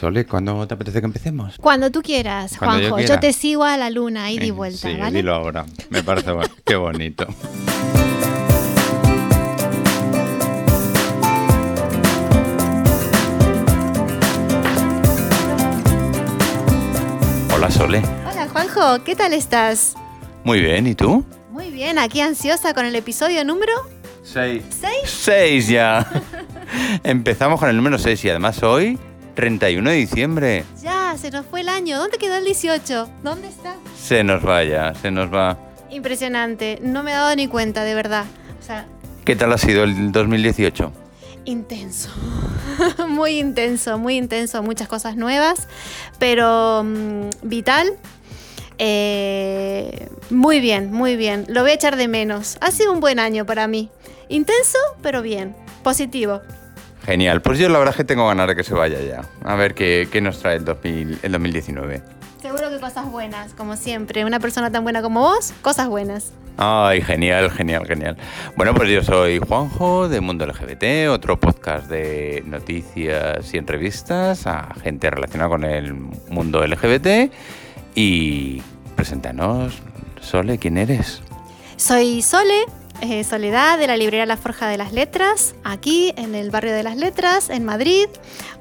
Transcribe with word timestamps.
Sole, 0.00 0.24
¿cuándo 0.24 0.66
te 0.66 0.72
apetece 0.72 1.00
que 1.00 1.04
empecemos? 1.04 1.56
Cuando 1.60 1.90
tú 1.90 2.00
quieras, 2.00 2.56
Cuando 2.56 2.88
Juanjo. 2.88 3.06
Yo, 3.06 3.20
te 3.20 3.34
sigo 3.34 3.64
a 3.64 3.76
la 3.76 3.90
luna, 3.90 4.30
ida 4.30 4.46
y 4.46 4.50
vuelta, 4.50 4.88
sí, 4.88 4.96
¿vale? 4.96 5.18
dilo 5.18 5.34
ahora. 5.34 5.66
Me 5.90 6.02
parece 6.02 6.32
bueno. 6.32 6.48
Qué 6.64 6.74
bonito. 6.74 7.26
Hola, 17.54 17.70
Sole. 17.70 18.02
Hola, 18.32 18.48
Juanjo, 18.50 19.04
¿qué 19.04 19.14
tal 19.14 19.34
estás? 19.34 19.96
Muy 20.44 20.62
bien, 20.62 20.86
¿y 20.86 20.94
tú? 20.94 21.26
Muy 21.50 21.70
bien, 21.70 21.98
aquí 21.98 22.22
ansiosa 22.22 22.72
con 22.72 22.86
el 22.86 22.96
episodio 22.96 23.44
número 23.44 23.74
Seis. 24.22 24.62
6. 24.80 24.92
Seis 25.04 25.68
ya. 25.68 26.10
Empezamos 27.04 27.60
con 27.60 27.68
el 27.68 27.76
número 27.76 27.98
6 27.98 28.24
y 28.24 28.30
además 28.30 28.62
hoy, 28.62 28.98
31 29.34 29.90
de 29.90 29.96
diciembre. 29.96 30.64
Ya, 30.82 31.16
se 31.18 31.30
nos 31.30 31.46
fue 31.46 31.60
el 31.60 31.68
año. 31.68 31.98
¿Dónde 31.98 32.18
quedó 32.18 32.36
el 32.36 32.44
18? 32.44 33.08
¿Dónde 33.22 33.48
está? 33.48 33.76
Se 33.98 34.24
nos 34.24 34.46
va 34.46 34.64
ya, 34.64 34.94
se 34.94 35.10
nos 35.10 35.32
va. 35.32 35.58
Impresionante, 35.90 36.78
no 36.82 37.02
me 37.02 37.10
he 37.10 37.14
dado 37.14 37.34
ni 37.36 37.48
cuenta, 37.48 37.84
de 37.84 37.94
verdad. 37.94 38.24
O 38.60 38.62
sea, 38.62 38.86
¿Qué 39.24 39.36
tal 39.36 39.52
ha 39.52 39.58
sido 39.58 39.84
el 39.84 40.12
2018? 40.12 40.92
intenso. 41.44 42.10
muy 43.08 43.38
intenso, 43.38 43.98
muy 43.98 44.16
intenso. 44.16 44.62
Muchas 44.62 44.88
cosas 44.88 45.16
nuevas, 45.16 45.68
pero 46.18 46.82
mm, 46.84 47.30
vital. 47.42 47.96
Eh, 48.78 50.08
muy 50.30 50.60
bien, 50.60 50.92
muy 50.92 51.16
bien. 51.16 51.44
Lo 51.48 51.62
voy 51.62 51.72
a 51.72 51.74
echar 51.74 51.96
de 51.96 52.08
menos. 52.08 52.56
Ha 52.60 52.70
sido 52.70 52.92
un 52.92 53.00
buen 53.00 53.18
año 53.18 53.44
para 53.44 53.66
mí. 53.66 53.90
Intenso, 54.28 54.78
pero 55.02 55.22
bien. 55.22 55.54
Positivo. 55.82 56.40
Genial, 57.10 57.42
pues 57.42 57.58
yo 57.58 57.68
la 57.68 57.80
verdad 57.80 57.92
es 57.92 57.96
que 57.96 58.04
tengo 58.04 58.28
ganas 58.28 58.46
de 58.46 58.54
que 58.54 58.62
se 58.62 58.72
vaya 58.72 59.00
ya. 59.00 59.22
A 59.42 59.56
ver 59.56 59.74
qué, 59.74 60.06
qué 60.12 60.20
nos 60.20 60.38
trae 60.38 60.58
el, 60.58 60.64
2000 60.64 61.18
el 61.24 61.32
2019. 61.32 62.02
Seguro 62.40 62.70
que 62.70 62.78
cosas 62.78 63.10
buenas, 63.10 63.52
como 63.54 63.74
siempre. 63.74 64.24
Una 64.24 64.38
persona 64.38 64.70
tan 64.70 64.84
buena 64.84 65.02
como 65.02 65.18
vos, 65.22 65.52
cosas 65.60 65.88
buenas. 65.88 66.32
Ay, 66.56 67.02
genial, 67.02 67.50
genial, 67.50 67.84
genial. 67.84 68.16
Bueno, 68.54 68.74
pues 68.76 68.90
yo 68.90 69.02
soy 69.02 69.40
Juanjo 69.40 70.08
de 70.08 70.20
Mundo 70.20 70.46
LGBT, 70.46 71.10
otro 71.10 71.40
podcast 71.40 71.90
de 71.90 72.44
noticias 72.46 73.52
y 73.52 73.58
entrevistas 73.58 74.46
a 74.46 74.72
gente 74.80 75.10
relacionada 75.10 75.50
con 75.50 75.64
el 75.64 75.92
mundo 75.92 76.64
LGBT. 76.64 77.32
Y 77.96 78.62
preséntanos, 78.94 79.82
Sole, 80.20 80.58
¿quién 80.58 80.78
eres? 80.78 81.22
Soy 81.76 82.22
Sole, 82.22 82.66
eh, 83.00 83.24
Soledad 83.24 83.78
de 83.78 83.86
la 83.86 83.96
librería 83.96 84.26
La 84.26 84.36
Forja 84.36 84.68
de 84.68 84.76
las 84.76 84.92
Letras, 84.92 85.54
aquí 85.64 86.12
en 86.16 86.34
el 86.34 86.50
barrio 86.50 86.72
de 86.72 86.82
las 86.82 86.96
Letras, 86.96 87.50
en 87.50 87.64
Madrid. 87.64 88.06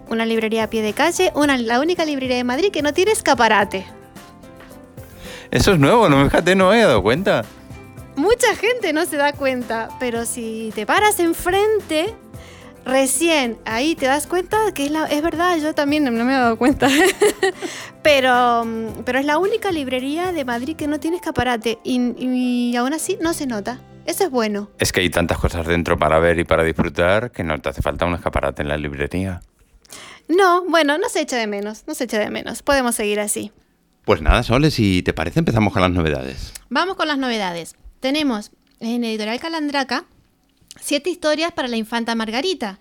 Una 0.09 0.25
librería 0.25 0.63
a 0.63 0.69
pie 0.69 0.81
de 0.81 0.93
calle, 0.93 1.31
una, 1.35 1.57
la 1.57 1.79
única 1.79 2.03
librería 2.05 2.37
de 2.37 2.43
Madrid 2.43 2.71
que 2.71 2.81
no 2.81 2.93
tiene 2.93 3.11
escaparate. 3.11 3.85
Eso 5.51 5.73
es 5.73 5.79
nuevo, 5.79 6.09
no 6.09 6.23
fíjate, 6.25 6.55
no 6.55 6.69
me 6.69 6.79
he 6.79 6.83
dado 6.83 7.01
cuenta. 7.03 7.43
Mucha 8.15 8.55
gente 8.55 8.91
no 8.93 9.05
se 9.05 9.17
da 9.17 9.33
cuenta, 9.33 9.89
pero 9.99 10.25
si 10.25 10.71
te 10.75 10.85
paras 10.85 11.19
enfrente, 11.19 12.13
recién 12.85 13.57
ahí 13.65 13.95
te 13.95 14.07
das 14.07 14.27
cuenta 14.27 14.57
que 14.73 14.85
es, 14.85 14.91
la- 14.91 15.05
es 15.05 15.21
verdad, 15.21 15.57
yo 15.57 15.73
también 15.73 16.03
no 16.03 16.11
me 16.11 16.33
he 16.33 16.35
dado 16.37 16.57
cuenta. 16.57 16.87
pero, 18.03 18.65
mm, 18.65 19.03
pero 19.05 19.19
es 19.19 19.25
la 19.25 19.37
única 19.37 19.71
librería 19.71 20.31
de 20.31 20.43
Madrid 20.45 20.75
que 20.75 20.87
no 20.87 20.99
tiene 20.99 21.17
escaparate 21.17 21.79
y, 21.83 21.99
y 22.17 22.75
aún 22.75 22.93
así 22.93 23.17
no 23.21 23.33
se 23.33 23.45
nota. 23.47 23.79
Eso 24.09 24.23
es 24.23 24.31
bueno. 24.31 24.71
Es 24.79 24.91
que 24.91 25.01
hay 25.01 25.11
tantas 25.11 25.37
cosas 25.37 25.67
dentro 25.67 25.99
para 25.99 26.17
ver 26.17 26.39
y 26.39 26.43
para 26.43 26.63
disfrutar 26.63 27.29
que 27.29 27.43
no 27.43 27.61
te 27.61 27.69
hace 27.69 27.83
falta 27.83 28.07
un 28.07 28.15
escaparate 28.15 28.63
en 28.63 28.67
la 28.67 28.75
librería. 28.75 29.39
No, 30.27 30.65
bueno, 30.65 30.97
no 30.97 31.09
se 31.09 31.21
echa 31.21 31.37
de 31.37 31.45
menos, 31.45 31.83
no 31.85 31.93
se 31.93 32.05
echa 32.05 32.17
de 32.17 32.31
menos. 32.31 32.63
Podemos 32.63 32.95
seguir 32.95 33.19
así. 33.19 33.51
Pues 34.05 34.23
nada, 34.23 34.41
Sole, 34.41 34.71
si 34.71 35.03
te 35.03 35.13
parece 35.13 35.37
empezamos 35.37 35.71
con 35.73 35.83
las 35.83 35.91
novedades. 35.91 36.53
Vamos 36.69 36.95
con 36.95 37.07
las 37.07 37.19
novedades. 37.19 37.75
Tenemos 37.99 38.49
en 38.79 39.03
Editorial 39.03 39.39
Calandraca 39.39 40.05
siete 40.81 41.11
historias 41.11 41.51
para 41.51 41.67
la 41.67 41.77
infanta 41.77 42.15
Margarita, 42.15 42.79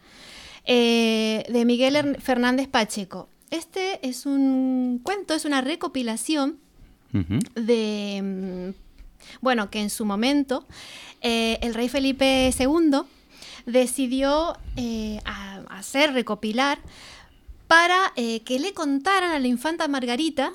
eh, 0.65 1.45
de 1.47 1.65
Miguel 1.67 2.17
Fernández 2.23 2.69
Pacheco. 2.69 3.29
Este 3.51 3.99
es 4.01 4.25
un 4.25 5.03
cuento, 5.03 5.35
es 5.35 5.45
una 5.45 5.61
recopilación 5.61 6.57
de, 7.55 8.73
mm, 8.75 8.89
bueno, 9.41 9.71
que 9.71 9.81
en 9.81 9.91
su 9.91 10.05
momento 10.05 10.67
eh, 11.23 11.59
el 11.63 11.75
rey 11.75 11.89
Felipe 11.89 12.51
II 12.59 13.01
decidió 13.67 14.57
eh, 14.77 15.21
a- 15.25 15.63
hacer 15.71 16.13
recopilar 16.13 16.79
para 17.67 18.13
eh, 18.17 18.41
que 18.41 18.59
le 18.59 18.73
contaran 18.73 19.31
a 19.33 19.39
la 19.39 19.47
infanta 19.49 19.89
Margarita 19.89 20.53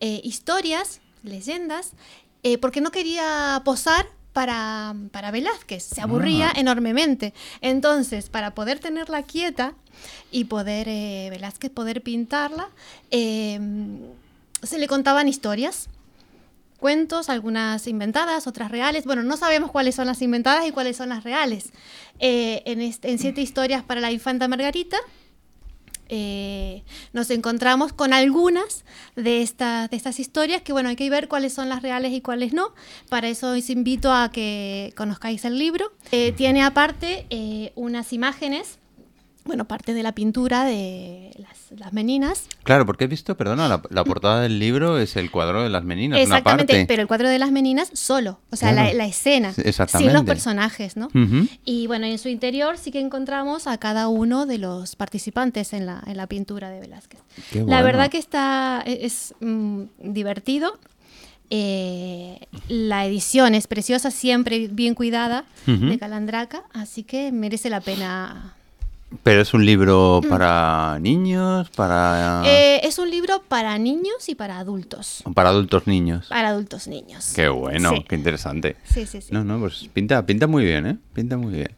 historias, 0.00 1.00
leyendas, 1.22 1.92
porque 2.60 2.82
no 2.82 2.90
quería 2.90 3.62
posar 3.64 4.06
para, 4.34 4.94
para 5.12 5.30
Velázquez, 5.30 5.82
se 5.82 6.02
aburría 6.02 6.48
Ah. 6.50 6.60
enormemente. 6.60 7.32
Entonces, 7.62 8.28
para 8.28 8.54
poder 8.54 8.80
tenerla 8.80 9.22
quieta 9.22 9.72
y 10.30 10.44
poder, 10.44 10.88
eh, 10.90 11.28
Velázquez 11.30 11.70
poder 11.70 12.02
pintarla, 12.02 12.68
eh, 13.10 13.58
se 14.62 14.78
le 14.78 14.88
contaban 14.88 15.26
historias. 15.26 15.88
Cuentos, 16.88 17.30
algunas 17.30 17.86
inventadas, 17.86 18.46
otras 18.46 18.70
reales. 18.70 19.06
Bueno, 19.06 19.22
no 19.22 19.38
sabemos 19.38 19.70
cuáles 19.70 19.94
son 19.94 20.06
las 20.06 20.20
inventadas 20.20 20.66
y 20.66 20.70
cuáles 20.70 20.98
son 20.98 21.08
las 21.08 21.24
reales. 21.24 21.72
Eh, 22.18 22.62
en, 22.66 22.82
este- 22.82 23.10
en 23.10 23.18
siete 23.18 23.40
historias 23.40 23.82
para 23.82 24.02
la 24.02 24.12
infanta 24.12 24.48
Margarita, 24.48 24.98
eh, 26.10 26.82
nos 27.14 27.30
encontramos 27.30 27.94
con 27.94 28.12
algunas 28.12 28.84
de, 29.16 29.40
estas 29.40 29.88
de 29.88 29.96
estas 29.96 30.20
historias 30.20 30.60
que, 30.60 30.74
bueno, 30.74 30.90
hay 30.90 30.96
que 30.96 31.08
ver 31.08 31.26
cuáles 31.26 31.54
son 31.54 31.70
las 31.70 31.80
reales 31.80 32.12
y 32.12 32.20
cuáles 32.20 32.52
no. 32.52 32.74
Para 33.08 33.28
eso 33.28 33.52
os 33.52 33.70
invito 33.70 34.12
a 34.12 34.30
que 34.30 34.92
conozcáis 34.94 35.46
el 35.46 35.58
libro. 35.58 35.90
Eh, 36.12 36.32
tiene 36.32 36.62
aparte 36.62 37.24
eh, 37.30 37.72
unas 37.76 38.12
imágenes, 38.12 38.78
bueno, 39.44 39.66
parte 39.66 39.92
de 39.94 40.02
la 40.02 40.12
pintura 40.12 40.64
de 40.64 41.30
las, 41.38 41.78
las 41.78 41.92
meninas. 41.92 42.46
Claro, 42.62 42.86
porque 42.86 43.04
he 43.04 43.06
visto, 43.06 43.36
perdona, 43.36 43.68
la, 43.68 43.82
la 43.90 44.02
portada 44.04 44.40
del 44.40 44.58
libro 44.58 44.98
es 44.98 45.16
el 45.16 45.30
cuadro 45.30 45.62
de 45.62 45.68
las 45.70 45.84
meninas, 45.84 46.16
una 46.16 46.22
Exactamente, 46.22 46.72
parte. 46.72 46.86
pero 46.86 47.02
el 47.02 47.08
cuadro 47.08 47.28
de 47.28 47.38
las 47.38 47.50
meninas 47.52 47.90
solo, 47.92 48.40
o 48.50 48.56
sea, 48.56 48.72
Claro. 48.72 48.88
la, 48.88 48.94
la 48.94 49.06
escena, 49.06 49.52
sin 49.52 50.12
los 50.12 50.24
personajes, 50.24 50.96
¿no? 50.96 51.06
Ujú. 51.08 51.46
Y 51.64 51.86
bueno, 51.86 52.06
en 52.06 52.18
su 52.18 52.28
interior 52.28 52.78
sí 52.78 52.90
que 52.90 53.00
encontramos 53.00 53.66
a 53.66 53.76
cada 53.78 54.08
uno 54.08 54.46
de 54.46 54.58
los 54.58 54.96
participantes 54.96 55.72
en 55.74 55.84
la, 55.86 56.02
en 56.06 56.16
la 56.16 56.26
pintura 56.26 56.70
de 56.70 56.80
Velázquez. 56.80 57.20
Qué 57.52 57.58
La 57.58 57.64
bueno. 57.64 57.84
verdad 57.84 58.10
que 58.10 58.18
está, 58.18 58.82
e, 58.86 59.04
es 59.04 59.34
mm, 59.40 59.82
divertido. 59.98 60.78
eh, 61.50 62.38
la 62.68 63.04
edición 63.04 63.54
es 63.54 63.66
preciosa, 63.66 64.10
siempre 64.10 64.68
bien 64.68 64.94
cuidada 64.94 65.44
de 65.66 65.98
Calandraca, 65.98 66.64
así 66.72 67.02
que 67.04 67.30
merece 67.32 67.68
la 67.70 67.80
pena. 67.80 68.54
Pero 69.22 69.40
es 69.42 69.54
un 69.54 69.64
libro 69.64 70.20
para 70.28 70.98
niños, 71.00 71.70
para, 71.70 72.42
Eh, 72.44 72.80
es 72.84 72.98
un 72.98 73.10
libro 73.10 73.42
para 73.46 73.78
niños 73.78 74.28
y 74.28 74.34
para 74.34 74.58
adultos. 74.58 75.22
para 75.34 75.50
adultos 75.50 75.86
niños. 75.86 76.26
Para 76.28 76.48
adultos 76.48 76.88
niños. 76.88 77.32
Qué 77.34 77.48
bueno, 77.48 77.90
Sí. 77.94 78.04
qué 78.08 78.14
interesante. 78.16 78.76
Sí, 78.84 79.06
sí, 79.06 79.20
sí. 79.20 79.28
No, 79.30 79.44
no, 79.44 79.58
pues 79.60 79.88
pinta, 79.92 80.24
pinta 80.26 80.46
muy 80.46 80.64
bien, 80.64 80.86
¿eh? 80.86 80.96
Pinta 81.14 81.36
muy 81.36 81.54
bien. 81.54 81.70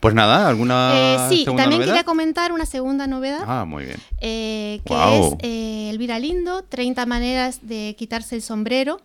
Pues 0.00 0.14
nada, 0.14 0.46
¿alguna 0.48 0.92
Eh, 0.94 1.16
sí, 1.28 1.44
segunda 1.44 1.64
también 1.64 1.80
novedad? 1.80 1.92
quería 1.94 2.04
comentar 2.04 2.52
una 2.52 2.66
segunda 2.66 3.06
novedad. 3.08 3.42
Ah, 3.46 3.64
muy 3.64 3.84
bien. 3.84 3.96
eh, 4.20 4.80
que 4.84 4.94
es 4.94 5.34
eh, 5.42 5.90
Elvira 5.90 6.18
Lindo, 6.20 6.62
30 6.62 7.04
maneras 7.06 7.60
de 7.62 7.96
quitarse 7.98 8.36
el 8.36 8.42
sombrero. 8.42 9.00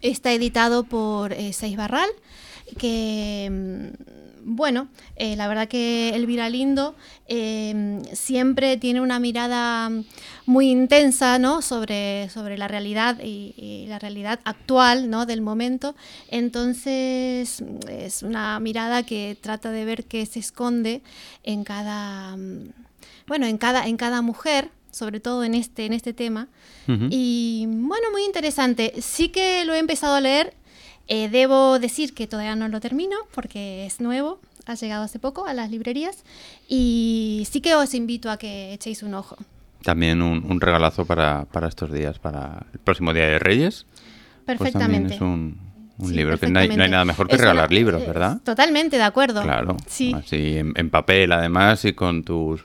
Está 0.00 0.32
editado 0.32 0.84
por 0.84 1.34
Seis 1.52 1.76
Barral, 1.76 2.08
que, 2.78 3.48
mm, 3.50 4.23
bueno, 4.44 4.88
eh, 5.16 5.36
la 5.36 5.48
verdad 5.48 5.68
que 5.68 6.10
Elvira 6.10 6.48
Lindo 6.48 6.94
eh, 7.26 8.00
siempre 8.12 8.76
tiene 8.76 9.00
una 9.00 9.18
mirada 9.18 9.90
muy 10.46 10.70
intensa 10.70 11.38
¿no? 11.38 11.62
sobre, 11.62 12.28
sobre 12.30 12.58
la 12.58 12.68
realidad 12.68 13.18
y, 13.22 13.54
y 13.56 13.86
la 13.86 13.98
realidad 13.98 14.40
actual 14.44 15.10
¿no? 15.10 15.26
del 15.26 15.40
momento. 15.40 15.96
Entonces 16.28 17.62
es 17.88 18.22
una 18.22 18.60
mirada 18.60 19.02
que 19.02 19.36
trata 19.40 19.70
de 19.70 19.84
ver 19.84 20.04
qué 20.04 20.26
se 20.26 20.40
esconde 20.40 21.02
en 21.42 21.64
cada, 21.64 22.36
mm, 22.36 22.72
bueno, 23.26 23.46
en 23.46 23.58
cada, 23.58 23.86
en 23.86 23.96
cada 23.96 24.22
mujer, 24.22 24.70
sobre 24.90 25.20
todo 25.20 25.44
en 25.44 25.54
este, 25.54 25.86
en 25.86 25.92
este 25.92 26.12
tema. 26.12 26.48
Y 26.86 27.64
bueno, 27.66 28.10
muy 28.12 28.24
interesante. 28.24 28.92
Sí 29.00 29.30
que 29.30 29.64
lo 29.64 29.74
he 29.74 29.78
empezado 29.78 30.14
a 30.14 30.20
leer. 30.20 30.54
Eh, 31.08 31.28
debo 31.28 31.78
decir 31.78 32.14
que 32.14 32.26
todavía 32.26 32.56
no 32.56 32.68
lo 32.68 32.80
termino 32.80 33.16
porque 33.34 33.84
es 33.86 34.00
nuevo, 34.00 34.38
ha 34.66 34.74
llegado 34.74 35.04
hace 35.04 35.18
poco 35.18 35.46
a 35.46 35.52
las 35.52 35.70
librerías 35.70 36.24
y 36.68 37.46
sí 37.50 37.60
que 37.60 37.74
os 37.74 37.92
invito 37.94 38.30
a 38.30 38.38
que 38.38 38.72
echéis 38.72 39.02
un 39.02 39.14
ojo. 39.14 39.36
También 39.82 40.22
un, 40.22 40.50
un 40.50 40.60
regalazo 40.62 41.04
para, 41.04 41.44
para 41.44 41.68
estos 41.68 41.92
días, 41.92 42.18
para 42.18 42.64
el 42.72 42.78
próximo 42.78 43.12
Día 43.12 43.24
de 43.26 43.38
Reyes. 43.38 43.84
Pues 44.46 44.58
también 44.72 45.04
Perfectamente. 45.08 45.14
es 45.16 45.20
un, 45.20 45.58
un 45.98 46.08
Sí, 46.08 46.14
libro 46.14 46.38
que 46.38 46.46
no 46.48 46.58
hay, 46.58 46.68
no 46.68 46.72
hay 46.72 46.78
perfectamente. 46.78 46.90
nada 46.90 47.04
mejor 47.04 47.28
que 47.28 47.34
Es 47.34 47.40
una- 47.42 47.50
regalar 47.50 47.72
libros, 47.72 48.02
eh, 48.02 48.06
¿verdad? 48.06 48.40
Totalmente 48.42 48.96
de 48.96 49.02
acuerdo. 49.02 49.42
Claro. 49.42 49.76
Sí. 49.86 50.14
Así 50.14 50.56
en, 50.56 50.72
en 50.76 50.88
papel 50.88 51.32
además 51.32 51.84
y 51.84 51.92
con 51.92 52.24
tus 52.24 52.64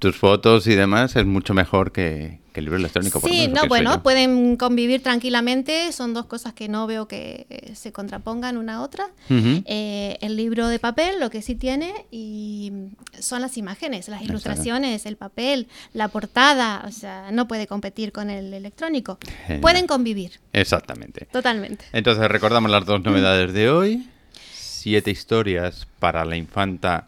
tus 0.00 0.16
fotos 0.16 0.66
y 0.66 0.74
demás 0.74 1.14
es 1.14 1.26
mucho 1.26 1.52
mejor 1.52 1.92
que, 1.92 2.40
el 2.54 2.64
libro 2.64 2.78
electrónico. 2.78 3.20
Sí, 3.20 3.48
no, 3.48 3.66
bueno, 3.68 4.02
pueden 4.02 4.56
convivir 4.56 5.02
tranquilamente, 5.02 5.92
son 5.92 6.14
dos 6.14 6.26
cosas 6.26 6.52
que 6.52 6.68
no 6.68 6.86
veo 6.86 7.06
que 7.06 7.72
se 7.74 7.92
contrapongan 7.92 8.56
una 8.56 8.76
a 8.76 8.80
otra. 8.82 9.08
Eh, 9.28 10.18
el 10.20 10.36
libro 10.36 10.68
de 10.68 10.78
papel, 10.78 11.20
lo 11.20 11.30
que 11.30 11.42
sí 11.42 11.54
tiene, 11.54 11.92
y 12.10 12.72
son 13.18 13.40
las 13.40 13.56
imágenes, 13.56 14.08
las 14.08 14.22
ilustraciones, 14.22 15.06
el 15.06 15.16
papel, 15.16 15.68
la 15.92 16.08
portada, 16.08 16.82
o 16.86 16.92
sea, 16.92 17.30
no 17.30 17.46
puede 17.46 17.66
competir 17.66 18.10
con 18.10 18.30
el 18.30 18.52
electrónico. 18.52 19.18
Pueden 19.60 19.86
convivir. 19.86 20.32
Exactamente. 20.52 21.26
Totalmente. 21.30 21.84
Entonces 21.92 22.26
recordamos 22.28 22.70
las 22.70 22.84
dos 22.84 23.02
novedades 23.02 23.52
de 23.52 23.70
hoy. 23.70 24.08
Siete 24.52 25.10
historias 25.10 25.86
para 25.98 26.24
la 26.24 26.36
infanta 26.36 27.06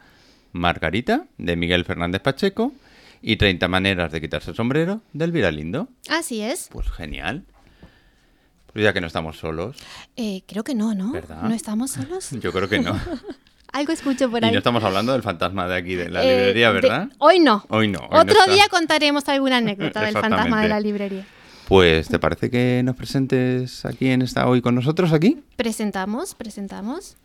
Margarita, 0.52 1.24
de 1.38 1.56
Miguel 1.56 1.84
Fernández 1.84 2.20
Pacheco, 2.20 2.72
y 3.22 3.36
30 3.36 3.68
maneras 3.68 4.12
de 4.12 4.20
quitarse 4.20 4.50
el 4.50 4.56
sombrero, 4.56 5.00
de 5.12 5.24
Elvira 5.24 5.50
Lindo. 5.50 5.88
Así 6.08 6.42
es. 6.42 6.68
Pues 6.70 6.90
genial. 6.90 7.44
Pues 8.72 8.84
ya 8.84 8.92
que 8.92 9.00
no 9.00 9.06
estamos 9.06 9.38
solos. 9.38 9.76
Eh, 10.16 10.42
creo 10.46 10.64
que 10.64 10.74
no, 10.74 10.94
¿no? 10.94 11.12
¿verdad? 11.12 11.42
¿No 11.42 11.54
estamos 11.54 11.92
solos? 11.92 12.30
Yo 12.40 12.52
creo 12.52 12.68
que 12.68 12.80
no. 12.80 12.98
Algo 13.72 13.92
escucho 13.92 14.30
por 14.30 14.44
ahí. 14.44 14.50
Y 14.50 14.52
no 14.52 14.58
estamos 14.58 14.84
hablando 14.84 15.12
del 15.12 15.22
fantasma 15.22 15.66
de 15.66 15.76
aquí, 15.76 15.94
de 15.94 16.10
la 16.10 16.22
eh, 16.22 16.36
librería, 16.36 16.70
¿verdad? 16.72 17.08
Hoy 17.18 17.40
no. 17.40 17.64
Hoy 17.68 17.88
no. 17.88 18.00
Otro 18.10 18.36
día 18.52 18.64
contaremos 18.70 19.26
alguna 19.28 19.58
anécdota 19.58 20.02
del 20.02 20.12
fantasma 20.12 20.62
de 20.62 20.68
la 20.68 20.80
librería. 20.80 21.24
Pues, 21.68 22.08
¿te 22.08 22.18
parece 22.18 22.50
que 22.50 22.82
nos 22.84 22.96
presentes 22.96 23.86
aquí 23.86 24.08
en 24.08 24.20
esta 24.20 24.46
hoy 24.46 24.60
con 24.60 24.74
nosotros 24.74 25.12
aquí? 25.12 25.42
Presentamos, 25.56 26.34
presentamos. 26.34 27.16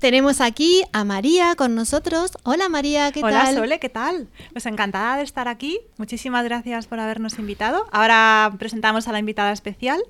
Tenemos 0.00 0.40
aquí 0.40 0.82
a 0.92 1.04
María 1.04 1.54
con 1.56 1.74
nosotros. 1.74 2.32
Hola 2.42 2.68
María, 2.68 3.10
¿qué 3.12 3.20
tal? 3.20 3.30
Hola 3.30 3.52
Sole, 3.52 3.78
¿qué 3.78 3.88
tal? 3.88 4.28
Pues 4.52 4.66
encantada 4.66 5.16
de 5.16 5.22
estar 5.22 5.48
aquí. 5.48 5.80
Muchísimas 5.96 6.44
gracias 6.44 6.86
por 6.86 7.00
habernos 7.00 7.38
invitado. 7.38 7.86
Ahora 7.90 8.52
presentamos 8.58 9.08
a 9.08 9.12
la 9.12 9.18
invitada 9.18 9.52
especial. 9.52 10.02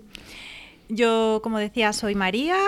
Yo, 0.88 1.40
como 1.42 1.58
decía, 1.58 1.92
soy 1.92 2.14
María, 2.14 2.58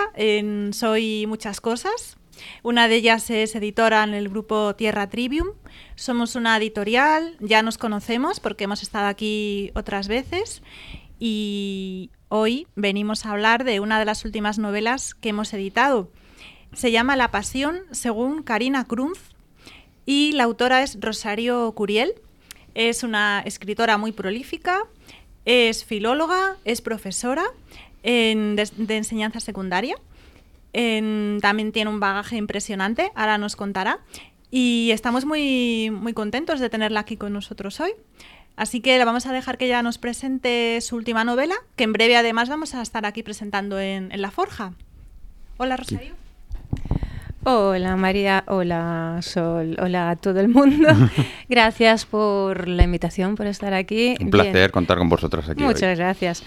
soy 0.71 1.25
muchas 1.27 1.61
cosas. 1.61 2.17
Una 2.63 2.87
de 2.87 2.95
ellas 2.95 3.29
es 3.29 3.55
editora 3.55 4.03
en 4.03 4.13
el 4.13 4.29
grupo 4.29 4.75
Tierra 4.75 5.09
Trivium. 5.09 5.49
Somos 5.95 6.35
una 6.35 6.55
editorial, 6.57 7.35
ya 7.39 7.61
nos 7.61 7.77
conocemos 7.77 8.39
porque 8.39 8.65
hemos 8.65 8.83
estado 8.83 9.07
aquí 9.07 9.71
otras 9.75 10.07
veces 10.07 10.61
y 11.19 12.11
hoy 12.29 12.67
venimos 12.75 13.25
a 13.25 13.31
hablar 13.31 13.63
de 13.63 13.79
una 13.79 13.97
de 13.97 14.05
las 14.05 14.23
últimas 14.23 14.59
novelas 14.59 15.15
que 15.15 15.29
hemos 15.29 15.51
editado. 15.53 16.11
Se 16.73 16.91
llama 16.91 17.15
La 17.15 17.31
Pasión, 17.31 17.81
según 17.91 18.43
Karina 18.43 18.85
Cruz, 18.85 19.19
y 20.05 20.31
la 20.33 20.43
autora 20.43 20.83
es 20.83 20.97
Rosario 20.99 21.71
Curiel. 21.73 22.15
Es 22.75 23.03
una 23.03 23.41
escritora 23.45 23.97
muy 23.97 24.11
prolífica, 24.11 24.83
es 25.45 25.83
filóloga, 25.83 26.57
es 26.65 26.81
profesora 26.81 27.45
de, 28.03 28.69
enseñanza 28.89 29.39
secundaria. 29.39 29.95
también 30.71 31.71
tiene 31.71 31.89
un 31.89 31.99
bagaje 31.99 32.37
impresionante, 32.37 33.11
ahora 33.15 33.37
nos 33.37 33.55
contará. 33.55 33.99
Y 34.49 34.91
estamos 34.91 35.25
muy, 35.25 35.89
muy 35.91 36.13
contentos 36.13 36.59
de 36.59 36.69
tenerla 36.69 37.01
aquí 37.01 37.17
con 37.17 37.33
nosotros 37.33 37.79
hoy. 37.79 37.91
Así 38.55 38.81
que 38.81 38.97
le 38.97 39.05
vamos 39.05 39.25
a 39.25 39.33
dejar 39.33 39.57
que 39.57 39.65
ella 39.65 39.83
nos 39.83 39.97
presente 39.97 40.79
su 40.81 40.95
última 40.95 41.23
novela, 41.23 41.55
que 41.75 41.83
en 41.83 41.93
breve 41.93 42.17
además 42.17 42.49
vamos 42.49 42.73
a 42.73 42.81
estar 42.81 43.05
aquí 43.05 43.23
presentando 43.23 43.79
en, 43.79 44.09
La 44.19 44.31
Forja. 44.31 44.73
Hola, 45.57 45.77
Rosario. 45.77 46.15
Hola 47.49 47.95
María, 47.95 48.43
hola 48.47 49.19
Sol, 49.21 49.77
hola 49.81 50.09
a 50.09 50.15
todo 50.17 50.41
el 50.41 50.49
mundo. 50.49 50.89
Gracias 51.47 52.05
por 52.05 52.67
la 52.67 52.83
invitación, 52.83 53.35
por 53.35 53.47
estar 53.47 53.73
aquí. 53.73 54.15
Un 54.19 54.31
placer 54.31 54.69
contar 54.69 54.97
con 54.97 55.07
vosotros 55.07 55.47
aquí. 55.47 55.63
Muchas 55.63 55.97
gracias. 55.97 56.43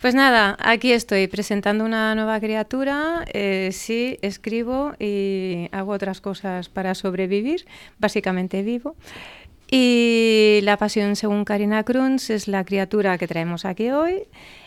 Pues 0.00 0.14
nada, 0.14 0.56
aquí 0.60 0.92
estoy 0.92 1.26
presentando 1.26 1.84
una 1.84 2.14
nueva 2.14 2.38
criatura. 2.38 3.24
Eh, 3.32 3.70
sí, 3.72 4.16
escribo 4.22 4.92
y 5.00 5.68
hago 5.72 5.90
otras 5.90 6.20
cosas 6.20 6.68
para 6.68 6.94
sobrevivir. 6.94 7.66
Básicamente 7.98 8.62
vivo. 8.62 8.94
Y 9.70 10.60
La 10.62 10.76
Pasión 10.76 11.16
según 11.16 11.44
Karina 11.44 11.84
Krunz 11.84 12.30
es 12.30 12.48
la 12.48 12.64
criatura 12.64 13.18
que 13.18 13.26
traemos 13.26 13.64
aquí 13.64 13.90
hoy. 13.90 14.22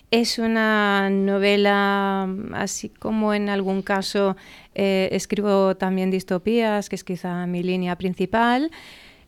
Es 0.10 0.40
una 0.40 1.10
novela, 1.10 2.30
así 2.54 2.90
como 2.90 3.34
en 3.34 3.50
algún 3.50 3.82
caso 3.82 4.38
eh, 4.74 5.10
escribo 5.12 5.76
también 5.76 6.12
distopías, 6.12 6.88
que 6.88 6.96
es 6.96 7.04
quizá 7.04 7.46
mi 7.46 7.62
línea 7.62 7.96
principal. 7.98 8.72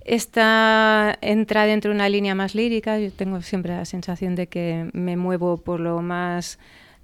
Esta 0.06 1.18
entra 1.21 1.66
dentro 1.66 1.92
de 1.92 1.95
una 1.95 2.07
línea 2.10 2.33
más 2.33 2.56
lírica. 2.56 2.98
Yo 2.98 3.12
tengo 3.12 3.42
siempre 3.42 3.75
la 3.75 3.86
sensación 3.86 4.36
de 4.36 4.48
que 4.48 4.89
me 4.94 5.18
muevo 5.18 5.57
por 5.57 5.81
lo 5.81 6.01
más 6.01 6.60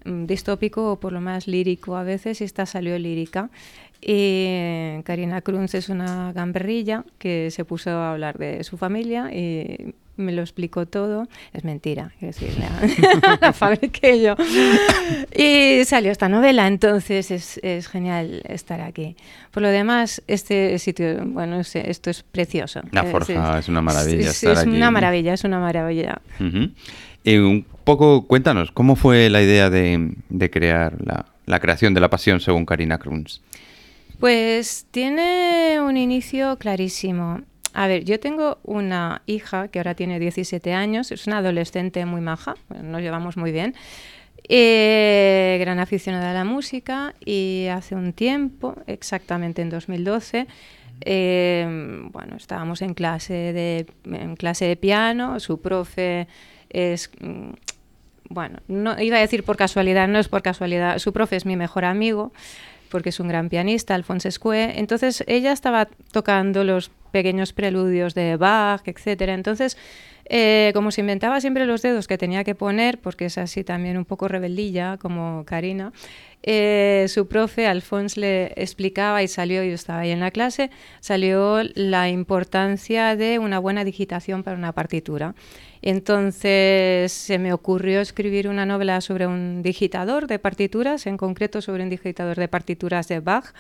distópico 0.06 0.92
o 0.92 1.00
por 1.00 1.14
lo 1.14 1.22
más 1.22 1.48
lírico 1.48 1.98
a 1.98 2.04
veces 2.04 2.42
y 2.42 2.44
esta 2.44 2.66
salió 2.66 2.98
lírica. 2.98 3.50
Y 4.02 5.02
Karina 5.04 5.42
Krunz 5.42 5.74
es 5.74 5.90
una 5.90 6.32
gamberrilla 6.34 7.06
que 7.18 7.50
se 7.50 7.66
puso 7.66 7.90
a 7.90 8.12
hablar 8.12 8.38
de 8.38 8.64
su 8.64 8.78
familia 8.78 9.34
y 9.34 9.96
me 10.18 10.32
lo 10.32 10.42
explicó 10.42 10.86
todo. 10.86 11.28
Es 11.54 11.64
mentira, 11.64 12.14
es 12.22 12.40
decir, 12.40 12.56
la, 13.42 13.52
fabriqué 13.54 14.22
yo. 14.22 14.36
Y 15.36 15.84
salió 15.86 16.12
esta 16.12 16.30
novela, 16.30 16.68
entonces 16.68 17.32
es, 17.32 17.60
es, 17.64 17.88
genial 17.88 18.42
estar 18.46 18.82
aquí. 18.82 19.16
Por 19.52 19.64
lo 19.64 19.70
demás, 19.70 20.22
este 20.28 20.78
sitio, 20.80 21.26
bueno, 21.26 21.60
esto 21.60 22.10
es 22.10 22.24
precioso. 22.24 22.82
La 22.92 23.04
Forja 23.06 23.60
es, 23.60 23.68
una 23.68 23.82
maravilla. 23.82 24.30
Es, 24.30 24.44
es 24.44 24.66
una 24.66 24.92
maravilla, 24.92 25.34
es 25.34 25.44
una 25.44 25.60
maravilla. 25.60 26.22
Y 27.24 27.38
un 27.38 27.66
poco, 27.86 28.28
cuéntanos, 28.28 28.72
¿cómo 28.72 28.96
fue 28.96 29.30
la 29.30 29.42
idea 29.42 29.70
de, 29.70 30.16
crear 30.52 30.98
la, 31.06 31.26
la, 31.46 31.60
creación 31.60 31.94
de 31.94 32.02
la 32.02 32.10
pasión 32.10 32.42
según 32.42 32.66
Karina 32.66 32.98
Kruns? 32.98 33.42
Pues 34.20 34.88
tiene 34.92 35.80
un 35.80 35.96
inicio 35.96 36.58
clarísimo. 36.58 37.42
A 37.74 37.88
ver, 37.88 38.04
yo 38.06 38.20
tengo 38.20 38.58
una 38.64 39.22
hija 39.26 39.68
que 39.68 39.80
ahora 39.80 39.96
tiene 39.96 40.20
17 40.20 40.74
años, 40.74 41.12
es 41.12 41.28
una 41.28 41.38
adolescente 41.40 42.06
muy 42.06 42.22
maja, 42.22 42.56
nos 42.82 43.02
llevamos 43.02 43.38
muy 43.38 43.52
bien, 43.52 43.76
eh, 44.48 45.58
gran 45.60 45.80
aficionada 45.80 46.32
a 46.32 46.34
la 46.34 46.46
música 46.46 47.14
y 47.24 47.68
hace 47.72 47.96
un 47.96 48.14
tiempo, 48.14 48.76
exactamente 48.88 49.62
en 49.62 49.70
2012, 49.70 50.48
eh, 51.02 52.02
bueno, 52.12 52.38
estábamos 52.38 52.82
en 52.82 52.94
clase, 52.94 53.34
de, 53.34 53.88
en 54.06 54.36
clase 54.36 54.66
de 54.66 54.76
piano, 54.78 55.40
su 55.40 55.60
profe 55.60 56.28
es... 56.76 57.10
Mm, 57.20 57.52
bueno, 58.28 58.60
no 58.68 59.00
iba 59.00 59.18
a 59.18 59.22
decir 59.22 59.44
por 59.44 59.56
casualidad, 59.56 60.08
no 60.08 60.18
es 60.18 60.28
por 60.28 60.42
casualidad, 60.42 60.98
su 60.98 61.14
profe 61.14 61.36
es 61.36 61.46
mi 61.46 61.56
mejor 61.56 61.86
amigo 61.86 62.34
porque 62.90 63.10
es 63.10 63.20
un 63.20 63.28
gran 63.28 63.50
pianista, 63.50 63.94
Alfonso 63.94 64.30
Escue. 64.30 64.80
Entonces 64.80 65.24
ella 65.28 65.52
estaba 65.52 65.90
tocando 66.12 66.64
los 66.64 66.92
pequeños 67.16 67.54
preludios 67.54 68.14
de 68.14 68.36
Bach, 68.36 68.82
etcétera. 68.86 69.34
Entonces, 69.34 69.78
eh, 70.26 70.72
como 70.74 70.92
se 70.92 71.00
inventaba 71.00 71.40
siempre 71.40 71.66
los 71.66 71.82
dedos 71.82 72.08
que 72.08 72.18
tenía 72.18 72.44
que 72.44 72.56
poner, 72.56 73.00
porque 73.00 73.28
es 73.28 73.38
así 73.38 73.64
también 73.64 73.98
un 73.98 74.04
poco 74.04 74.28
rebeldilla 74.28 74.98
como 74.98 75.46
Karina, 75.46 75.94
eh, 76.44 77.06
su 77.08 77.30
profe 77.30 77.68
Alfonso 77.68 78.20
le 78.20 78.48
explicaba 78.58 79.24
y 79.24 79.30
salió, 79.30 79.64
yo 79.64 79.74
estaba 79.74 80.02
ahí 80.02 80.12
en 80.12 80.20
la 80.20 80.32
clase, 80.32 80.72
salió 81.00 81.62
la 81.76 82.10
importancia 82.10 83.16
de 83.16 83.40
una 83.40 83.60
buena 83.60 83.86
digitación 83.86 84.44
para 84.44 84.58
una 84.58 84.74
partitura. 84.74 85.36
Entonces 85.82 87.14
se 87.14 87.40
me 87.40 87.54
ocurrió 87.54 88.02
escribir 88.02 88.50
una 88.50 88.66
novela 88.66 89.00
sobre 89.00 89.26
un 89.26 89.62
digitador 89.62 90.28
de 90.28 90.38
partituras, 90.38 91.08
en 91.08 91.16
concreto 91.16 91.62
sobre 91.62 91.84
un 91.84 91.90
digitador 91.90 92.36
de 92.36 92.50
partituras 92.50 93.08
de 93.08 93.22
Bach, 93.22 93.54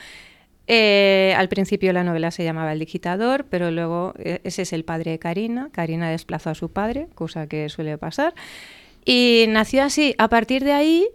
eh, 0.67 1.34
al 1.38 1.48
principio 1.50 1.93
la 1.93 2.03
novela 2.03 2.31
se 2.31 2.43
llamaba 2.43 2.74
El 2.74 2.79
digitador, 2.79 3.45
pero 3.50 3.72
luego 3.72 4.13
eh, 4.17 4.39
ese 4.43 4.63
es 4.63 4.74
el 4.74 4.84
padre 4.84 5.12
de 5.12 5.19
Karina. 5.19 5.69
Karina 5.72 6.10
desplazó 6.10 6.50
a 6.50 6.55
su 6.55 6.72
padre, 6.72 7.07
cosa 7.15 7.48
que 7.48 7.69
suele 7.69 7.98
pasar. 7.98 8.34
Y 9.05 9.45
nació 9.50 9.84
así. 9.84 10.15
A 10.17 10.29
partir 10.29 10.63
de 10.63 10.74
ahí, 10.74 11.07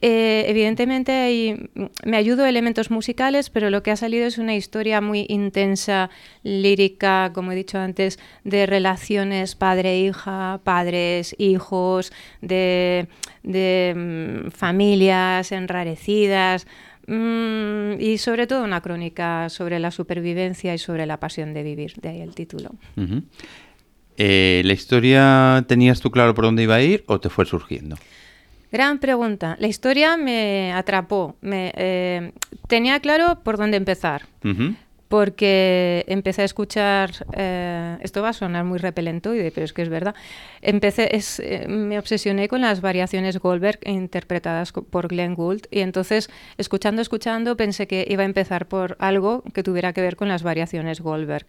eh, 0.00 0.46
evidentemente 0.48 1.70
me 2.04 2.16
ayudo 2.16 2.46
elementos 2.46 2.90
musicales, 2.90 3.50
pero 3.50 3.70
lo 3.70 3.82
que 3.82 3.90
ha 3.90 3.96
salido 3.96 4.26
es 4.26 4.38
una 4.38 4.56
historia 4.56 5.00
muy 5.00 5.26
intensa, 5.28 6.08
lírica, 6.42 7.30
como 7.34 7.52
he 7.52 7.54
dicho 7.54 7.78
antes, 7.78 8.18
de 8.42 8.64
relaciones 8.64 9.54
padre-hija, 9.54 10.60
padres-hijos, 10.64 12.12
de, 12.40 13.08
de 13.42 14.44
mm, 14.46 14.50
familias 14.50 15.52
enrarecidas. 15.52 16.66
Mm, 17.06 18.00
y 18.00 18.18
sobre 18.18 18.46
todo 18.46 18.64
una 18.64 18.80
crónica 18.80 19.48
sobre 19.48 19.78
la 19.78 19.90
supervivencia 19.90 20.74
y 20.74 20.78
sobre 20.78 21.06
la 21.06 21.20
pasión 21.20 21.54
de 21.54 21.62
vivir, 21.62 21.94
de 22.00 22.08
ahí 22.08 22.20
el 22.20 22.34
título. 22.34 22.70
Eh, 24.16 24.62
¿La 24.64 24.72
historia 24.72 25.64
tenías 25.66 26.00
tú 26.00 26.10
claro 26.10 26.34
por 26.34 26.44
dónde 26.44 26.62
iba 26.62 26.76
a 26.76 26.82
ir 26.82 27.04
o 27.06 27.20
te 27.20 27.28
fue 27.28 27.44
surgiendo? 27.44 27.96
Gran 28.70 28.98
pregunta. 28.98 29.56
La 29.60 29.68
historia 29.68 30.16
me 30.16 30.72
atrapó. 30.72 31.36
Me, 31.40 31.72
eh, 31.76 32.32
tenía 32.66 32.98
claro 33.00 33.40
por 33.44 33.56
dónde 33.56 33.76
empezar. 33.76 34.22
Porque 35.14 36.04
empecé 36.08 36.42
a 36.42 36.44
escuchar, 36.44 37.12
eh, 37.36 37.96
esto 38.00 38.20
va 38.20 38.30
a 38.30 38.32
sonar 38.32 38.64
muy 38.64 38.80
repelentoide, 38.80 39.52
pero 39.52 39.64
es 39.64 39.72
que 39.72 39.82
es 39.82 39.88
verdad, 39.88 40.12
empecé, 40.60 41.14
es, 41.14 41.38
eh, 41.38 41.66
me 41.68 42.00
obsesioné 42.00 42.48
con 42.48 42.62
las 42.62 42.80
variaciones 42.80 43.38
Goldberg 43.38 43.78
interpretadas 43.86 44.72
por 44.72 45.06
Glenn 45.06 45.36
Gould 45.36 45.68
y 45.70 45.82
entonces 45.82 46.30
escuchando, 46.58 47.00
escuchando 47.00 47.56
pensé 47.56 47.86
que 47.86 48.04
iba 48.10 48.24
a 48.24 48.26
empezar 48.26 48.66
por 48.66 48.96
algo 48.98 49.44
que 49.54 49.62
tuviera 49.62 49.92
que 49.92 50.00
ver 50.00 50.16
con 50.16 50.26
las 50.26 50.42
variaciones 50.42 51.00
Goldberg. 51.00 51.46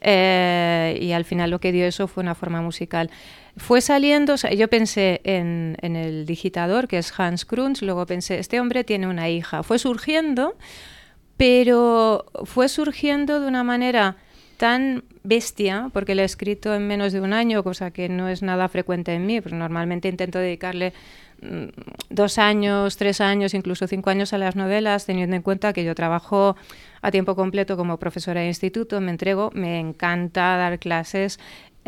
Eh, 0.00 0.96
y 1.02 1.10
al 1.10 1.24
final 1.24 1.50
lo 1.50 1.58
que 1.58 1.72
dio 1.72 1.86
eso 1.86 2.06
fue 2.06 2.22
una 2.22 2.36
forma 2.36 2.62
musical. 2.62 3.10
Fue 3.56 3.80
saliendo, 3.80 4.34
o 4.34 4.36
sea, 4.36 4.52
yo 4.52 4.68
pensé 4.68 5.22
en, 5.24 5.76
en 5.82 5.96
el 5.96 6.24
digitador 6.24 6.86
que 6.86 6.98
es 6.98 7.12
Hans 7.18 7.44
Krunz, 7.44 7.82
luego 7.82 8.06
pensé, 8.06 8.38
este 8.38 8.60
hombre 8.60 8.84
tiene 8.84 9.08
una 9.08 9.28
hija, 9.28 9.64
fue 9.64 9.80
surgiendo 9.80 10.54
pero 11.38 12.26
fue 12.44 12.68
surgiendo 12.68 13.40
de 13.40 13.46
una 13.46 13.64
manera 13.64 14.16
tan 14.58 15.04
bestia, 15.22 15.88
porque 15.94 16.16
le 16.16 16.22
he 16.22 16.24
escrito 16.24 16.74
en 16.74 16.86
menos 16.86 17.12
de 17.12 17.20
un 17.20 17.32
año, 17.32 17.62
cosa 17.62 17.92
que 17.92 18.08
no 18.08 18.28
es 18.28 18.42
nada 18.42 18.68
frecuente 18.68 19.14
en 19.14 19.24
mí, 19.24 19.40
pues 19.40 19.54
normalmente 19.54 20.08
intento 20.08 20.40
dedicarle 20.40 20.92
mm, 21.40 21.66
dos 22.10 22.38
años, 22.38 22.96
tres 22.96 23.20
años, 23.20 23.54
incluso 23.54 23.86
cinco 23.86 24.10
años 24.10 24.32
a 24.32 24.38
las 24.38 24.56
novelas, 24.56 25.06
teniendo 25.06 25.36
en 25.36 25.42
cuenta 25.42 25.72
que 25.72 25.84
yo 25.84 25.94
trabajo 25.94 26.56
a 27.02 27.10
tiempo 27.12 27.36
completo 27.36 27.76
como 27.76 27.98
profesora 27.98 28.40
de 28.40 28.48
instituto, 28.48 29.00
me 29.00 29.12
entrego, 29.12 29.52
me 29.54 29.78
encanta 29.78 30.56
dar 30.56 30.80
clases, 30.80 31.38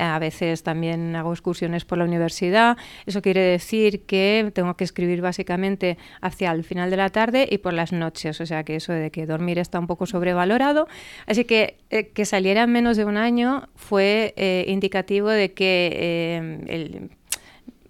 a 0.00 0.18
veces 0.18 0.62
también 0.62 1.14
hago 1.14 1.32
excursiones 1.32 1.84
por 1.84 1.98
la 1.98 2.04
universidad. 2.04 2.76
Eso 3.06 3.22
quiere 3.22 3.40
decir 3.40 4.06
que 4.06 4.50
tengo 4.54 4.74
que 4.76 4.84
escribir 4.84 5.20
básicamente 5.20 5.98
hacia 6.20 6.50
el 6.52 6.64
final 6.64 6.90
de 6.90 6.96
la 6.96 7.10
tarde 7.10 7.46
y 7.50 7.58
por 7.58 7.72
las 7.72 7.92
noches. 7.92 8.40
O 8.40 8.46
sea 8.46 8.64
que 8.64 8.76
eso 8.76 8.92
de 8.92 9.10
que 9.10 9.26
dormir 9.26 9.58
está 9.58 9.78
un 9.78 9.86
poco 9.86 10.06
sobrevalorado. 10.06 10.88
Así 11.26 11.44
que 11.44 11.78
eh, 11.90 12.08
que 12.08 12.24
saliera 12.24 12.62
en 12.62 12.72
menos 12.72 12.96
de 12.96 13.04
un 13.04 13.16
año 13.16 13.68
fue 13.74 14.34
eh, 14.36 14.64
indicativo 14.68 15.28
de 15.28 15.52
que 15.52 15.90
eh, 15.92 16.64
el 16.68 17.10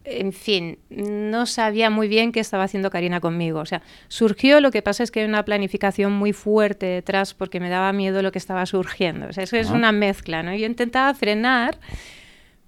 en 0.04 0.32
fin, 0.32 0.78
no 0.88 1.46
sabía 1.46 1.90
muy 1.90 2.08
bien 2.08 2.32
qué 2.32 2.40
estaba 2.40 2.64
haciendo 2.64 2.90
Karina 2.90 3.20
conmigo. 3.20 3.60
O 3.60 3.66
sea, 3.66 3.82
surgió, 4.08 4.60
lo 4.60 4.70
que 4.70 4.82
pasa 4.82 5.02
es 5.02 5.10
que 5.10 5.20
hay 5.20 5.26
una 5.26 5.44
planificación 5.44 6.12
muy 6.12 6.32
fuerte 6.32 6.86
detrás 6.86 7.34
porque 7.34 7.60
me 7.60 7.68
daba 7.68 7.92
miedo 7.92 8.22
lo 8.22 8.32
que 8.32 8.38
estaba 8.38 8.64
surgiendo. 8.66 9.26
O 9.28 9.32
sea, 9.32 9.44
eso 9.44 9.56
es 9.56 9.70
una 9.70 9.92
mezcla, 9.92 10.42
¿no? 10.42 10.54
Yo 10.54 10.66
intentaba 10.66 11.12
frenar, 11.14 11.78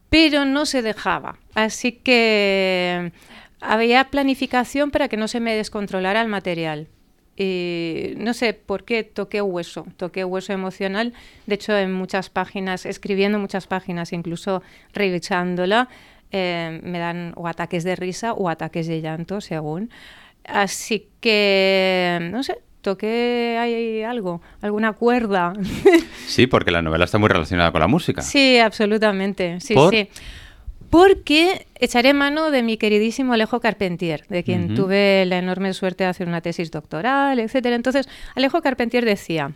pero 0.09 0.45
no 0.45 0.67
se 0.67 0.83
dejaba. 0.83 1.39
Así 1.55 1.93
que 1.93 3.13
había 3.61 4.11
planificación 4.11 4.91
para 4.91 5.09
que 5.09 5.17
no 5.17 5.29
se 5.29 5.41
me 5.41 5.57
descontrolara 5.57 6.21
el 6.21 6.29
material. 6.29 6.89
Y 7.35 8.13
no 8.19 8.35
sé 8.35 8.53
por 8.53 8.85
qué 8.85 9.05
toqué 9.05 9.41
hueso, 9.41 9.87
toqué 9.97 10.23
hueso 10.25 10.53
emocional. 10.53 11.15
De 11.47 11.55
hecho, 11.55 11.77
en 11.77 11.93
muchas 11.93 12.29
páginas, 12.29 12.85
escribiendo 12.85 13.39
muchas 13.39 13.67
páginas, 13.67 14.13
incluso 14.13 14.63
revisándola, 14.93 15.89
eh, 16.33 16.81
me 16.83 16.99
dan 16.99 17.33
o 17.37 17.47
ataques 17.47 17.85
de 17.85 17.95
risa 17.95 18.33
o 18.33 18.49
ataques 18.49 18.87
de 18.87 19.01
llanto, 19.01 19.41
según. 19.41 19.91
Así 20.45 21.09
que, 21.21 22.19
no 22.33 22.43
sé, 22.43 22.59
toqué 22.81 23.57
ahí 23.61 24.03
algo, 24.03 24.43
alguna 24.61 24.93
cuerda. 24.93 25.53
Sí, 26.27 26.47
porque 26.47 26.71
la 26.71 26.81
novela 26.81 27.05
está 27.05 27.19
muy 27.19 27.29
relacionada 27.29 27.73
con 27.73 27.83
la 27.83 27.89
música. 27.89 28.23
Sí, 28.23 28.59
absolutamente. 28.59 29.61
Sí, 29.61 29.75
sí. 29.91 30.09
Porque 30.89 31.67
echaré 31.75 32.15
mano 32.15 32.51
de 32.51 32.63
mi 32.63 32.79
queridísimo 32.79 33.35
Alejo 33.35 33.61
Carpentier, 33.61 34.27
de 34.29 34.43
quien 34.43 34.75
tuve 34.75 35.27
la 35.27 35.37
enorme 35.39 35.75
suerte 35.75 36.05
de 36.05 36.11
hacer 36.11 36.29
una 36.29 36.41
tesis 36.41 36.71
doctoral, 36.71 37.39
etcétera. 37.39 37.77
Entonces, 37.77 38.09
Alejo 38.35 38.63
Carpentier 38.63 39.05
decía, 39.05 39.53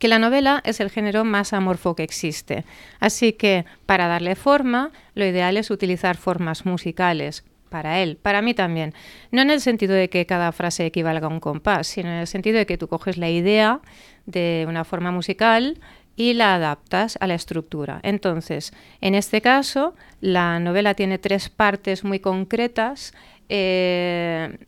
que 0.00 0.08
la 0.08 0.18
novela 0.18 0.60
es 0.64 0.80
el 0.80 0.90
género 0.90 1.24
más 1.24 1.52
amorfo 1.52 1.94
que 1.94 2.02
existe. 2.02 2.64
Así 2.98 3.34
que, 3.34 3.66
para 3.86 4.08
darle 4.08 4.34
forma, 4.34 4.90
lo 5.14 5.24
ideal 5.24 5.56
es 5.56 5.70
utilizar 5.70 6.16
formas 6.16 6.66
musicales, 6.66 7.44
para 7.68 8.00
él, 8.00 8.16
para 8.16 8.42
mí 8.42 8.52
también. 8.52 8.94
No 9.30 9.42
en 9.42 9.50
el 9.50 9.60
sentido 9.60 9.94
de 9.94 10.10
que 10.10 10.26
cada 10.26 10.50
frase 10.52 10.86
equivalga 10.86 11.28
a 11.28 11.30
un 11.30 11.38
compás, 11.38 11.86
sino 11.86 12.08
en 12.08 12.16
el 12.16 12.26
sentido 12.26 12.58
de 12.58 12.66
que 12.66 12.76
tú 12.76 12.88
coges 12.88 13.16
la 13.16 13.30
idea 13.30 13.80
de 14.26 14.66
una 14.68 14.84
forma 14.84 15.12
musical 15.12 15.78
y 16.16 16.34
la 16.34 16.56
adaptas 16.56 17.16
a 17.20 17.26
la 17.26 17.34
estructura. 17.34 18.00
Entonces, 18.02 18.72
en 19.00 19.14
este 19.14 19.40
caso, 19.40 19.94
la 20.20 20.58
novela 20.60 20.94
tiene 20.94 21.18
tres 21.18 21.48
partes 21.48 22.04
muy 22.04 22.20
concretas. 22.20 23.14
Eh, 23.48 24.58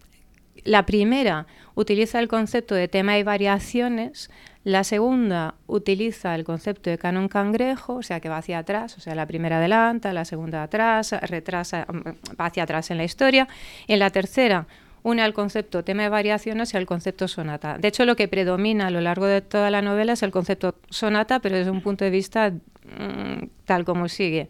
la 0.64 0.86
primera 0.86 1.46
utiliza 1.74 2.20
el 2.20 2.28
concepto 2.28 2.74
de 2.74 2.88
tema 2.88 3.18
y 3.18 3.22
variaciones 3.22 4.30
la 4.64 4.84
segunda 4.84 5.54
utiliza 5.66 6.34
el 6.34 6.44
concepto 6.44 6.88
de 6.88 6.98
canon 6.98 7.28
cangrejo, 7.28 7.94
o 7.94 8.02
sea 8.02 8.20
que 8.20 8.28
va 8.28 8.38
hacia 8.38 8.58
atrás, 8.58 8.96
o 8.96 9.00
sea, 9.00 9.14
la 9.14 9.26
primera 9.26 9.58
adelanta, 9.58 10.12
la 10.12 10.24
segunda 10.24 10.62
atrás, 10.62 11.12
retrasa, 11.22 11.86
mm, 11.88 12.38
va 12.40 12.46
hacia 12.46 12.62
atrás 12.62 12.90
en 12.90 12.98
la 12.98 13.04
historia. 13.04 13.48
En 13.88 13.98
la 13.98 14.10
tercera 14.10 14.66
une 15.02 15.22
al 15.22 15.32
concepto 15.32 15.82
tema 15.82 16.04
de 16.04 16.08
variaciones 16.08 16.74
y 16.74 16.76
al 16.76 16.86
concepto 16.86 17.26
sonata. 17.26 17.76
De 17.76 17.88
hecho, 17.88 18.04
lo 18.04 18.14
que 18.14 18.28
predomina 18.28 18.86
a 18.86 18.90
lo 18.90 19.00
largo 19.00 19.26
de 19.26 19.40
toda 19.40 19.68
la 19.70 19.82
novela 19.82 20.12
es 20.12 20.22
el 20.22 20.30
concepto 20.30 20.76
sonata, 20.90 21.40
pero 21.40 21.56
desde 21.56 21.72
un 21.72 21.80
punto 21.80 22.04
de 22.04 22.10
vista 22.10 22.50
mm, 22.50 23.46
tal 23.64 23.84
como 23.84 24.08
sigue. 24.08 24.48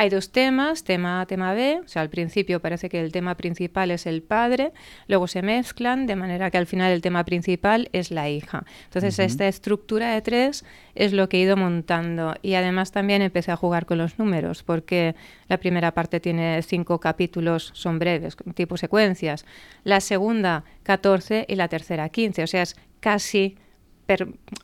Hay 0.00 0.10
dos 0.10 0.30
temas, 0.30 0.84
tema 0.84 1.20
A, 1.20 1.26
tema 1.26 1.54
B, 1.54 1.80
o 1.84 1.88
sea, 1.88 2.02
al 2.02 2.08
principio 2.08 2.60
parece 2.60 2.88
que 2.88 3.00
el 3.00 3.10
tema 3.10 3.36
principal 3.36 3.90
es 3.90 4.06
el 4.06 4.22
padre, 4.22 4.70
luego 5.08 5.26
se 5.26 5.42
mezclan 5.42 6.06
de 6.06 6.14
manera 6.14 6.52
que 6.52 6.58
al 6.58 6.66
final 6.66 6.92
el 6.92 7.02
tema 7.02 7.24
principal 7.24 7.88
es 7.92 8.12
la 8.12 8.28
hija. 8.28 8.64
Entonces, 8.84 9.18
esta 9.18 9.48
estructura 9.48 10.14
de 10.14 10.22
tres 10.22 10.64
es 10.94 11.12
lo 11.12 11.28
que 11.28 11.38
he 11.38 11.40
ido 11.40 11.56
montando. 11.56 12.36
Y 12.42 12.54
además 12.54 12.92
también 12.92 13.22
empecé 13.22 13.50
a 13.50 13.56
jugar 13.56 13.86
con 13.86 13.98
los 13.98 14.20
números 14.20 14.62
porque 14.62 15.16
la 15.48 15.58
primera 15.58 15.90
parte 15.90 16.20
tiene 16.20 16.62
cinco 16.62 17.00
capítulos, 17.00 17.72
son 17.74 17.98
breves, 17.98 18.36
tipo 18.54 18.76
secuencias, 18.76 19.44
la 19.82 20.00
segunda 20.00 20.62
14 20.84 21.44
y 21.48 21.56
la 21.56 21.66
tercera 21.66 22.08
15, 22.08 22.44
o 22.44 22.46
sea, 22.46 22.62
es 22.62 22.76
casi 23.00 23.56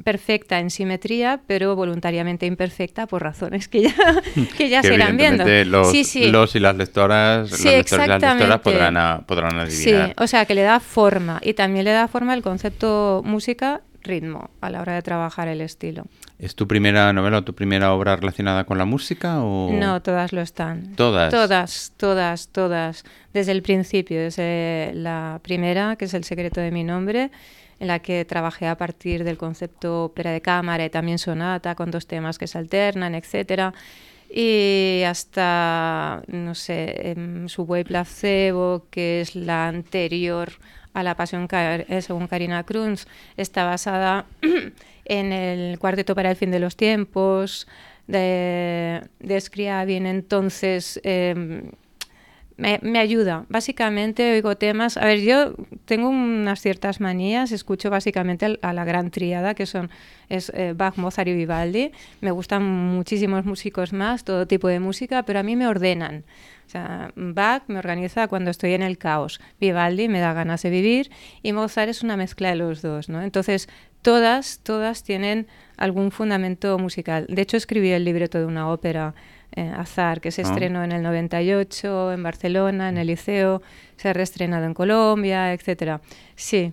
perfecta 0.05 0.59
en 0.59 0.71
simetría, 0.71 1.41
pero 1.47 1.77
voluntariamente 1.77 2.47
imperfecta 2.47 3.07
por 3.07 3.23
razones 3.23 3.69
que 3.69 3.83
ya, 3.83 3.95
que 4.57 4.69
ya 4.69 4.83
se 4.83 4.95
irán 4.95 5.17
viendo. 5.17 5.45
Los, 5.45 5.93
los 5.95 6.57
y 6.57 6.61
las 6.61 6.77
lectoras, 6.77 7.51
las 7.51 7.65
lectoras 7.65 8.07
y 8.07 8.11
las 8.11 8.21
lectoras 8.23 8.61
podrán, 8.61 9.25
podrán 9.25 9.59
adivinar. 9.59 10.09
Sí, 10.09 10.15
o 10.17 10.27
sea, 10.27 10.47
que 10.47 10.55
le 10.55 10.63
da 10.63 10.81
forma 10.81 11.41
y 11.43 11.55
también 11.55 11.85
le 11.85 11.93
da 11.93 12.09
forma 12.09 12.35
el 12.35 12.43
concepto 12.43 13.23
música 13.25 13.83
ritmo 14.05 14.51
a 14.61 14.71
la 14.71 14.81
hora 14.81 14.95
de 14.95 15.03
trabajar 15.03 15.49
el 15.49 15.61
estilo. 15.61 16.05
¿Es 16.39 16.55
tu 16.55 16.69
primera 16.69 17.13
novela 17.13 17.39
o 17.39 17.43
tu 17.43 17.55
primera 17.55 17.93
obra 17.93 18.17
relacionada 18.17 18.65
con 18.65 18.79
la 18.79 18.85
música? 18.85 19.43
O... 19.43 19.71
No, 19.73 20.03
todas 20.03 20.33
lo 20.33 20.41
están. 20.41 20.95
¿Todas? 20.95 21.31
Todas, 21.31 21.93
todas, 21.97 22.49
todas. 22.49 23.05
Desde 23.33 23.53
el 23.53 23.63
principio, 23.63 24.21
desde 24.21 24.93
la 24.95 25.41
primera, 25.43 25.97
que 25.97 26.05
es 26.05 26.15
El 26.15 26.25
secreto 26.25 26.61
de 26.61 26.71
mi 26.71 26.85
nombre, 26.85 27.31
en 27.81 27.89
la 27.89 27.99
que 28.01 28.25
trabajé 28.25 28.67
a 28.67 28.77
partir 28.77 29.25
del 29.25 29.37
concepto 29.37 30.05
ópera 30.05 30.31
de 30.31 30.41
cámara 30.41 30.85
y 30.85 30.91
también 30.91 31.19
sonata, 31.19 31.75
con 31.75 31.91
dos 31.91 32.07
temas 32.07 32.39
que 32.39 32.47
se 32.47 32.59
alternan, 32.59 33.15
etcétera 33.15 33.75
y 34.37 35.03
hasta, 35.07 36.25
no 36.27 36.57
sé, 36.57 37.11
en 37.11 37.49
Subway 37.49 37.85
Placebo, 37.85 38.87
que 38.91 39.21
es 39.21 39.37
la 39.37 39.69
anterior 39.69 40.51
a 40.93 41.05
La 41.05 41.17
Pasión 41.17 41.47
eh, 41.53 42.03
según 42.03 42.27
Karina 42.27 42.65
Krunz, 42.65 43.07
está 43.37 43.65
basada 43.65 44.27
en 45.05 45.33
el 45.33 45.79
Cuarteto 45.79 46.17
para 46.17 46.31
el 46.31 46.37
Fin 46.37 46.51
de 46.51 46.59
los 46.59 46.77
Tiempos, 46.77 47.69
de, 48.09 49.03
de 49.21 49.41
Scriabin. 49.41 50.07
Entonces, 50.07 51.01
em, 51.05 51.71
me, 52.57 52.99
ayuda. 52.99 53.47
Básicamente 53.49 54.33
oigo 54.33 54.57
temas. 54.57 54.97
A 54.97 55.05
ver, 55.05 55.21
yo 55.21 55.55
tengo 55.87 56.09
unas 56.09 56.61
ciertas 56.61 57.01
manías, 57.01 57.51
escucho 57.51 57.91
básicamente 57.91 58.59
a 58.63 58.73
la 58.73 58.85
gran 58.85 59.11
triada 59.11 59.55
que 59.55 59.67
son 59.67 59.91
es, 60.29 60.51
eh, 60.55 60.73
Bach, 60.77 60.97
Mozart 60.97 61.29
y 61.29 61.35
Vivaldi. 61.35 61.91
Me 62.21 62.31
gustan 62.31 62.63
muchísimos 62.63 63.45
músicos 63.45 63.93
más, 63.93 64.25
todo 64.25 64.47
tipo 64.47 64.69
de 64.69 64.79
música, 64.79 65.25
pero 65.25 65.41
a 65.41 65.43
mí 65.43 65.57
me 65.57 65.67
ordenan. 65.67 66.25
O 66.67 66.71
sea, 66.71 67.13
Bach 67.17 67.65
me 67.67 67.79
organiza 67.79 68.29
cuando 68.29 68.51
estoy 68.51 68.75
en 68.75 68.83
el 68.83 68.99
caos. 68.99 69.41
Vivaldi 69.61 70.09
me 70.09 70.21
da 70.21 70.33
ganas 70.33 70.63
de 70.63 70.71
vivir 70.71 71.11
y 71.43 71.53
Mozart 71.53 71.91
es 71.91 72.03
una 72.03 72.17
mezcla 72.17 72.51
de 72.51 72.57
los 72.57 72.83
dos, 72.83 73.09
¿no? 73.09 73.21
Entonces, 73.23 73.69
todas, 74.03 74.61
todas 74.63 75.03
tienen 75.03 75.49
algún 75.77 76.13
fundamento 76.13 76.79
musical. 76.79 77.27
De 77.29 77.43
hecho, 77.43 77.57
escribí 77.57 77.91
el 77.91 78.05
libreto 78.05 78.39
de 78.39 78.45
una 78.45 78.71
ópera 78.71 79.15
eh, 79.57 79.73
Azar, 79.77 80.21
que 80.21 80.31
se 80.31 80.43
ah. 80.43 80.45
estrenó 80.45 80.83
en 80.83 80.93
el 80.93 81.03
98 81.03 82.13
en 82.13 82.23
Barcelona, 82.23 82.89
en 82.89 82.99
el 82.99 83.07
Liceo, 83.07 83.63
se 83.97 84.09
ha 84.09 84.13
reestrenado 84.13 84.67
en 84.67 84.75
Colombia, 84.75 85.53
etcétera. 85.53 86.01
Sí. 86.35 86.73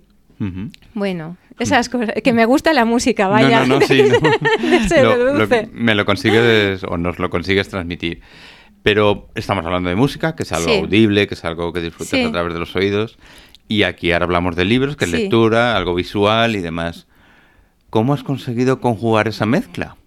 Bueno, 0.96 1.38
esas 1.60 1.88
cosas, 1.88 2.16
que 2.24 2.34
me 2.34 2.46
gusta 2.46 2.74
la 2.74 2.84
música, 2.84 3.28
vaya. 3.28 3.66
No, 3.66 3.80
no, 3.80 3.82
sí, 3.86 4.02
me 5.72 5.94
lo 5.94 6.06
consigues 6.06 6.84
o 6.84 6.98
nos 6.98 7.20
lo 7.20 7.30
consigues 7.30 7.70
transmitir. 7.70 8.22
Pero 8.82 9.30
estamos 9.36 9.64
hablando 9.64 9.90
de 9.90 9.96
música, 9.96 10.36
que 10.36 10.42
es 10.44 10.52
algo 10.52 10.72
audible, 10.72 11.28
que 11.28 11.36
es 11.36 11.46
algo 11.46 11.72
que 11.72 11.82
disfrutas 11.82 12.26
a 12.26 12.32
través 12.32 12.54
de 12.54 12.60
los 12.60 12.76
oídos. 12.76 13.20
Y 13.68 13.84
aquí 13.84 14.12
ahora 14.12 14.26
hablamos 14.26 14.56
de 14.56 14.66
libros, 14.66 14.98
que 14.98 15.06
es 15.06 15.12
lectura, 15.12 15.78
algo 15.78 15.94
visual 15.94 16.56
y 16.56 16.62
demás. 16.62 17.08
¿Cómo 17.92 18.14
has 18.14 18.24
conseguido 18.24 18.82
conjugar 18.82 19.28
esa 19.28 19.46
mezcla? 19.46 19.98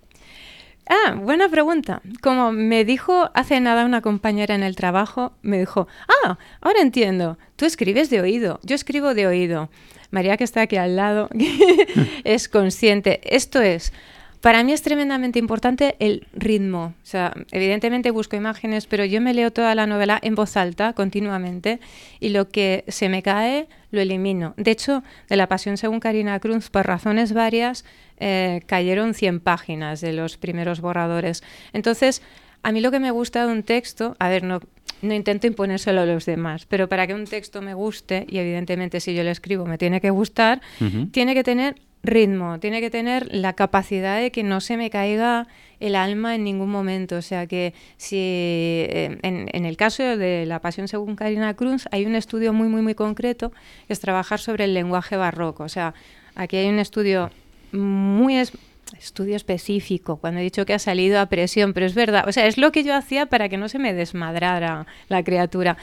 Ah, 0.87 1.15
buena 1.19 1.49
pregunta. 1.49 2.03
Como 2.21 2.53
me 2.53 2.85
dijo 2.85 3.31
hace 3.35 3.61
nada 3.61 3.85
una 3.85 4.03
compañera 4.03 4.55
en 4.55 4.63
el 4.63 4.77
trabajo, 4.77 5.33
me 5.43 5.59
dijo, 5.59 5.89
ah, 6.25 6.39
ahora 6.61 6.81
entiendo, 6.81 7.39
tú 7.57 7.65
escribes 7.65 8.11
de 8.11 8.21
oído, 8.21 8.61
yo 8.63 8.75
escribo 8.75 9.15
de 9.15 9.27
oído. 9.27 9.71
María, 10.11 10.37
que 10.37 10.45
está 10.45 10.63
aquí 10.63 10.77
al 10.77 10.97
lado, 10.97 11.29
es 12.25 12.49
consciente. 12.49 13.21
Esto 13.25 13.61
es, 13.61 13.93
para 14.45 14.63
mí 14.63 14.75
es 14.75 14.83
tremendamente 14.83 15.39
importante 15.39 15.97
el 16.01 16.27
ritmo. 16.35 16.93
O 17.03 17.07
sea, 17.07 17.33
evidentemente 17.51 18.11
busco 18.11 18.37
imágenes, 18.37 18.87
pero 18.87 19.07
yo 19.07 19.23
me 19.23 19.33
leo 19.33 19.51
toda 19.51 19.75
la 19.75 19.87
novela 19.87 20.19
en 20.23 20.35
voz 20.35 20.59
alta 20.59 20.93
continuamente 20.93 21.81
y 22.21 22.29
lo 22.29 22.51
que 22.51 22.85
se 22.89 23.09
me 23.09 23.23
cae 23.23 23.69
lo 23.95 24.01
elimino. 24.01 24.55
De 24.57 24.71
hecho, 24.71 25.03
de 25.29 25.37
La 25.37 25.49
Pasión 25.49 25.77
según 25.77 26.01
Karina 26.01 26.39
Cruz, 26.41 26.71
por 26.71 26.87
razones 26.87 27.33
varias, 27.33 27.85
eh, 28.19 28.63
cayeron 28.67 29.15
100 29.15 29.41
páginas 29.41 30.01
de 30.01 30.13
los 30.13 30.37
primeros 30.37 30.81
borradores. 30.81 31.43
Entonces, 31.73 32.23
a 32.63 32.73
mí 32.73 32.81
lo 32.81 32.91
que 32.91 33.01
me 33.01 33.11
gusta 33.11 33.47
de 33.47 33.53
un 33.53 33.63
texto, 33.63 34.17
a 34.19 34.29
ver, 34.29 34.43
no, 34.43 34.61
no 35.03 35.15
intento 35.15 35.47
imponérselo 35.47 36.01
a 36.01 36.07
los 36.07 36.27
demás, 36.27 36.67
pero 36.67 36.89
para 36.89 37.07
que 37.07 37.15
un 37.15 37.27
texto 37.27 37.63
me 37.63 37.75
guste, 37.75 38.27
y 38.29 38.39
evidentemente 38.39 39.01
si 39.01 39.15
yo 39.15 39.23
lo 39.23 39.31
escribo 39.31 39.67
me 39.67 39.79
tiene 39.79 40.01
que 40.01 40.11
gustar, 40.11 40.61
tiene 41.13 41.35
que 41.35 41.45
tener 41.45 41.77
ritmo, 42.05 42.61
tiene 42.61 42.81
que 42.81 42.91
tener 42.91 43.35
la 43.35 43.55
capacidad 43.55 44.21
de 44.21 44.31
que 44.31 44.43
no 44.43 44.61
se 44.61 44.77
me 44.77 44.91
caiga 44.91 45.49
el 45.81 45.97
alma 45.97 46.35
en 46.35 46.45
ningún 46.45 46.71
momento. 46.71 47.17
O 47.17 47.23
sea 47.23 47.47
que 47.47 47.75
si 47.97 48.17
eh, 48.19 49.19
en, 49.23 49.65
el 49.65 49.77
caso 49.77 50.03
de 50.03 50.47
La 50.47 50.61
Pasión 50.61 50.87
según 50.89 51.17
Karina 51.17 51.55
Cruz 51.55 51.89
hay 51.91 52.07
un 52.07 52.15
estudio 52.15 52.53
muy, 52.53 52.69
muy, 52.69 52.83
muy 52.83 52.95
concreto, 52.95 53.51
que 53.87 53.93
es 53.93 54.01
trabajar 54.01 54.39
sobre 54.39 54.65
el 54.65 54.75
lenguaje 54.75 55.17
barroco. 55.17 55.65
O 55.65 55.69
sea, 55.69 55.95
aquí 56.35 56.57
hay 56.57 56.69
un 56.69 56.79
estudio 56.79 57.31
muy... 57.73 58.37
estudio 58.99 59.37
específico, 59.37 60.17
cuando 60.17 60.41
he 60.41 60.43
dicho 60.43 60.67
que 60.67 60.75
ha 60.75 60.79
salido 60.79 61.21
a 61.21 61.27
presión, 61.27 61.73
pero 61.73 61.87
es 61.87 61.95
verdad, 61.95 62.25
o 62.29 62.33
sea, 62.33 62.47
es 62.47 62.59
lo 62.59 62.73
que 62.73 62.85
yo 62.85 62.95
hacía 62.95 63.27
para 63.27 63.49
que 63.49 63.57
no 63.57 63.69
se 63.69 63.79
me 63.79 63.95
desmadrara 63.95 64.87
la 65.09 65.23
criatura. 65.23 65.77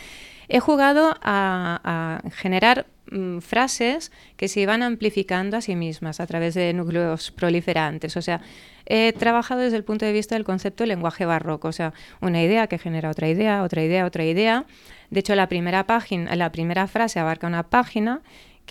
He 0.47 0.59
jugado 0.59 1.15
a 1.21 2.21
generar 2.31 2.85
Mm, 3.11 3.39
frases 3.39 4.09
que 4.37 4.47
se 4.47 4.61
iban 4.61 4.81
amplificando 4.83 5.57
a 5.57 5.61
sí 5.61 5.75
mismas 5.75 6.21
a 6.21 6.27
través 6.27 6.53
de 6.53 6.71
núcleos 6.71 7.31
proliferantes. 7.31 8.15
O 8.15 8.21
sea, 8.21 8.39
he 8.85 9.11
trabajado 9.11 9.59
desde 9.59 9.75
el 9.75 9.83
punto 9.83 10.05
de 10.05 10.13
vista 10.13 10.35
del 10.35 10.45
concepto 10.45 10.85
lenguaje 10.85 11.25
barroco, 11.25 11.67
o 11.67 11.71
sea, 11.73 11.93
una 12.21 12.41
idea 12.41 12.67
que 12.67 12.77
genera 12.77 13.09
otra 13.09 13.27
idea, 13.27 13.63
otra 13.63 13.83
idea, 13.83 14.05
otra 14.05 14.23
idea. 14.23 14.65
De 15.09 15.19
hecho, 15.19 15.35
la 15.35 15.49
primera 15.49 15.85
página, 15.87 16.33
la 16.37 16.53
primera 16.53 16.87
frase 16.87 17.19
abarca 17.19 17.47
una 17.47 17.63
página 17.63 18.21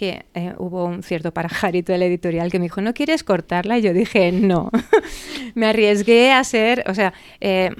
que 0.00 0.25
eh, 0.33 0.54
hubo 0.57 0.87
un 0.87 1.02
cierto 1.02 1.30
parajarito 1.30 1.92
del 1.92 2.04
editorial 2.04 2.50
que 2.50 2.59
me 2.59 2.64
dijo, 2.64 2.80
¿no 2.80 2.95
quieres 2.95 3.23
cortarla? 3.23 3.76
Y 3.76 3.83
yo 3.83 3.92
dije, 3.92 4.33
no. 4.33 4.71
me 5.54 5.66
arriesgué 5.66 6.33
a 6.33 6.42
ser, 6.42 6.85
o 6.88 6.95
sea, 6.95 7.12
eh, 7.42 7.71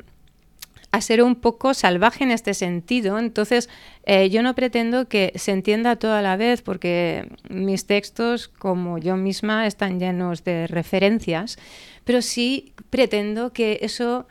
a 0.91 1.01
ser 1.01 1.23
un 1.23 1.35
poco 1.35 1.73
salvaje 1.73 2.25
en 2.25 2.31
este 2.31 2.53
sentido. 2.53 3.19
Entonces, 3.19 3.71
eh, 4.05 4.29
yo 4.29 4.43
no 4.43 4.55
pretendo 4.55 5.09
que 5.09 5.33
se 5.37 5.53
entienda 5.53 5.97
todo 5.97 6.13
a 6.13 6.21
la 6.21 6.37
vez, 6.37 6.61
porque 6.61 7.27
mis 7.49 7.87
textos, 7.87 8.49
como 8.49 8.99
yo 8.99 9.17
misma, 9.17 9.67
están 9.67 9.99
llenos 9.99 10.45
de 10.45 10.67
referencias, 10.67 11.57
pero 12.05 12.21
sí 12.21 12.75
pretendo 12.91 13.55
que 13.55 13.79
eso 13.81 14.27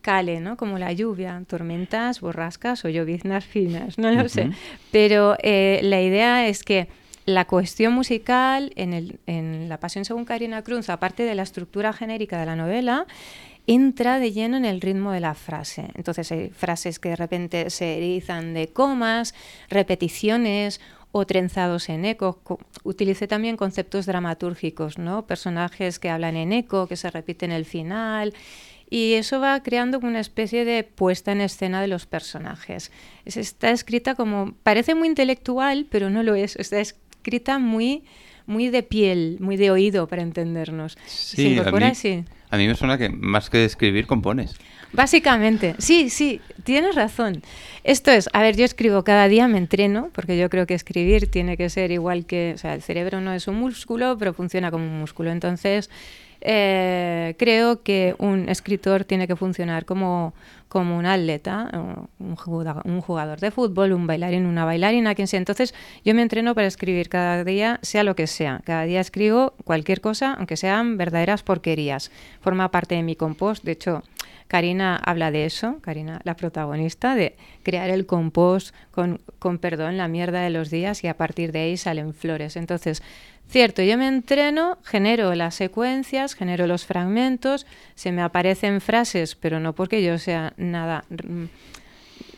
cale, 0.00 0.40
¿no? 0.40 0.56
Como 0.56 0.78
la 0.78 0.92
lluvia, 0.92 1.42
tormentas, 1.46 2.22
borrascas 2.22 2.86
o 2.86 2.88
lloviznas 2.88 3.44
finas, 3.44 3.98
no 3.98 4.10
lo 4.12 4.30
sé. 4.30 4.48
Pero 4.92 5.36
eh, 5.42 5.80
la 5.82 6.00
idea 6.00 6.48
es 6.48 6.64
que 6.64 6.88
la 7.28 7.44
cuestión 7.44 7.92
musical 7.92 8.72
en, 8.74 8.94
el, 8.94 9.20
en 9.26 9.68
La 9.68 9.78
Pasión 9.78 10.06
según 10.06 10.24
Karina 10.24 10.62
Cruz, 10.62 10.88
aparte 10.88 11.24
de 11.24 11.34
la 11.34 11.42
estructura 11.42 11.92
genérica 11.92 12.40
de 12.40 12.46
la 12.46 12.56
novela, 12.56 13.06
entra 13.66 14.18
de 14.18 14.32
lleno 14.32 14.56
en 14.56 14.64
el 14.64 14.80
ritmo 14.80 15.12
de 15.12 15.20
la 15.20 15.34
frase. 15.34 15.90
Entonces 15.94 16.32
hay 16.32 16.48
frases 16.48 16.98
que 16.98 17.10
de 17.10 17.16
repente 17.16 17.68
se 17.68 17.98
erizan 17.98 18.54
de 18.54 18.68
comas, 18.68 19.34
repeticiones 19.68 20.80
o 21.12 21.26
trenzados 21.26 21.90
en 21.90 22.06
eco. 22.06 22.40
Utilicé 22.82 23.28
también 23.28 23.58
conceptos 23.58 24.06
dramatúrgicos, 24.06 24.96
¿no? 24.96 25.26
Personajes 25.26 25.98
que 25.98 26.08
hablan 26.08 26.34
en 26.34 26.54
eco, 26.54 26.86
que 26.86 26.96
se 26.96 27.10
repiten 27.10 27.52
el 27.52 27.66
final. 27.66 28.32
Y 28.88 29.14
eso 29.14 29.38
va 29.38 29.62
creando 29.62 29.98
una 29.98 30.20
especie 30.20 30.64
de 30.64 30.82
puesta 30.82 31.32
en 31.32 31.42
escena 31.42 31.82
de 31.82 31.88
los 31.88 32.06
personajes. 32.06 32.90
está 33.26 33.70
escrita 33.70 34.14
como. 34.14 34.54
parece 34.62 34.94
muy 34.94 35.08
intelectual, 35.08 35.86
pero 35.90 36.08
no 36.08 36.22
lo 36.22 36.34
es. 36.34 36.56
Está 36.56 36.78
escrita 37.28 37.58
muy, 37.58 38.04
muy 38.46 38.70
de 38.70 38.82
piel, 38.82 39.36
muy 39.40 39.58
de 39.58 39.70
oído 39.70 40.08
para 40.08 40.22
entendernos. 40.22 40.96
Sí, 41.04 41.58
así. 41.82 42.24
A 42.48 42.56
mí 42.56 42.66
me 42.66 42.74
suena 42.74 42.96
que 42.96 43.10
más 43.10 43.50
que 43.50 43.66
escribir, 43.66 44.06
compones. 44.06 44.54
Básicamente, 44.94 45.74
sí, 45.76 46.08
sí, 46.08 46.40
tienes 46.64 46.94
razón. 46.94 47.42
Esto 47.84 48.10
es, 48.10 48.30
a 48.32 48.40
ver, 48.40 48.56
yo 48.56 48.64
escribo 48.64 49.04
cada 49.04 49.28
día, 49.28 49.46
me 49.46 49.58
entreno, 49.58 50.08
porque 50.14 50.38
yo 50.38 50.48
creo 50.48 50.66
que 50.66 50.72
escribir 50.72 51.30
tiene 51.30 51.58
que 51.58 51.68
ser 51.68 51.90
igual 51.90 52.24
que, 52.24 52.52
o 52.54 52.58
sea, 52.58 52.72
el 52.72 52.80
cerebro 52.80 53.20
no 53.20 53.34
es 53.34 53.46
un 53.46 53.56
músculo, 53.56 54.16
pero 54.16 54.32
funciona 54.32 54.70
como 54.70 54.86
un 54.86 54.98
músculo. 54.98 55.30
Entonces, 55.30 55.90
eh, 56.40 57.34
creo 57.38 57.82
que 57.82 58.14
un 58.18 58.48
escritor 58.48 59.04
tiene 59.04 59.26
que 59.26 59.36
funcionar 59.36 59.84
como, 59.84 60.34
como 60.68 60.96
un 60.96 61.06
atleta, 61.06 61.70
un 61.72 62.08
un 62.18 63.00
jugador 63.00 63.40
de 63.40 63.50
fútbol, 63.50 63.92
un 63.92 64.06
bailarín, 64.06 64.46
una 64.46 64.64
bailarina, 64.64 65.14
quien 65.14 65.28
sea. 65.28 65.38
Entonces, 65.38 65.74
yo 66.04 66.14
me 66.14 66.22
entreno 66.22 66.54
para 66.54 66.66
escribir 66.66 67.08
cada 67.08 67.44
día, 67.44 67.78
sea 67.82 68.04
lo 68.04 68.14
que 68.14 68.26
sea. 68.26 68.60
Cada 68.64 68.84
día 68.84 69.00
escribo 69.00 69.54
cualquier 69.64 70.00
cosa, 70.00 70.34
aunque 70.34 70.56
sean 70.56 70.96
verdaderas 70.96 71.42
porquerías. 71.42 72.10
Forma 72.40 72.70
parte 72.70 72.94
de 72.94 73.02
mi 73.02 73.16
compost. 73.16 73.64
De 73.64 73.72
hecho, 73.72 74.02
Karina 74.48 74.96
habla 74.96 75.30
de 75.30 75.44
eso, 75.44 75.78
Karina, 75.82 76.20
la 76.24 76.34
protagonista, 76.34 77.14
de 77.14 77.36
crear 77.62 77.90
el 77.90 78.06
compost 78.06 78.74
con, 78.90 79.20
con 79.38 79.58
perdón, 79.58 79.98
la 79.98 80.08
mierda 80.08 80.40
de 80.40 80.50
los 80.50 80.70
días 80.70 81.04
y 81.04 81.08
a 81.08 81.16
partir 81.16 81.52
de 81.52 81.60
ahí 81.60 81.76
salen 81.76 82.14
flores. 82.14 82.56
Entonces, 82.56 83.02
Cierto, 83.50 83.82
yo 83.82 83.96
me 83.96 84.08
entreno, 84.08 84.76
genero 84.84 85.34
las 85.34 85.54
secuencias, 85.54 86.34
genero 86.34 86.66
los 86.66 86.84
fragmentos, 86.84 87.66
se 87.94 88.12
me 88.12 88.20
aparecen 88.20 88.82
frases, 88.82 89.36
pero 89.36 89.58
no 89.58 89.74
porque 89.74 90.02
yo 90.02 90.18
sea 90.18 90.52
nada 90.58 91.04
mm, 91.08 91.44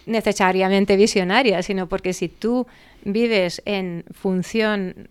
necesariamente 0.06 0.96
visionaria, 0.96 1.62
sino 1.64 1.88
porque 1.88 2.12
si 2.12 2.28
tú 2.28 2.66
vives 3.04 3.60
en 3.64 4.04
función 4.12 5.08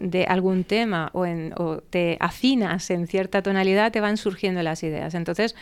de 0.00 0.24
algún 0.24 0.64
tema 0.64 1.10
o, 1.12 1.78
te 1.90 2.16
afinas 2.20 2.90
en 2.90 3.06
cierta 3.06 3.42
tonalidad, 3.42 3.92
te 3.92 4.00
van 4.00 4.16
surgiendo 4.16 4.62
las 4.62 4.82
ideas. 4.82 5.14
Entonces, 5.14 5.54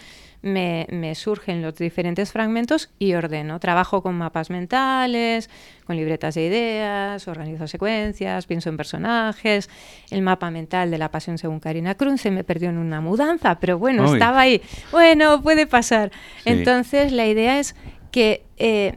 me, 0.42 1.14
surgen 1.14 1.62
los 1.62 1.74
diferentes 1.76 2.32
fragmentos 2.32 2.90
y 2.98 3.14
ordeno. 3.14 3.60
Trabajo 3.60 4.02
con 4.02 4.16
mapas 4.16 4.50
mentales, 4.50 5.50
con 5.84 5.96
libretas 5.96 6.34
de 6.34 6.46
ideas, 6.46 7.28
organizo 7.28 7.66
secuencias, 7.66 8.46
pienso 8.46 8.68
en 8.68 8.76
personajes. 8.76 9.68
El 10.10 10.22
mapa 10.22 10.50
mental 10.50 10.90
de 10.90 10.98
la 10.98 11.10
pasión 11.10 11.38
según 11.38 11.60
Karina 11.60 11.94
Cruz 11.94 12.20
se 12.20 12.30
me 12.30 12.44
perdió 12.44 12.70
en 12.70 12.78
una 12.78 13.00
mudanza, 13.00 13.60
pero 13.60 13.78
bueno, 13.78 14.12
estaba 14.12 14.40
ahí. 14.40 14.62
Bueno, 14.92 15.42
puede 15.42 15.66
pasar. 15.66 16.10
Entonces, 16.44 17.12
la 17.12 17.26
idea 17.26 17.58
es 17.58 17.74
que... 18.10 18.44
Eh, 18.56 18.96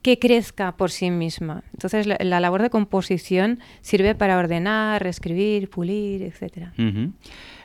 que 0.00 0.18
crezca 0.18 0.76
por 0.76 0.90
sí 0.90 1.10
misma. 1.10 1.64
Entonces, 1.72 2.06
la, 2.06 2.40
labor 2.40 2.62
de 2.62 2.70
composición 2.70 3.58
sirve 3.82 4.14
para 4.14 4.38
ordenar, 4.38 5.02
reescribir, 5.02 5.68
pulir, 5.68 6.22
etc. 6.22 6.68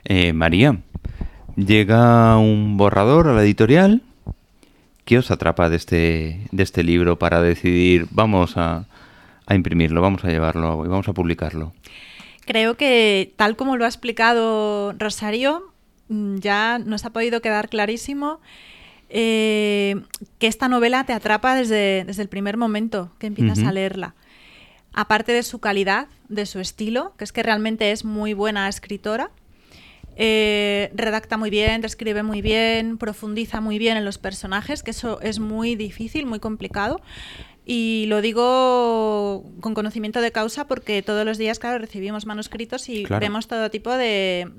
Eh, 0.04 0.34
María, 0.34 0.82
Llega 1.56 2.38
un 2.38 2.78
borrador 2.78 3.28
a 3.28 3.34
la 3.34 3.44
editorial. 3.44 4.02
¿Qué 5.06 5.18
os 5.18 5.30
atrapa 5.32 5.70
de 5.70 5.76
este, 5.76 6.48
de 6.52 6.64
este 6.64 6.84
libro 6.84 7.20
para 7.20 7.42
decidir, 7.42 8.08
vamos 8.10 8.58
a, 8.58 8.86
a 9.46 9.56
imprimirlo, 9.56 10.02
vamos 10.02 10.24
a 10.24 10.30
llevarlo 10.30 10.86
y 10.86 10.88
vamos 10.88 11.08
a 11.08 11.14
publicarlo? 11.14 11.74
Creo 12.46 12.76
que, 12.76 13.34
tal 13.36 13.56
como 13.56 13.78
lo 13.78 13.86
ha 13.86 13.88
explicado 13.88 14.94
Rosario, 14.94 15.72
mm, 16.10 16.38
ya 16.38 16.80
nos 16.80 17.06
ha 17.06 17.12
podido 17.12 17.42
quedar 17.42 17.70
clarísimo 17.70 18.40
eh, 19.10 20.02
que 20.40 20.48
esta 20.48 20.68
novela 20.68 21.04
te 21.06 21.14
atrapa 21.14 21.56
desde, 21.56 22.04
desde, 22.06 22.24
el 22.24 22.30
primer 22.30 22.58
momento 22.58 23.12
que 23.20 23.28
empiezas 23.28 23.60
a 23.60 23.72
leerla. 23.72 24.16
Aparte 24.94 25.32
de 25.34 25.44
su 25.44 25.60
calidad, 25.60 26.08
de 26.30 26.46
su 26.46 26.60
estilo, 26.60 27.14
que 27.18 27.24
es 27.24 27.32
que 27.32 27.44
realmente 27.44 27.92
es 27.92 28.06
muy 28.06 28.34
buena 28.34 28.68
escritora, 28.68 29.30
eh, 30.16 30.92
redacta 30.94 31.38
muy 31.38 31.50
bien, 31.50 31.82
describe 31.82 32.24
muy 32.24 32.42
bien, 32.42 32.98
profundiza 32.98 33.62
muy 33.62 33.80
bien 33.80 33.98
en 33.98 34.06
los 34.06 34.18
personajes, 34.18 34.84
que 34.84 34.92
eso 34.92 35.20
es 35.22 35.40
muy 35.40 35.76
difícil, 35.76 36.26
muy 36.26 36.40
complicado. 36.40 37.02
Y 37.66 38.06
lo 38.08 38.22
digo 38.22 39.46
con 39.62 39.74
conocimiento 39.74 40.20
de 40.20 40.32
causa 40.32 40.68
porque 40.68 41.02
todos 41.02 41.26
los 41.26 41.38
días, 41.38 41.60
claro, 41.60 41.78
recibimos 41.78 42.26
manuscritos 42.26 42.90
y 42.90 43.06
vemos 43.06 43.48
todo 43.48 43.72
tipo 43.72 43.92
de, 43.92 44.52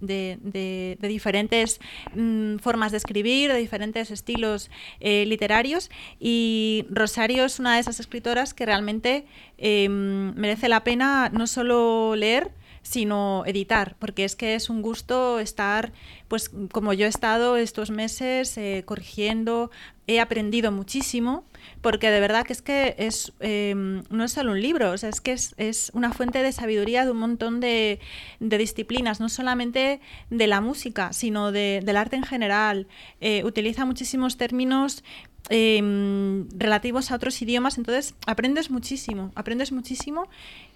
de, 0.00 0.98
diferentes 1.00 1.80
mm, 2.14 2.56
formas 2.56 2.90
de 2.90 2.98
escribir, 2.98 3.52
de 3.52 3.58
diferentes 3.58 4.10
estilos 4.10 4.70
eh, 5.00 5.24
literarios. 5.26 5.90
Y 6.18 6.86
Rosario 6.90 7.44
es 7.44 7.58
una 7.60 7.74
de 7.74 7.80
esas 7.80 8.00
escritoras 8.00 8.54
que 8.54 8.66
realmente 8.66 9.26
em, 9.58 10.34
merece 10.34 10.68
la 10.68 10.82
pena 10.82 11.30
no 11.32 11.46
solo 11.46 12.16
leer, 12.16 12.50
sino 12.82 13.44
editar, 13.46 13.96
porque 13.98 14.24
es 14.24 14.36
que 14.36 14.54
es 14.54 14.70
un 14.70 14.82
gusto 14.82 15.38
estar, 15.38 15.92
pues 16.28 16.50
como 16.72 16.92
yo 16.92 17.06
he 17.06 17.08
estado 17.08 17.56
estos 17.56 17.90
meses 17.90 18.56
eh, 18.56 18.82
corrigiendo, 18.86 19.70
he 20.06 20.18
aprendido 20.18 20.72
muchísimo, 20.72 21.44
porque 21.82 22.10
de 22.10 22.20
verdad 22.20 22.44
que 22.44 22.52
es 22.52 22.62
que 22.62 22.94
es, 22.98 23.32
em, 23.40 24.02
no 24.10 24.24
es 24.24 24.32
solo 24.32 24.52
un 24.52 24.60
libro, 24.60 24.94
es 24.94 25.20
que 25.20 25.32
es, 25.32 25.90
una 25.94 26.12
fuente 26.12 26.42
de 26.42 26.52
sabiduría 26.52 27.04
de 27.04 27.12
un 27.12 27.18
montón 27.18 27.60
de, 27.60 28.00
disciplinas, 28.40 29.20
no 29.20 29.28
solamente 29.28 30.00
de 30.30 30.46
la 30.46 30.60
música, 30.60 31.12
sino 31.12 31.52
del 31.52 31.96
arte 31.96 32.16
en 32.16 32.24
general. 32.24 32.88
Eh, 33.20 33.44
utiliza 33.44 33.84
muchísimos 33.84 34.36
términos 34.36 35.04
Em, 35.48 36.48
relativos 36.50 37.10
a 37.10 37.16
otros 37.16 37.40
idiomas, 37.42 37.78
entonces 37.78 38.14
aprendes 38.26 38.70
muchísimo, 38.70 39.32
aprendes 39.34 39.72
muchísimo 39.72 40.28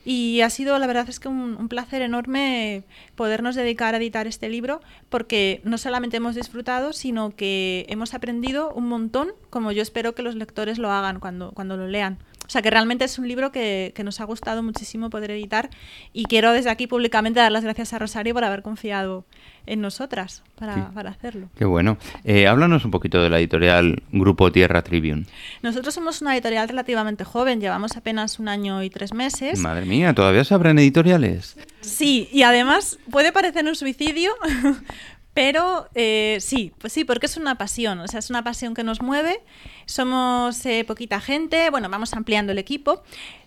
y 0.05 0.43
ha 0.43 0.51
sido, 0.51 0.79
la 0.79 0.87
verdad 0.87 1.09
es 1.09 1.19
que 1.19 1.29
un, 1.29 1.69
placer 1.69 2.03
enorme 2.03 2.85
podernos 3.17 3.55
dedicar 3.55 3.95
a 3.95 3.97
editar 3.97 4.27
este 4.27 4.49
libro 4.51 4.81
porque 5.09 5.63
no 5.65 5.79
solamente 5.79 6.19
hemos 6.19 6.35
disfrutado, 6.35 6.93
sino 6.93 7.35
que 7.35 7.87
hemos 7.89 8.13
aprendido 8.13 8.73
un 8.75 8.87
montón, 8.87 9.33
como 9.49 9.73
yo 9.73 9.81
espero 9.81 10.15
que 10.15 10.23
los 10.23 10.35
lectores 10.35 10.79
lo 10.79 10.93
hagan 10.93 11.21
cuando, 11.21 11.53
cuando 11.53 11.77
lo 11.77 11.89
lean. 11.89 12.19
O 12.47 12.51
sea 12.51 12.63
que 12.63 12.71
realmente 12.71 13.05
es 13.05 13.19
un 13.19 13.27
libro 13.27 13.53
que, 13.53 13.93
que, 13.95 14.05
nos 14.05 14.21
ha 14.21 14.25
gustado 14.25 14.63
muchísimo 14.63 15.11
poder 15.11 15.31
editar 15.31 15.71
y 16.13 16.25
quiero 16.25 16.53
desde 16.53 16.71
aquí 16.71 16.87
públicamente 16.87 17.41
dar 17.41 17.51
las 17.51 17.65
gracias 17.65 17.93
a 17.95 17.99
Rosario 17.99 18.35
por 18.35 18.45
haber 18.45 18.63
confiado 18.63 19.25
en 19.67 19.81
nosotras 19.81 20.43
para, 20.57 20.91
para 20.91 21.11
hacerlo. 21.11 21.49
Qué 21.57 21.65
bueno. 21.65 21.97
Eh, 22.25 22.47
háblanos 22.47 22.85
un 22.85 22.91
poquito 22.91 23.23
de 23.23 23.31
la 23.31 23.39
editorial 23.39 24.03
Grupo 24.13 24.53
Tierra 24.53 24.83
Tribune. 24.83 25.25
Nosotros 25.63 25.95
somos 25.95 26.21
una 26.21 26.35
editorial 26.35 26.69
relativamente 26.69 27.25
joven, 27.25 27.61
llevamos 27.61 27.97
apenas 27.97 28.39
un 28.39 28.49
año 28.49 28.83
y 28.83 28.91
tres 28.91 29.15
meses. 29.15 29.59
Madre 29.59 29.87
mía, 29.87 30.15
¿todavía 30.15 30.45
se 30.45 30.55
abren 30.55 30.79
editoriales? 30.79 31.57
Sí, 31.81 32.29
y 32.33 32.43
además 32.43 32.99
puede 33.11 33.33
parecer 33.33 33.65
un 33.67 33.75
suicidio, 33.75 34.33
pero 35.35 35.89
eh, 35.97 36.39
sí, 36.41 36.73
pues 36.79 36.93
sí, 36.93 37.05
porque 37.05 37.27
es 37.27 37.37
una 37.37 37.59
pasión, 37.59 37.99
o 37.99 38.07
sea, 38.07 38.21
es 38.21 38.31
una 38.31 38.45
pasión 38.45 38.73
que 38.73 38.85
nos 38.85 39.03
mueve. 39.03 39.41
Somos 39.85 40.65
eh, 40.65 40.85
poquita 40.87 41.21
gente, 41.21 41.71
bueno, 41.71 41.89
vamos 41.89 42.15
ampliando 42.15 42.53
el 42.53 42.59
equipo. 42.59 43.03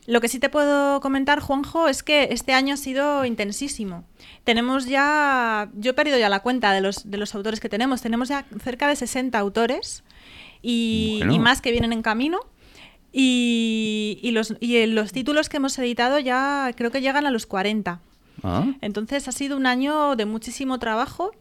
Lo 0.05 0.19
que 0.19 0.27
sí 0.27 0.39
te 0.39 0.49
puedo 0.49 0.99
comentar, 0.99 1.39
Juanjo, 1.39 1.87
es 1.87 2.03
que 2.03 2.27
este 2.31 2.53
año 2.53 2.73
ha 2.73 2.77
sido 2.77 3.23
intensísimo. 3.23 4.03
Tenemos 4.43 4.85
ya, 4.85 5.69
yo 5.75 5.91
he 5.91 5.93
perdido 5.93 6.17
ya 6.17 6.27
la 6.27 6.41
cuenta 6.41 6.73
de 6.73 6.81
los, 6.81 7.09
de 7.09 7.17
los 7.17 7.33
autores 7.33 7.61
que 7.61 7.69
tenemos, 7.69 8.01
tenemos 8.01 8.27
ya 8.27 8.45
cerca 8.61 8.89
de 8.89 8.97
60 8.97 9.39
autores 9.39 10.03
y, 10.61 11.21
más 11.39 11.61
que 11.61 11.71
vienen 11.71 11.93
en 11.93 12.01
camino. 12.01 12.39
Y, 13.13 14.19
y, 14.21 14.31
los, 14.31 14.55
y 14.59 14.85
los 14.87 15.13
títulos 15.13 15.47
que 15.47 15.57
hemos 15.57 15.79
editado 15.79 16.19
ya 16.19 16.69
creo 16.75 16.91
que 16.91 16.99
llegan 16.99 17.25
a 17.25 17.31
los 17.31 17.45
40. 17.45 18.01
Ah. 18.43 18.65
Entonces 18.81 19.27
ha 19.27 19.31
sido 19.31 19.57
un 19.57 19.65
año 19.65 20.15
de 20.15 20.25
muchísimo 20.25 20.79
trabajo, 20.79 21.31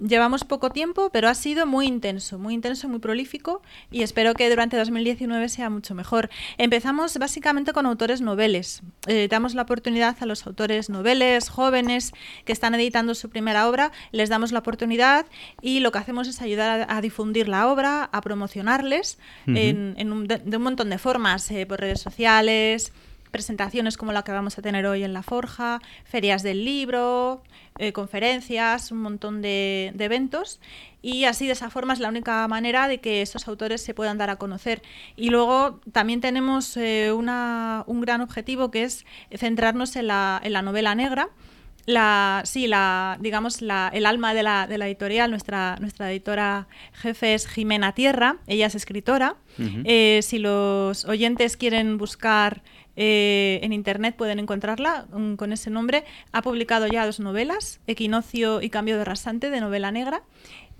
Llevamos 0.00 0.44
poco 0.44 0.70
tiempo, 0.70 1.10
pero 1.10 1.28
ha 1.28 1.34
sido 1.34 1.66
muy 1.66 1.86
intenso, 1.86 2.38
muy 2.38 2.54
intenso, 2.54 2.88
muy 2.88 3.00
prolífico 3.00 3.62
y 3.90 4.02
espero 4.02 4.34
que 4.34 4.48
durante 4.48 4.76
2019 4.76 5.48
sea 5.48 5.70
mucho 5.70 5.94
mejor. 5.94 6.30
Empezamos 6.56 7.18
básicamente 7.18 7.72
con 7.72 7.84
autores 7.84 8.20
noveles. 8.20 8.82
Eh, 9.08 9.26
damos 9.28 9.54
la 9.54 9.62
oportunidad 9.62 10.16
a 10.20 10.26
los 10.26 10.46
autores 10.46 10.88
noveles, 10.88 11.48
jóvenes, 11.48 12.12
que 12.44 12.52
están 12.52 12.74
editando 12.74 13.14
su 13.14 13.28
primera 13.28 13.68
obra, 13.68 13.90
les 14.12 14.28
damos 14.28 14.52
la 14.52 14.60
oportunidad 14.60 15.26
y 15.60 15.80
lo 15.80 15.90
que 15.90 15.98
hacemos 15.98 16.28
es 16.28 16.40
ayudar 16.42 16.86
a, 16.88 17.00
difundir 17.00 17.48
la 17.48 17.68
obra, 17.68 18.04
a 18.12 18.20
promocionarles 18.20 19.18
en, 19.46 20.12
un, 20.12 20.28
de, 20.28 20.56
un 20.56 20.62
montón 20.62 20.90
de 20.90 20.98
formas, 20.98 21.50
eh, 21.50 21.66
por 21.66 21.80
redes 21.80 22.00
sociales, 22.00 22.92
presentaciones 23.30 23.96
como 23.96 24.12
la 24.12 24.22
que 24.22 24.32
vamos 24.32 24.58
a 24.58 24.62
tener 24.62 24.86
hoy 24.86 25.04
en 25.04 25.12
La 25.12 25.22
Forja, 25.22 25.80
ferias 26.04 26.42
del 26.42 26.64
libro, 26.64 27.42
eh, 27.78 27.92
conferencias, 27.92 28.90
un 28.90 28.98
montón 28.98 29.40
de, 29.40 29.92
eventos 29.98 30.60
y 31.00 31.24
así 31.24 31.46
de 31.46 31.52
esa 31.52 31.70
forma 31.70 31.92
es 31.92 32.00
la 32.00 32.08
única 32.08 32.46
manera 32.48 32.88
de 32.88 32.98
que 32.98 33.22
estos 33.22 33.46
autores 33.46 33.82
se 33.82 33.94
puedan 33.94 34.18
dar 34.18 34.30
a 34.30 34.36
conocer. 34.36 34.82
Y 35.16 35.30
luego 35.30 35.80
también 35.92 36.20
tenemos 36.20 36.76
eh, 36.76 37.12
un 37.12 38.00
gran 38.00 38.20
objetivo 38.20 38.70
que 38.70 38.82
es 38.82 39.06
centrarnos 39.36 39.94
en 39.96 40.08
la, 40.08 40.62
novela 40.64 40.94
negra. 40.94 41.28
La, 41.88 42.42
sí, 42.44 42.66
la, 42.66 43.16
digamos, 43.18 43.62
la, 43.62 43.90
el 43.94 44.04
alma 44.04 44.34
de 44.34 44.42
la, 44.42 44.64
editorial, 44.68 45.30
nuestra, 45.30 45.76
nuestra 45.80 46.12
editora 46.12 46.68
jefe 46.92 47.32
es 47.32 47.48
Jimena 47.48 47.94
Tierra, 47.94 48.36
ella 48.46 48.66
es 48.66 48.74
escritora. 48.74 49.36
Eh, 49.84 50.20
si 50.22 50.38
los 50.38 51.06
oyentes 51.06 51.56
quieren 51.56 51.96
buscar 51.96 52.62
eh, 53.00 53.60
en 53.62 53.72
internet 53.72 54.16
pueden 54.16 54.40
encontrarla 54.40 55.06
mm, 55.12 55.36
con 55.36 55.52
ese 55.52 55.70
nombre. 55.70 56.04
Ha 56.32 56.42
publicado 56.42 56.88
ya 56.88 57.06
dos 57.06 57.20
novelas, 57.20 57.80
Equinoccio 57.86 58.60
y 58.60 58.70
Cambio 58.70 58.98
de 58.98 59.04
Rasante, 59.04 59.50
de 59.50 59.60
novela 59.60 59.92
negra. 59.92 60.24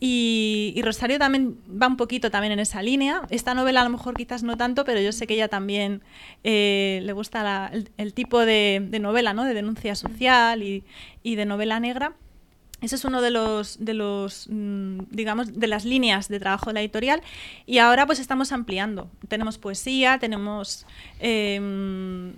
Y, 0.01 0.81
Rosario 0.85 1.19
también 1.19 1.59
va 1.71 1.89
un 1.89 1.97
poquito 1.97 2.31
también 2.31 2.53
en 2.53 2.61
esa 2.61 2.83
línea. 2.83 3.23
Esta 3.31 3.55
novela 3.55 3.81
a 3.81 3.85
lo 3.85 3.91
mejor 3.91 4.15
quizás 4.15 4.43
no 4.45 4.57
tanto, 4.57 4.85
pero 4.85 5.01
yo 5.01 5.13
sé 5.13 5.27
que 5.27 5.35
ella 5.35 5.49
también 5.49 6.03
eh, 6.45 7.01
le 7.03 7.13
gusta 7.13 7.71
el, 7.97 8.15
tipo 8.15 8.41
de, 8.41 8.87
novela, 9.01 9.33
¿no? 9.33 9.45
de 9.45 9.55
denuncia 9.55 9.97
social 9.97 10.63
y, 10.63 10.85
de 11.25 11.47
novela 11.47 11.81
negra. 11.81 12.13
Ese 12.81 12.95
es 12.95 13.05
uno 13.05 13.21
de 13.21 13.31
los, 13.33 13.79
mm, 14.49 14.99
digamos, 15.11 15.59
de 15.59 15.67
las 15.67 15.85
líneas 15.85 16.29
de 16.29 16.39
trabajo 16.39 16.67
de 16.71 16.75
la 16.75 16.81
editorial. 16.81 17.21
Y 17.67 17.79
ahora 17.79 18.07
pues 18.07 18.21
estamos 18.21 18.53
ampliando. 18.53 19.11
Tenemos 19.27 19.59
poesía, 19.59 20.21
tenemos 20.21 20.87
em, 21.19 22.35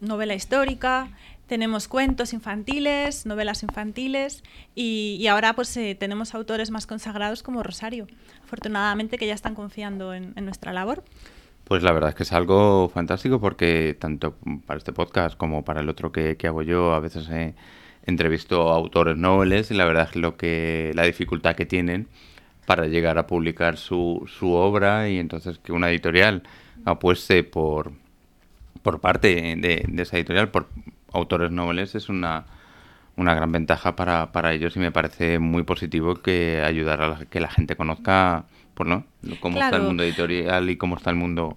novela 0.00 0.34
histórica, 0.34 1.10
tenemos 1.46 1.88
cuentos 1.88 2.32
infantiles, 2.32 3.26
novelas 3.26 3.62
infantiles 3.62 4.42
y, 4.74 5.26
ahora 5.26 5.54
pues 5.54 5.76
eh, 5.76 5.96
tenemos 5.98 6.34
autores 6.34 6.70
más 6.70 6.86
consagrados 6.86 7.42
como 7.42 7.62
Rosario, 7.62 8.06
afortunadamente 8.42 9.18
que 9.18 9.26
ya 9.26 9.34
están 9.34 9.54
confiando 9.54 10.14
en, 10.14 10.34
nuestra 10.44 10.72
labor. 10.72 11.04
Pues 11.64 11.82
la 11.82 11.92
verdad 11.92 12.10
es 12.10 12.14
que 12.14 12.22
es 12.24 12.32
algo 12.32 12.90
fantástico 12.92 13.40
porque 13.40 13.96
tanto 13.98 14.36
para 14.66 14.78
este 14.78 14.92
podcast 14.92 15.36
como 15.36 15.64
para 15.64 15.80
el 15.80 15.88
otro 15.88 16.12
que, 16.12 16.36
hago 16.44 16.62
yo 16.62 16.94
a 16.94 17.00
veces... 17.00 17.28
Eh, 17.30 17.54
entrevistó 18.06 18.70
a 18.70 18.76
autores 18.76 19.16
nobles 19.16 19.70
y 19.70 19.74
la 19.74 19.86
verdad 19.86 20.08
es 20.10 20.16
lo 20.16 20.36
que 20.36 20.92
la 20.94 21.04
dificultad 21.04 21.56
que 21.56 21.64
tienen 21.64 22.06
para 22.66 22.86
llegar 22.86 23.16
a 23.16 23.26
publicar 23.26 23.78
su, 23.78 24.28
su 24.38 24.52
obra 24.52 25.08
y 25.08 25.18
entonces 25.18 25.58
que 25.58 25.72
una 25.72 25.88
editorial 25.88 26.42
apueste 26.84 27.44
por 27.44 27.92
por 28.84 29.00
parte 29.00 29.56
de, 29.56 30.02
esa 30.02 30.18
editorial 30.18 30.50
por 30.50 30.68
autores 31.14 31.50
nobles 31.50 31.94
es 31.94 32.08
una, 32.08 32.44
una 33.16 33.34
gran 33.34 33.52
ventaja 33.52 33.96
para, 33.96 34.32
para 34.32 34.52
ellos 34.52 34.76
y 34.76 34.80
me 34.80 34.92
parece 34.92 35.38
muy 35.38 35.62
positivo 35.62 36.16
que 36.16 36.62
ayudar 36.62 37.02
a 37.02 37.24
que 37.26 37.40
la 37.40 37.48
gente 37.48 37.76
conozca 37.76 38.44
por 38.74 38.86
pues, 38.86 39.04
no 39.22 39.40
cómo 39.40 39.60
está 39.60 39.76
el 39.76 39.82
mundo 39.82 40.02
editorial 40.02 40.68
y 40.68 40.76
cómo 40.76 40.96
está 40.96 41.10
el 41.10 41.16
mundo 41.16 41.56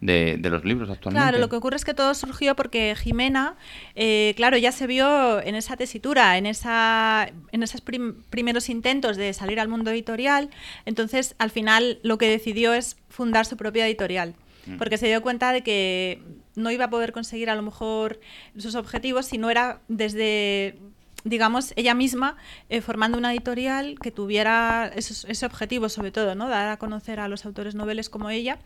de, 0.00 0.38
los 0.42 0.64
libros 0.64 0.90
actualmente. 0.90 1.22
Claro, 1.22 1.38
lo 1.38 1.48
que 1.48 1.56
ocurre 1.56 1.76
es 1.76 1.84
que 1.84 1.94
todo 1.94 2.14
surgió 2.14 2.54
porque 2.56 2.94
Jimena, 2.96 3.56
eh, 3.94 4.34
claro, 4.36 4.56
ya 4.56 4.72
se 4.72 4.86
vio 4.86 5.40
en 5.42 5.54
esa 5.54 5.76
tesitura, 5.76 6.38
en, 6.38 6.46
esa, 6.46 7.28
en 7.52 7.62
esos 7.62 7.80
primeros 7.80 8.68
intentos 8.68 9.16
de 9.16 9.32
salir 9.32 9.60
al 9.60 9.68
mundo 9.68 9.90
editorial, 9.90 10.50
entonces 10.84 11.34
al 11.38 11.50
final 11.50 11.98
lo 12.02 12.18
que 12.18 12.28
decidió 12.28 12.74
es 12.74 12.96
fundar 13.08 13.46
su 13.46 13.56
propia 13.56 13.86
editorial 13.86 14.34
mm. 14.66 14.76
porque 14.76 14.98
se 14.98 15.06
dio 15.06 15.22
cuenta 15.22 15.52
de 15.52 15.62
que 15.62 16.22
no 16.56 16.70
iba 16.70 16.86
a 16.86 16.90
poder 16.90 17.12
conseguir 17.12 17.50
a 17.50 17.54
lo 17.54 17.62
mejor 17.62 18.20
sus 18.56 18.74
objetivos 18.74 19.26
si 19.26 19.38
no 19.38 19.50
era 19.50 19.80
desde 19.88 20.78
digamos, 21.26 21.72
ella 21.76 21.94
misma 21.94 22.36
eh, 22.68 22.80
formando 22.80 23.18
una 23.18 23.32
editorial 23.32 23.98
que 24.00 24.12
tuviera 24.12 24.90
ese 24.94 25.46
objetivo 25.46 25.88
sobre 25.88 26.12
todo, 26.12 26.34
¿no? 26.36 26.48
Dar 26.48 26.68
a 26.68 26.76
conocer 26.78 27.18
a 27.18 27.26
los 27.26 27.44
autores 27.44 27.74
noveles 27.74 28.08
como 28.08 28.30
ella. 28.30 28.58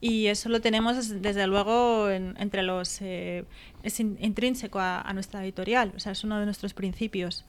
Y 0.00 0.26
eso 0.26 0.48
lo 0.48 0.60
tenemos 0.60 1.22
desde 1.22 1.46
luego 1.46 2.08
entre 2.10 2.62
los 2.62 3.00
eh, 3.02 3.44
es 3.82 3.98
intrínseco 3.98 4.78
a, 4.80 5.10
nuestra 5.12 5.42
editorial. 5.42 5.92
O 5.96 6.00
sea 6.00 6.12
es 6.12 6.22
uno 6.22 6.38
de 6.38 6.44
nuestros 6.44 6.74
principios 6.74 7.44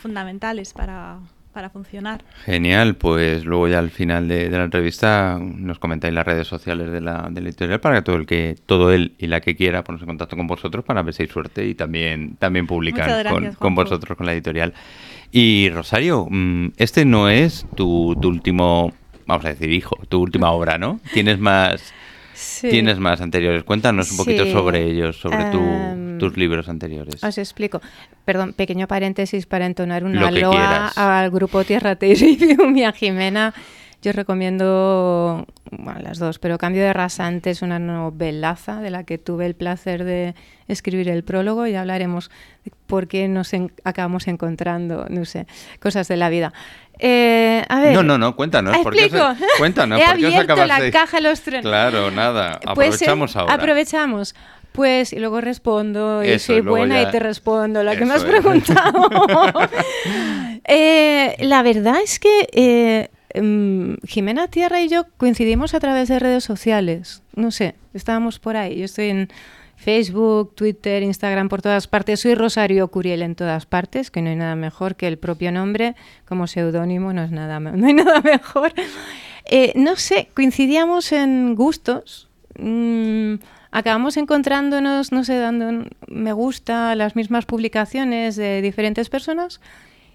fundamentales 0.00 0.72
para, 0.72 1.20
para 1.58 1.70
funcionar. 1.70 2.22
Genial 2.44 2.94
pues 2.94 3.44
luego 3.44 3.66
ya 3.66 3.80
al 3.80 3.90
final 3.90 4.28
de, 4.28 4.48
la 4.48 4.62
entrevista 4.62 5.40
nos 5.42 5.80
comentáis 5.80 6.14
las 6.14 6.24
redes 6.24 6.46
sociales 6.46 6.92
de 6.92 7.00
la, 7.00 7.26
de 7.32 7.40
la, 7.40 7.48
editorial 7.48 7.80
para 7.80 7.96
que 7.96 8.02
todo 8.02 8.14
el 8.14 8.26
que 8.26 8.56
todo 8.64 8.92
él 8.92 9.16
y 9.18 9.26
la 9.26 9.40
que 9.40 9.56
quiera 9.56 9.82
ponerse 9.82 10.04
en 10.04 10.10
contacto 10.10 10.36
con 10.36 10.46
vosotros 10.46 10.84
para 10.84 11.02
ver 11.02 11.14
si 11.14 11.24
hay 11.24 11.28
suerte 11.28 11.66
y 11.66 11.74
también 11.74 12.36
también 12.36 12.68
publicar 12.68 13.28
con, 13.28 13.54
con, 13.54 13.74
vosotros 13.74 14.16
con 14.16 14.24
la 14.24 14.34
editorial. 14.34 14.72
Y 15.32 15.68
Rosario 15.70 16.28
mm, 16.30 16.74
este 16.76 17.04
no 17.04 17.28
es 17.28 17.66
tu, 17.74 18.16
tu 18.22 18.28
último 18.28 18.92
vamos 19.26 19.44
a 19.44 19.48
decir, 19.48 19.72
hijo, 19.72 19.96
tu 20.08 20.22
última 20.22 20.52
obra, 20.52 20.78
¿no? 20.78 21.00
Tienes 21.12 21.40
más, 21.40 21.92
tienes 22.60 22.98
más 22.98 23.20
anteriores. 23.20 23.64
Cuéntanos 23.64 24.10
un 24.10 24.16
poquito 24.16 24.46
sobre 24.46 24.84
ellos, 24.84 25.16
sobre 25.16 25.42
em, 25.42 26.18
tus 26.18 26.36
libros 26.36 26.68
anteriores. 26.68 27.22
Os 27.22 27.38
explico. 27.38 27.80
Perdón, 28.24 28.52
pequeño 28.52 28.86
paréntesis 28.86 29.46
para 29.46 29.66
entonar 29.66 30.04
una 30.04 30.30
loa 30.30 30.88
al 30.88 31.30
grupo 31.30 31.64
Tierra 31.64 31.96
Terribium 31.96 32.76
y 32.76 32.84
a 32.84 32.92
Jimena. 32.92 33.54
Yo 34.00 34.12
recomiendo 34.12 35.44
bueno, 35.72 36.00
las 36.00 36.18
dos, 36.18 36.38
pero 36.38 36.56
Cambio 36.56 36.82
de 36.82 36.92
Rasante 36.92 37.50
es 37.50 37.62
una 37.62 37.78
novelaza 37.80 38.80
de 38.80 38.90
la 38.90 39.04
que 39.04 39.18
tuve 39.18 39.44
el 39.46 39.54
placer 39.54 40.04
de 40.04 40.34
escribir 40.68 41.08
el 41.08 41.24
prólogo 41.24 41.66
y 41.66 41.74
hablaremos 41.74 42.30
de 42.64 42.70
por 42.86 43.08
qué 43.08 43.26
nos 43.26 43.50
acabamos 43.84 44.28
encontrando, 44.28 45.06
no 45.10 45.24
sé, 45.24 45.46
cosas 45.80 46.06
de 46.06 46.16
la 46.16 46.28
vida. 46.28 46.52
Eh, 47.00 47.64
a 47.68 47.80
ver, 47.80 47.94
no, 47.94 48.02
no, 48.02 48.18
no, 48.18 48.36
cuéntanos. 48.36 48.74
¿Explico? 48.76 49.16
¿por 49.18 49.36
qué 49.36 49.44
os, 49.44 49.50
cuéntanos. 49.58 50.00
He 50.00 50.04
¿por 50.04 50.16
qué 50.16 50.26
os 50.26 50.34
abierto 50.34 50.52
acabas 50.52 50.68
la 50.80 50.90
caja 50.90 51.16
de 51.16 51.22
los 51.24 51.40
trenes. 51.40 51.62
Claro, 51.62 52.10
nada. 52.10 52.60
Pues, 52.74 53.02
eh, 53.02 53.04
Aprovechamos 53.04 53.36
ahora. 53.36 53.54
Aprovechamos. 53.54 54.34
Pues, 54.72 55.12
y 55.12 55.18
luego 55.18 55.40
respondo, 55.40 56.22
y 56.22 56.28
Eso, 56.28 56.52
soy 56.52 56.60
buena 56.60 57.02
ya- 57.02 57.08
y 57.08 57.12
te 57.12 57.18
respondo 57.18 57.82
la 57.82 57.96
que 57.96 58.04
me 58.04 58.14
has 58.14 58.24
preguntado. 58.24 59.10
Eh, 60.70 61.36
la 61.38 61.62
verdad 61.62 61.96
es 62.04 62.18
que 62.18 63.08
mm, 63.42 64.06
Jimena 64.06 64.48
Tierra 64.48 64.80
y 64.80 64.88
yo 64.88 65.04
coincidimos 65.16 65.74
a 65.74 65.80
través 65.80 66.08
de 66.08 66.18
redes 66.18 66.44
sociales. 66.44 67.22
No 67.34 67.50
sé, 67.50 67.74
estábamos 67.94 68.38
por 68.38 68.56
ahí. 68.56 68.78
Yo 68.78 68.84
estoy 68.84 69.06
en 69.06 69.28
Facebook, 69.78 70.54
Twitter, 70.56 71.02
Instagram, 71.02 71.48
por 71.48 71.62
todas 71.62 71.86
partes. 71.86 72.20
Soy 72.20 72.34
Rosario 72.34 72.88
Curiel 72.88 73.22
en 73.22 73.36
todas 73.36 73.64
partes, 73.64 74.10
que 74.10 74.20
no 74.20 74.28
hay 74.30 74.36
nada 74.36 74.56
mejor 74.56 74.96
que 74.96 75.06
el 75.06 75.18
propio 75.18 75.52
nombre 75.52 75.94
como 76.26 76.46
seudónimo, 76.46 77.12
no, 77.12 77.22
es 77.22 77.30
nada, 77.30 77.60
no 77.60 77.86
hay 77.86 77.94
nada 77.94 78.20
mejor. 78.20 78.72
Eh, 79.44 79.72
no 79.76 79.96
sé, 79.96 80.28
coincidíamos 80.34 81.12
en 81.12 81.54
gustos. 81.54 82.28
mm, 82.58 83.34
acabamos 83.70 84.16
encontrándonos, 84.16 85.12
no 85.12 85.24
sé, 85.24 85.38
dando 85.38 85.68
un 85.68 85.90
me 86.08 86.32
gusta 86.32 86.90
a 86.90 86.96
las 86.96 87.14
mismas 87.14 87.46
publicaciones 87.46 88.36
de 88.36 88.60
diferentes 88.62 89.08
personas. 89.08 89.60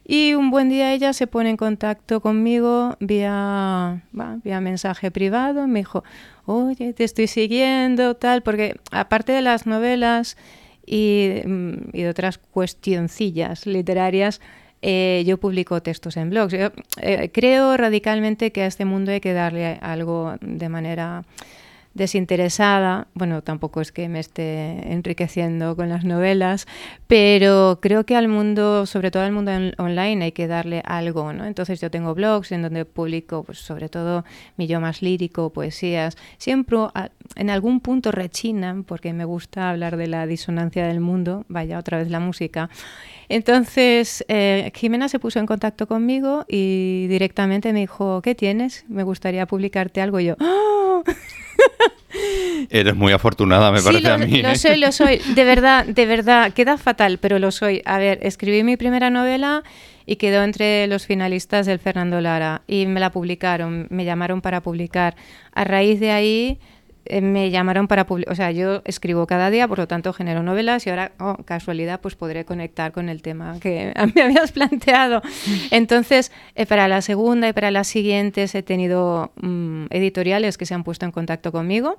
Y 0.05 0.33
un 0.33 0.51
buen 0.51 0.69
día 0.69 0.93
ella 0.93 1.13
se 1.13 1.27
pone 1.27 1.49
en 1.49 1.57
contacto 1.57 2.19
conmigo 2.21 2.97
vía, 2.99 4.03
vía 4.43 4.61
mensaje 4.61 5.11
privado. 5.11 5.67
Me 5.67 5.79
dijo, 5.79 6.03
oye, 6.45 6.93
te 6.93 7.03
estoy 7.03 7.27
siguiendo, 7.27 8.15
tal, 8.15 8.43
porque 8.43 8.75
aparte 8.91 9.31
de 9.31 9.41
las 9.41 9.65
novelas 9.65 10.37
y, 10.85 11.35
mm, 11.45 11.73
y 11.93 12.01
de 12.03 12.09
otras 12.09 12.37
cuestioncillas 12.37 13.65
literarias, 13.65 14.41
eh, 14.85 15.23
yo 15.25 15.37
publico 15.37 15.81
textos 15.81 16.17
en 16.17 16.29
blogs. 16.29 16.53
Eh, 16.53 17.31
creo 17.33 17.77
radicalmente 17.77 18.51
que 18.51 18.63
a 18.63 18.65
este 18.65 18.83
mundo 18.83 19.11
hay 19.11 19.21
que 19.21 19.31
darle 19.31 19.79
algo 19.81 20.35
de 20.41 20.67
manera 20.67 21.23
desinteresada. 21.93 23.07
Bueno, 23.13 23.41
tampoco 23.43 23.81
es 23.81 23.91
que 23.91 24.09
me 24.09 24.19
esté 24.19 24.91
enriqueciendo 24.91 25.75
con 25.75 25.89
las 25.89 26.03
novelas, 26.03 26.65
pero 27.07 27.79
creo 27.81 28.05
que 28.05 28.15
al 28.15 28.27
mundo, 28.27 28.85
sobre 28.85 29.11
todo 29.11 29.23
al 29.23 29.31
mundo 29.31 29.51
on- 29.51 29.73
online, 29.77 30.25
hay 30.25 30.31
que 30.31 30.47
darle 30.47 30.81
algo, 30.85 31.33
¿no? 31.33 31.45
Entonces 31.45 31.79
yo 31.81 31.91
tengo 31.91 32.13
blogs 32.15 32.51
en 32.51 32.61
donde 32.63 32.85
publico, 32.85 33.43
pues 33.43 33.59
sobre 33.59 33.89
todo 33.89 34.25
mi 34.57 34.67
yo 34.67 34.79
más 34.79 35.01
lírico, 35.01 35.51
poesías. 35.51 36.17
Siempre 36.37 36.77
a- 36.93 37.09
en 37.35 37.49
algún 37.49 37.79
punto 37.79 38.11
rechinan, 38.11 38.83
porque 38.83 39.13
me 39.13 39.25
gusta 39.25 39.69
hablar 39.69 39.97
de 39.97 40.07
la 40.07 40.25
disonancia 40.25 40.87
del 40.87 40.99
mundo. 40.99 41.45
Vaya, 41.47 41.77
otra 41.79 41.97
vez 41.99 42.09
la 42.09 42.19
música. 42.19 42.69
Entonces, 43.29 44.25
eh, 44.27 44.71
Jimena 44.75 45.07
se 45.09 45.19
puso 45.19 45.39
en 45.39 45.45
contacto 45.45 45.87
conmigo 45.87 46.45
y 46.47 47.07
directamente 47.07 47.71
me 47.73 47.79
dijo, 47.81 48.21
¿qué 48.21 48.35
tienes? 48.35 48.85
Me 48.89 49.03
gustaría 49.03 49.45
publicarte 49.45 50.01
algo. 50.01 50.19
Y 50.19 50.25
yo, 50.25 50.35
¡ah! 50.39 51.01
Eres 52.69 52.95
muy 52.95 53.11
afortunada, 53.13 53.71
me 53.71 53.79
Sí, 53.79 53.85
parece 53.85 54.07
lo, 54.07 54.13
a 54.13 54.17
mí. 54.17 54.41
lo 54.41 54.49
¿eh? 54.49 54.55
soy, 54.55 54.77
lo 54.77 54.91
soy. 54.91 55.17
De 55.35 55.43
verdad, 55.43 55.85
de 55.85 56.05
verdad. 56.05 56.53
Queda 56.53 56.77
fatal, 56.77 57.17
pero 57.19 57.39
lo 57.39 57.51
soy. 57.51 57.81
A 57.85 57.97
ver, 57.97 58.19
escribí 58.21 58.63
mi 58.63 58.77
primera 58.77 59.09
novela 59.09 59.63
y 60.05 60.17
quedó 60.17 60.43
entre 60.43 60.85
los 60.87 61.05
finalistas 61.05 61.65
del 61.65 61.79
Fernando 61.79 62.21
Lara 62.21 62.61
y 62.67 62.85
me 62.85 62.99
la 62.99 63.11
publicaron, 63.11 63.87
me 63.89 64.05
llamaron 64.05 64.41
para 64.41 64.61
publicar. 64.61 65.15
A 65.53 65.63
raíz 65.63 65.99
de 65.99 66.11
ahí 66.11 66.59
me 67.21 67.51
llamaron 67.51 67.87
para 67.87 68.05
publicar, 68.05 68.31
o 68.31 68.35
sea, 68.35 68.51
yo 68.51 68.81
escribo 68.85 69.27
cada 69.27 69.49
día, 69.49 69.67
por 69.67 69.79
lo 69.79 69.87
tanto 69.87 70.13
genero 70.13 70.43
novelas 70.43 70.85
y 70.87 70.89
ahora, 70.89 71.11
oh, 71.19 71.37
casualidad, 71.45 71.99
pues 72.01 72.15
podré 72.15 72.45
conectar 72.45 72.91
con 72.91 73.09
el 73.09 73.21
tema 73.21 73.59
que 73.59 73.93
me 74.15 74.21
habías 74.21 74.51
planteado. 74.51 75.21
Entonces, 75.71 76.31
eh, 76.55 76.65
para 76.65 76.87
la 76.87 77.01
segunda 77.01 77.49
y 77.49 77.53
para 77.53 77.71
las 77.71 77.87
siguientes 77.87 78.55
he 78.55 78.63
tenido 78.63 79.31
mm, 79.41 79.85
editoriales 79.89 80.57
que 80.57 80.65
se 80.65 80.73
han 80.73 80.83
puesto 80.83 81.05
en 81.05 81.11
contacto 81.11 81.51
conmigo. 81.51 81.97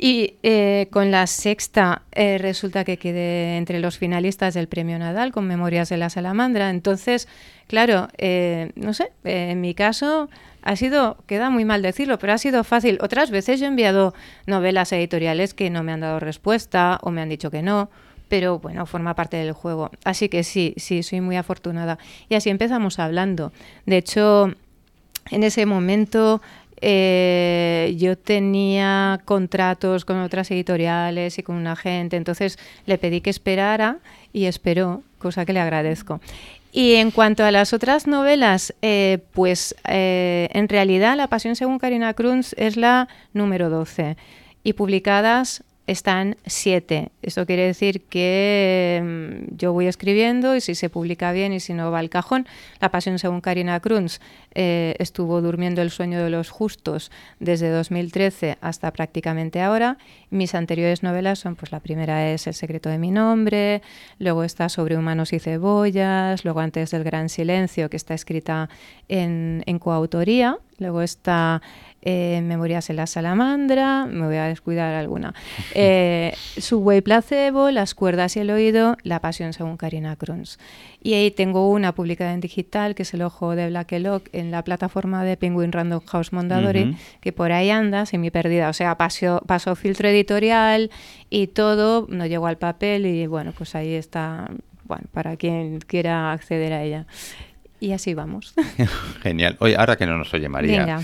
Y 0.00 0.34
eh, 0.44 0.86
con 0.92 1.10
la 1.10 1.26
sexta 1.26 2.02
eh, 2.12 2.38
resulta 2.38 2.84
que 2.84 2.98
quedé 2.98 3.56
entre 3.56 3.80
los 3.80 3.98
finalistas 3.98 4.54
del 4.54 4.68
Premio 4.68 4.96
Nadal 4.96 5.32
con 5.32 5.48
Memorias 5.48 5.88
de 5.88 5.96
la 5.96 6.08
Salamandra. 6.08 6.70
Entonces, 6.70 7.26
claro, 7.66 8.06
eh, 8.16 8.70
no 8.76 8.94
sé, 8.94 9.10
eh, 9.24 9.48
en 9.50 9.60
mi 9.60 9.74
caso 9.74 10.30
ha 10.68 10.76
sido, 10.76 11.16
queda 11.26 11.48
muy 11.48 11.64
mal 11.64 11.80
decirlo, 11.80 12.18
pero 12.18 12.34
ha 12.34 12.38
sido 12.38 12.62
fácil. 12.62 12.98
Otras 13.00 13.30
veces 13.30 13.58
yo 13.58 13.64
he 13.64 13.68
enviado 13.68 14.12
novelas 14.46 14.92
editoriales 14.92 15.54
que 15.54 15.70
no 15.70 15.82
me 15.82 15.92
han 15.92 16.00
dado 16.00 16.20
respuesta 16.20 16.98
o 17.00 17.10
me 17.10 17.22
han 17.22 17.30
dicho 17.30 17.50
que 17.50 17.62
no. 17.62 17.88
Pero 18.28 18.58
bueno, 18.58 18.84
forma 18.84 19.14
parte 19.14 19.38
del 19.38 19.52
juego. 19.52 19.90
Así 20.04 20.28
que 20.28 20.44
sí, 20.44 20.74
sí, 20.76 21.02
soy 21.02 21.22
muy 21.22 21.36
afortunada. 21.36 21.98
Y 22.28 22.34
así 22.34 22.50
empezamos 22.50 22.98
hablando. 22.98 23.50
De 23.86 23.96
hecho, 23.96 24.52
en 25.30 25.42
ese 25.42 25.64
momento 25.64 26.42
eh, 26.82 27.94
yo 27.96 28.18
tenía 28.18 29.22
contratos 29.24 30.04
con 30.04 30.18
otras 30.20 30.50
editoriales 30.50 31.38
y 31.38 31.42
con 31.42 31.56
un 31.56 31.66
agente, 31.66 32.18
entonces 32.18 32.58
le 32.84 32.98
pedí 32.98 33.22
que 33.22 33.30
esperara 33.30 34.00
y 34.34 34.44
esperó, 34.44 35.02
cosa 35.18 35.44
que 35.44 35.52
le 35.52 35.60
agradezco. 35.60 36.20
Y 36.72 36.94
en 36.94 37.10
cuanto 37.10 37.44
a 37.44 37.50
las 37.50 37.72
otras 37.72 38.06
novelas, 38.06 38.74
eh, 38.82 39.18
pues 39.32 39.74
eh, 39.86 40.48
en 40.52 40.68
realidad 40.68 41.16
La 41.16 41.28
Pasión 41.28 41.56
según 41.56 41.78
Karina 41.78 42.12
Cruz 42.14 42.54
es 42.58 42.76
la 42.76 43.08
número 43.32 43.70
12 43.70 44.16
y 44.62 44.74
publicadas 44.74 45.64
están 45.88 46.36
siete. 46.44 47.10
Esto 47.22 47.46
quiere 47.46 47.62
decir 47.62 48.02
que 48.02 49.00
mm, 49.02 49.56
yo 49.56 49.72
voy 49.72 49.86
escribiendo 49.86 50.54
y 50.54 50.60
si 50.60 50.74
se 50.74 50.90
publica 50.90 51.32
bien 51.32 51.54
y 51.54 51.60
si 51.60 51.72
no 51.72 51.90
va 51.90 51.98
al 51.98 52.10
cajón. 52.10 52.46
La 52.78 52.90
pasión 52.90 53.18
según 53.18 53.40
Karina 53.40 53.80
Crunz 53.80 54.20
eh, 54.54 54.94
estuvo 54.98 55.40
durmiendo 55.40 55.80
el 55.80 55.90
sueño 55.90 56.22
de 56.22 56.28
los 56.28 56.50
justos 56.50 57.10
desde 57.40 57.70
2013 57.70 58.58
hasta 58.60 58.92
prácticamente 58.92 59.62
ahora. 59.62 59.96
Mis 60.28 60.54
anteriores 60.54 61.02
novelas 61.02 61.38
son, 61.38 61.56
pues 61.56 61.72
la 61.72 61.80
primera 61.80 62.30
es 62.30 62.46
El 62.46 62.54
secreto 62.54 62.90
de 62.90 62.98
mi 62.98 63.10
nombre, 63.10 63.80
luego 64.18 64.44
está 64.44 64.68
Sobre 64.68 64.98
humanos 64.98 65.32
y 65.32 65.38
cebollas, 65.38 66.44
luego 66.44 66.60
Antes 66.60 66.90
del 66.90 67.02
gran 67.02 67.30
silencio, 67.30 67.88
que 67.88 67.96
está 67.96 68.12
escrita 68.12 68.68
en, 69.08 69.62
en 69.64 69.78
coautoría, 69.78 70.58
luego 70.76 71.00
está 71.00 71.62
eh, 72.02 72.40
Memorias 72.42 72.90
en 72.90 72.96
la 72.96 73.06
salamandra, 73.06 74.06
me 74.06 74.26
voy 74.26 74.36
a 74.36 74.44
descuidar 74.44 74.94
alguna. 74.94 75.34
Eh, 75.74 76.32
Subway 76.58 77.00
Placebo, 77.00 77.70
Las 77.70 77.94
cuerdas 77.94 78.36
y 78.36 78.40
el 78.40 78.50
oído, 78.50 78.96
La 79.02 79.20
pasión 79.20 79.52
según 79.52 79.76
Karina 79.76 80.16
Crunz. 80.16 80.58
Y 81.02 81.14
ahí 81.14 81.30
tengo 81.30 81.70
una 81.70 81.92
publicada 81.94 82.32
en 82.34 82.40
digital, 82.40 82.94
que 82.94 83.02
es 83.02 83.14
El 83.14 83.22
ojo 83.22 83.54
de 83.54 83.68
Black 83.68 83.92
Lock, 83.92 84.28
en 84.32 84.50
la 84.50 84.62
plataforma 84.62 85.24
de 85.24 85.36
Penguin 85.36 85.72
Random 85.72 86.00
House 86.06 86.32
Mondadori, 86.32 86.96
que 87.20 87.32
por 87.32 87.52
ahí 87.52 87.70
anda, 87.70 88.06
semi 88.06 88.30
perdida. 88.30 88.68
O 88.68 88.72
sea, 88.72 88.96
pasó, 88.96 89.42
pasó 89.46 89.74
filtro 89.74 90.08
editorial 90.08 90.90
y 91.30 91.48
todo, 91.48 92.06
no 92.08 92.26
llegó 92.26 92.46
al 92.46 92.58
papel 92.58 93.06
y 93.06 93.26
bueno, 93.26 93.52
pues 93.56 93.74
ahí 93.74 93.94
está, 93.94 94.50
bueno, 94.84 95.04
para 95.12 95.36
quien 95.36 95.78
quiera 95.80 96.32
acceder 96.32 96.72
a 96.72 96.82
ella. 96.82 97.06
Y 97.80 97.92
así 97.92 98.14
vamos. 98.14 98.54
Genial. 99.22 99.56
Oye, 99.60 99.76
ahora 99.76 99.96
que 99.96 100.06
no 100.06 100.18
nos 100.18 100.32
oye 100.34 100.48
María, 100.48 100.80
Venga. 100.80 101.02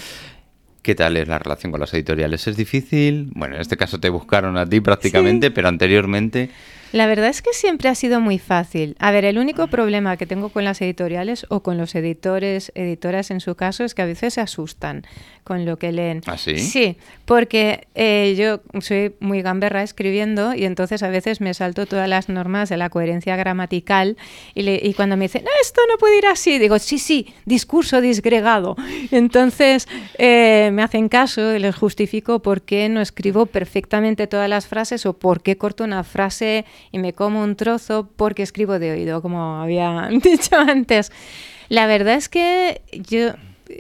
¿Qué 0.85 0.95
tal 0.95 1.17
es 1.17 1.27
la 1.27 1.41
relación 1.41 1.73
con 1.73 1.81
las 1.81 1.93
editoriales? 1.95 2.47
¿Es 2.47 2.57
difícil? 2.57 3.31
Bueno, 3.35 3.57
en 3.57 3.63
este 3.63 3.77
caso 3.77 3.99
te 3.99 4.11
buscaron 4.11 4.57
a 4.57 4.69
ti 4.69 4.81
prácticamente, 4.81 5.51
pero 5.51 5.67
anteriormente... 5.67 6.51
La 6.95 7.09
verdad 7.09 7.27
es 7.29 7.43
que 7.43 7.53
siempre 7.53 7.89
ha 7.89 7.95
sido 7.97 8.21
muy 8.21 8.39
fácil. 8.39 8.95
A 9.01 9.11
ver, 9.11 9.25
el 9.25 9.37
único 9.39 9.67
problema 9.67 10.17
que 10.17 10.27
tengo 10.27 10.51
con 10.51 10.63
las 10.63 10.81
editoriales 10.81 11.45
o 11.49 11.59
con 11.61 11.77
los 11.77 11.93
editores, 11.97 12.71
editoras 12.77 13.33
en 13.33 13.41
su 13.41 13.57
caso, 13.57 13.83
es 13.83 13.95
que 13.97 14.03
a 14.03 14.07
veces 14.07 14.35
se 14.35 14.41
asustan 14.41 15.03
con 15.43 15.65
lo 15.67 15.77
que 15.77 15.91
leen. 15.91 16.23
¿Ah, 16.27 16.39
sí? 16.39 16.57
Sí, 16.57 16.97
porque 17.25 17.89
eh, 17.97 18.35
yo 18.39 18.61
soy 18.81 19.13
muy 19.19 19.43
gamberra 19.43 19.83
escribiendo 19.83 20.55
y 20.55 20.65
entonces 20.65 21.03
a 21.03 21.09
veces 21.09 21.41
me 21.41 21.53
salto 21.53 21.87
todas 21.87 22.09
las 22.09 22.29
normas 22.29 22.69
de 22.69 22.77
la 22.77 22.89
coherencia 22.91 23.35
gramatical 23.35 24.17
y, 24.55 24.63
le- 24.63 24.81
y 24.81 24.95
cuando 24.95 25.17
me 25.17 25.25
dicen, 25.25 25.43
"No, 25.43 25.51
esto 25.61 25.81
no 25.91 25.99
puede 25.99 26.19
ir 26.19 26.27
así, 26.27 26.59
digo, 26.61 26.79
sí, 26.79 26.99
sí, 27.01 27.35
discurso 27.45 28.01
disgregado. 28.01 28.77
Entonces 29.11 29.89
eh, 30.19 30.71
me 30.73 30.83
hacen 30.83 31.09
caso 31.09 31.55
y 31.55 31.59
les 31.59 31.75
justifico 31.75 32.41
por 32.41 32.63
qué 32.63 32.89
no 32.89 33.01
escribo 33.01 33.47
perfectamente 33.47 34.27
todas 34.29 34.49
las 34.49 34.67
frases 34.69 35.07
o 35.07 35.13
por 35.19 35.43
qué 35.43 35.57
corto 35.59 35.83
una 35.85 36.05
frase 36.05 36.65
y 36.93 36.99
me 36.99 37.13
como 37.13 37.43
un 37.43 37.57
trozo 37.57 38.09
porque 38.17 38.43
escribo 38.43 38.79
de 38.79 38.93
oído, 38.93 39.23
como 39.23 39.57
había 39.57 40.09
dicho 40.23 40.57
antes. 40.57 41.13
La 41.69 41.87
verdad 41.87 42.15
es 42.15 42.29
que 42.29 42.83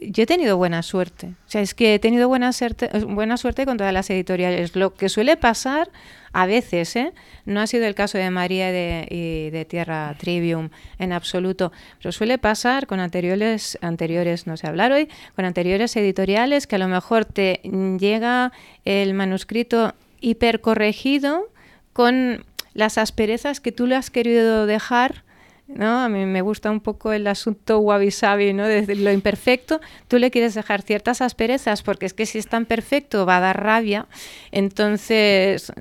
yo 0.02 0.22
he 0.22 0.26
tenido 0.26 0.56
buena 0.56 0.82
suerte. 0.82 1.34
O 1.46 1.50
sea, 1.50 1.60
es 1.60 1.74
que 1.74 1.94
he 1.94 1.98
tenido 1.98 2.28
buena 2.28 2.52
suerte, 2.52 2.88
buena 3.06 3.36
suerte 3.36 3.66
con 3.66 3.76
todas 3.76 3.92
las 3.92 4.08
editoriales. 4.10 4.74
Lo 4.76 4.94
que 4.94 5.08
suele 5.08 5.36
pasar 5.36 5.90
a 6.32 6.46
veces, 6.46 6.96
¿eh? 6.96 7.12
no 7.44 7.60
ha 7.60 7.66
sido 7.66 7.86
el 7.86 7.94
caso 7.94 8.18
de 8.18 8.28
María 8.30 8.70
y 8.70 9.50
de, 9.50 9.64
Tierra 9.66 10.14
Trivium 10.18 10.70
en 10.98 11.12
absoluto, 11.12 11.72
pero 11.98 12.10
suele 12.10 12.38
pasar 12.38 12.86
con 12.86 12.98
anteriores, 12.98 13.78
anteriores, 13.82 14.46
no 14.46 14.56
sé 14.56 14.66
hablar 14.66 14.90
hoy, 14.90 15.08
con 15.36 15.44
anteriores 15.44 15.94
editoriales 15.96 16.66
que 16.66 16.76
a 16.76 16.80
lo 16.80 16.88
mejor 16.88 17.24
te 17.24 17.60
llega 17.98 18.52
el 18.84 19.14
manuscrito 19.14 19.94
hipercorregido 20.20 21.48
con 21.92 22.44
las 22.74 22.98
asperezas 22.98 23.60
que 23.60 23.72
tú 23.72 23.86
le 23.86 23.96
has 23.96 24.10
querido 24.10 24.66
dejar 24.66 25.24
¿no? 25.66 26.00
A 26.00 26.08
mí 26.10 26.26
me 26.26 26.42
gusta 26.42 26.70
un 26.70 26.80
poco 26.80 27.12
el 27.12 27.26
asunto 27.26 27.78
wabi-sabi, 27.78 28.52
¿no? 28.52 28.66
Desde 28.66 28.94
lo 28.96 29.10
imperfecto, 29.10 29.80
tú 30.08 30.18
le 30.18 30.30
quieres 30.30 30.54
dejar 30.54 30.82
ciertas 30.82 31.22
asperezas, 31.22 31.82
porque 31.82 32.04
es 32.04 32.12
que 32.12 32.26
si 32.26 32.38
es 32.38 32.48
tan 32.48 32.66
perfecto 32.66 33.24
va 33.24 33.38
a 33.38 33.40
dar 33.40 33.62
rabia, 33.62 34.06
entonces 34.52 35.72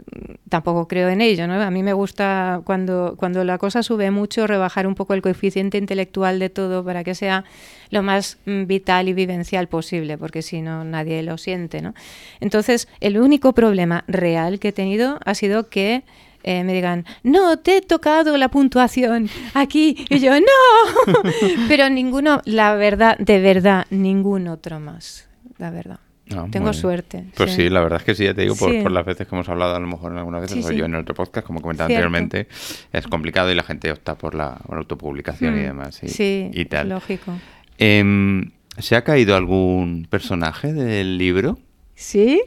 tampoco 0.47 0.87
creo 0.87 1.09
en 1.09 1.19
ello, 1.19 1.47
¿no? 1.47 1.61
A 1.61 1.69
mí 1.69 1.83
me 1.83 1.93
gusta 1.93 2.61
cuando, 2.63 3.15
cuando 3.17 3.43
la 3.43 3.57
cosa 3.57 3.83
sube 3.83 4.09
mucho 4.09 4.47
rebajar 4.47 4.87
un 4.87 4.95
poco 4.95 5.13
el 5.15 5.21
coeficiente 5.21 5.77
intelectual 5.77 6.39
de 6.39 6.49
todo 6.49 6.85
para 6.85 7.03
que 7.03 7.13
sea 7.13 7.43
lo 7.89 8.03
más 8.03 8.37
mm, 8.45 8.65
vital 8.65 9.09
y 9.09 9.13
vivencial 9.13 9.67
posible, 9.67 10.17
porque 10.17 10.41
si 10.41 10.61
no 10.61 10.85
nadie 10.85 11.21
lo 11.23 11.37
siente, 11.37 11.81
¿no? 11.81 11.93
Entonces, 12.39 12.87
el 13.01 13.17
único 13.17 13.51
problema 13.51 14.05
real 14.07 14.59
que 14.59 14.69
he 14.69 14.73
tenido 14.73 15.19
ha 15.25 15.35
sido 15.35 15.69
que 15.69 16.03
eh, 16.43 16.63
me 16.63 16.73
digan, 16.73 17.05
no, 17.23 17.57
te 17.59 17.77
he 17.77 17.81
tocado 17.81 18.37
la 18.37 18.49
puntuación 18.49 19.29
aquí. 19.53 20.05
Y 20.09 20.19
yo, 20.19 20.33
no. 20.39 21.13
Pero 21.67 21.89
ninguno, 21.89 22.41
la 22.45 22.75
verdad, 22.75 23.17
de 23.17 23.39
verdad, 23.39 23.85
ningún 23.89 24.47
otro 24.47 24.79
más, 24.79 25.27
la 25.57 25.71
verdad. 25.71 25.99
Ah, 26.31 26.47
Tengo 26.49 26.73
suerte. 26.73 27.25
Pues 27.35 27.53
sí. 27.53 27.69
la 27.69 27.81
verdad 27.81 27.99
es 27.99 28.05
que 28.05 28.15
sí, 28.15 28.23
ya 28.23 28.33
te 28.33 28.41
digo, 28.41 28.55
por, 28.55 28.91
las 28.91 29.05
veces 29.05 29.27
que 29.27 29.35
hemos 29.35 29.47
hablado, 29.49 29.75
a 29.75 29.79
lo 29.79 29.87
mejor 29.87 30.11
en 30.13 30.19
algunas 30.19 30.41
veces, 30.41 30.65
o 30.65 30.71
yo 30.71 30.85
en 30.85 30.95
otro 30.95 31.13
podcast, 31.13 31.45
como 31.45 31.61
comentaba 31.61 31.87
anteriormente, 31.87 32.47
es 32.91 33.07
complicado 33.07 33.51
y 33.51 33.55
la 33.55 33.63
gente 33.63 33.91
opta 33.91 34.15
por 34.15 34.33
la, 34.35 34.59
autopublicación 34.69 35.57
y 35.57 35.61
mm. 35.61 35.63
demás. 35.63 36.03
Y, 36.03 36.07
sí, 36.09 36.49
y 36.53 36.65
tal. 36.65 36.89
lógico. 36.89 37.33
Em, 37.77 38.51
¿Se 38.77 38.95
ha 38.95 39.03
caído 39.03 39.35
algún 39.35 40.07
personaje 40.09 40.73
del 40.73 41.17
libro? 41.17 41.59
Sí. 41.95 42.41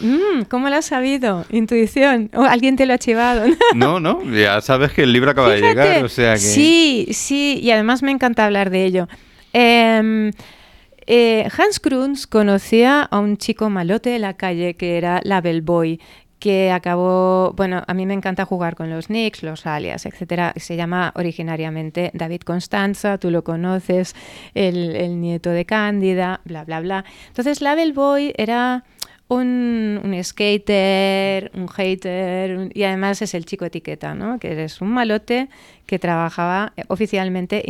Mm, 0.00 0.42
¿Cómo 0.48 0.68
lo 0.68 0.76
has 0.76 0.86
sabido? 0.86 1.44
Intuición. 1.50 2.30
¿O 2.34 2.42
alguien 2.42 2.76
te 2.76 2.86
lo 2.86 2.94
ha 2.94 2.98
chivado? 2.98 3.44
no, 3.74 4.00
no, 4.00 4.22
ya 4.24 4.60
sabes 4.60 4.92
que 4.92 5.02
el 5.02 5.12
libro 5.12 5.30
acaba 5.30 5.50
de 5.50 5.60
llegar, 5.60 6.04
o 6.04 6.08
sea 6.08 6.34
que... 6.34 6.40
Sí, 6.40 7.08
sí, 7.12 7.58
y 7.62 7.70
además 7.70 8.02
me 8.02 8.10
encanta 8.10 8.44
hablar 8.44 8.70
de 8.70 8.84
ello. 8.84 9.08
Em, 9.52 10.32
eh, 11.06 11.48
Hans 11.56 11.80
Kruns 11.80 12.26
conocía 12.26 13.02
a 13.02 13.18
un 13.18 13.36
chico 13.36 13.70
malote 13.70 14.10
de 14.10 14.18
la 14.18 14.34
calle 14.34 14.74
que 14.74 14.98
era 14.98 15.20
la 15.22 15.42
Boy, 15.62 16.00
que 16.44 16.70
acabó, 16.70 17.54
bueno, 17.56 17.82
a 17.86 17.94
mí 17.94 18.04
me 18.04 18.12
encanta 18.12 18.44
jugar 18.44 18.74
con 18.76 18.90
los 18.90 19.08
nicks, 19.08 19.42
los 19.42 19.64
alias, 19.64 20.04
etcétera. 20.04 20.52
Se 20.56 20.76
llama 20.76 21.12
originariamente 21.14 22.10
David 22.12 22.42
Constanza, 22.42 23.16
tú 23.16 23.30
lo 23.30 23.44
conoces, 23.44 24.14
el, 24.52 24.94
el 24.94 25.20
nieto 25.20 25.48
de 25.50 25.64
Cándida, 25.64 26.42
bla, 26.44 26.64
bla, 26.64 26.80
bla. 26.80 27.04
Entonces, 27.28 27.62
la 27.62 27.74
Boy 27.94 28.34
era 28.36 28.84
un, 29.28 30.20
skater, 30.22 31.50
un 31.54 31.68
hater, 31.68 32.70
y 32.74 32.82
además 32.82 33.22
es 33.22 33.34
el 33.34 33.46
chico 33.46 33.64
etiqueta, 33.64 34.14
¿no? 34.14 34.38
que 34.38 34.52
eres 34.52 34.80
un 34.80 34.90
malote 34.90 35.48
que 35.86 35.98
trabajaba 35.98 36.72
oficialmente, 36.88 37.64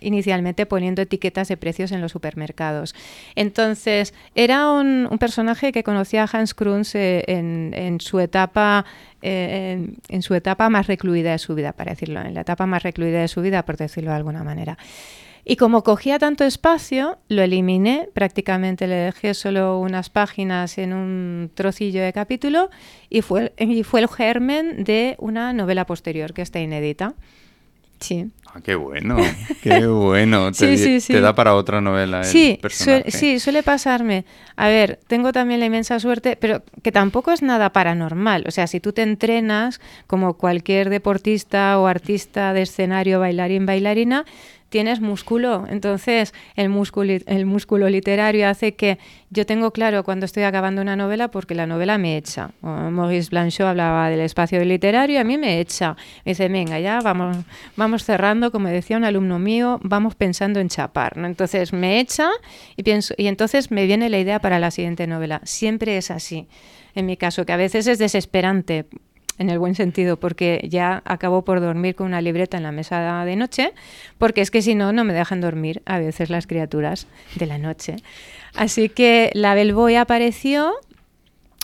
inicialmente 0.00 0.66
poniendo 0.66 1.02
etiquetas 1.02 1.48
de 1.48 1.56
precios 1.56 1.92
en 1.92 2.00
los 2.00 2.12
supermercados. 2.12 2.94
Entonces, 3.34 4.14
era 4.34 4.70
un, 4.70 5.08
personaje 5.18 5.72
que 5.72 5.82
conocía 5.82 6.24
a 6.24 6.28
Hans 6.32 6.54
Kruns 6.54 6.94
eh, 6.94 7.24
en, 7.26 8.00
su 8.00 8.20
etapa 8.20 8.86
eh, 9.22 9.86
en, 10.08 10.22
su 10.22 10.34
etapa 10.34 10.70
más 10.70 10.86
recluida 10.86 11.32
de 11.32 11.38
su 11.38 11.54
vida, 11.54 11.72
para 11.72 11.92
decirlo, 11.92 12.20
en 12.22 12.34
la 12.34 12.40
etapa 12.40 12.66
más 12.66 12.82
recluida 12.82 13.20
de 13.20 13.28
su 13.28 13.42
vida, 13.42 13.64
por 13.64 13.76
decirlo 13.76 14.10
de 14.10 14.16
alguna 14.16 14.44
manera. 14.44 14.78
Y 15.50 15.56
como 15.56 15.82
cogía 15.82 16.20
tanto 16.20 16.44
espacio, 16.44 17.18
lo 17.26 17.42
eliminé, 17.42 18.08
prácticamente 18.14 18.86
le 18.86 18.94
dejé 18.94 19.34
solo 19.34 19.80
unas 19.80 20.08
páginas 20.08 20.78
en 20.78 20.92
un 20.92 21.50
trocillo 21.52 22.04
de 22.04 22.12
capítulo 22.12 22.70
y 23.08 23.22
fue, 23.22 23.52
y 23.58 23.82
fue 23.82 23.98
el 23.98 24.06
germen 24.06 24.84
de 24.84 25.16
una 25.18 25.52
novela 25.52 25.86
posterior 25.86 26.34
que 26.34 26.42
está 26.42 26.60
inédita. 26.60 27.14
Sí. 27.98 28.30
Ah, 28.46 28.60
qué 28.62 28.76
bueno, 28.76 29.16
qué 29.62 29.88
bueno. 29.88 30.52
te, 30.52 30.76
sí, 30.76 31.00
sí, 31.00 31.12
te, 31.12 31.20
da 31.20 31.34
para 31.34 31.56
otra 31.56 31.80
novela. 31.80 32.22
sí, 32.22 32.60
sí, 33.08 33.40
suele 33.40 33.64
pasarme. 33.64 34.24
A 34.54 34.68
ver, 34.68 35.00
tengo 35.08 35.32
también 35.32 35.58
la 35.58 35.66
inmensa 35.66 35.98
suerte, 35.98 36.36
pero 36.36 36.62
que 36.82 36.92
tampoco 36.92 37.32
es 37.32 37.42
nada 37.42 37.72
paranormal. 37.72 38.44
O 38.46 38.52
sea, 38.52 38.68
si 38.68 38.78
tú 38.78 38.92
te 38.92 39.02
entrenas 39.02 39.80
como 40.06 40.34
cualquier 40.34 40.90
deportista 40.90 41.76
o 41.80 41.88
artista 41.88 42.52
de 42.52 42.62
escenario, 42.62 43.18
bailarín, 43.18 43.66
bailarina, 43.66 44.24
tienes 44.70 45.00
músculo. 45.00 45.66
Entonces, 45.68 46.32
el 46.56 46.70
músculo, 46.70 47.88
literario 47.88 48.48
hace 48.48 48.74
que 48.74 48.98
yo 49.28 49.44
tengo 49.44 49.72
claro 49.72 50.04
cuando 50.04 50.24
estoy 50.24 50.44
acabando 50.44 50.80
una 50.80 50.96
novela 50.96 51.30
porque 51.30 51.54
la 51.54 51.66
novela 51.66 51.98
me 51.98 52.16
echa. 52.16 52.50
Maurice 52.62 53.28
Blanchot 53.30 53.66
hablaba 53.66 54.08
del 54.08 54.20
espacio 54.20 54.64
literario 54.64 55.16
y 55.16 55.18
a 55.18 55.24
mí 55.24 55.36
me 55.36 55.60
echa. 55.60 55.96
Me 56.24 56.32
dice, 56.32 56.48
venga, 56.48 56.80
ya 56.80 57.00
vamos, 57.00 57.36
vamos 57.76 58.04
cerrando, 58.04 58.50
como 58.50 58.68
decía 58.68 58.96
un 58.96 59.04
alumno 59.04 59.38
mío, 59.38 59.78
vamos 59.82 60.14
pensando 60.14 60.60
en 60.60 60.68
chapar. 60.68 61.16
¿no? 61.16 61.26
Entonces 61.26 61.72
me 61.72 62.00
echa 62.00 62.30
y, 62.76 62.82
pienso, 62.82 63.14
y 63.18 63.26
entonces 63.26 63.70
me 63.70 63.86
viene 63.86 64.08
la 64.08 64.18
idea 64.18 64.40
para 64.40 64.58
la 64.58 64.70
siguiente 64.70 65.06
novela. 65.06 65.40
Siempre 65.44 65.96
es 65.96 66.10
así. 66.10 66.48
En 66.94 67.06
mi 67.06 67.16
caso, 67.16 67.44
que 67.44 67.52
a 67.52 67.56
veces 67.56 67.86
es 67.86 67.98
desesperante 67.98 68.86
en 69.40 69.48
el 69.48 69.58
buen 69.58 69.74
sentido, 69.74 70.18
porque 70.18 70.66
ya 70.68 71.02
acabo 71.06 71.46
por 71.46 71.60
dormir 71.62 71.94
con 71.94 72.06
una 72.06 72.20
libreta 72.20 72.58
en 72.58 72.62
la 72.62 72.72
mesa 72.72 73.24
de 73.24 73.36
noche, 73.36 73.72
porque 74.18 74.42
es 74.42 74.50
que 74.50 74.60
si 74.60 74.74
no, 74.74 74.92
no 74.92 75.02
me 75.02 75.14
dejan 75.14 75.40
dormir 75.40 75.80
a 75.86 75.98
veces 75.98 76.28
las 76.28 76.46
criaturas 76.46 77.06
de 77.36 77.46
la 77.46 77.56
noche. 77.56 77.96
Así 78.54 78.90
que 78.90 79.30
la 79.32 79.54
Bellboy 79.54 79.96
apareció, 79.96 80.74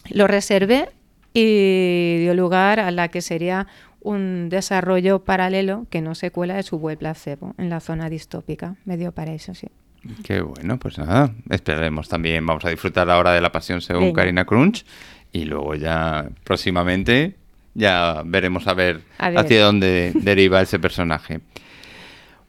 lo 0.08 0.26
reservé 0.26 0.88
y 1.34 2.16
dio 2.20 2.34
lugar 2.34 2.80
a 2.80 2.90
la 2.90 3.08
que 3.08 3.20
sería 3.20 3.66
un 4.00 4.48
desarrollo 4.48 5.22
paralelo 5.24 5.86
que 5.90 6.00
no 6.00 6.14
se 6.14 6.30
cuela 6.30 6.54
de 6.54 6.62
su 6.62 6.78
web 6.78 6.96
placebo 6.96 7.54
en 7.58 7.68
la 7.68 7.80
zona 7.80 8.08
distópica. 8.08 8.76
Me 8.86 8.96
dio 8.96 9.12
para 9.12 9.34
eso, 9.34 9.54
sí. 9.54 9.68
Qué 10.24 10.40
bueno, 10.40 10.78
pues 10.78 10.96
nada, 10.96 11.34
esperemos 11.50 12.08
también. 12.08 12.46
Vamos 12.46 12.64
a 12.64 12.70
disfrutar 12.70 13.10
ahora 13.10 13.32
de 13.32 13.42
la 13.42 13.52
pasión 13.52 13.82
según 13.82 14.14
Karina 14.14 14.46
Crunch 14.46 14.86
y 15.30 15.44
luego 15.44 15.74
ya 15.74 16.30
próximamente 16.42 17.36
ya 17.76 18.22
veremos 18.24 18.66
a 18.66 18.74
ver, 18.74 19.02
hacia 19.18 19.64
dónde 19.64 20.12
deriva 20.14 20.62
ese 20.62 20.78
personaje. 20.78 21.40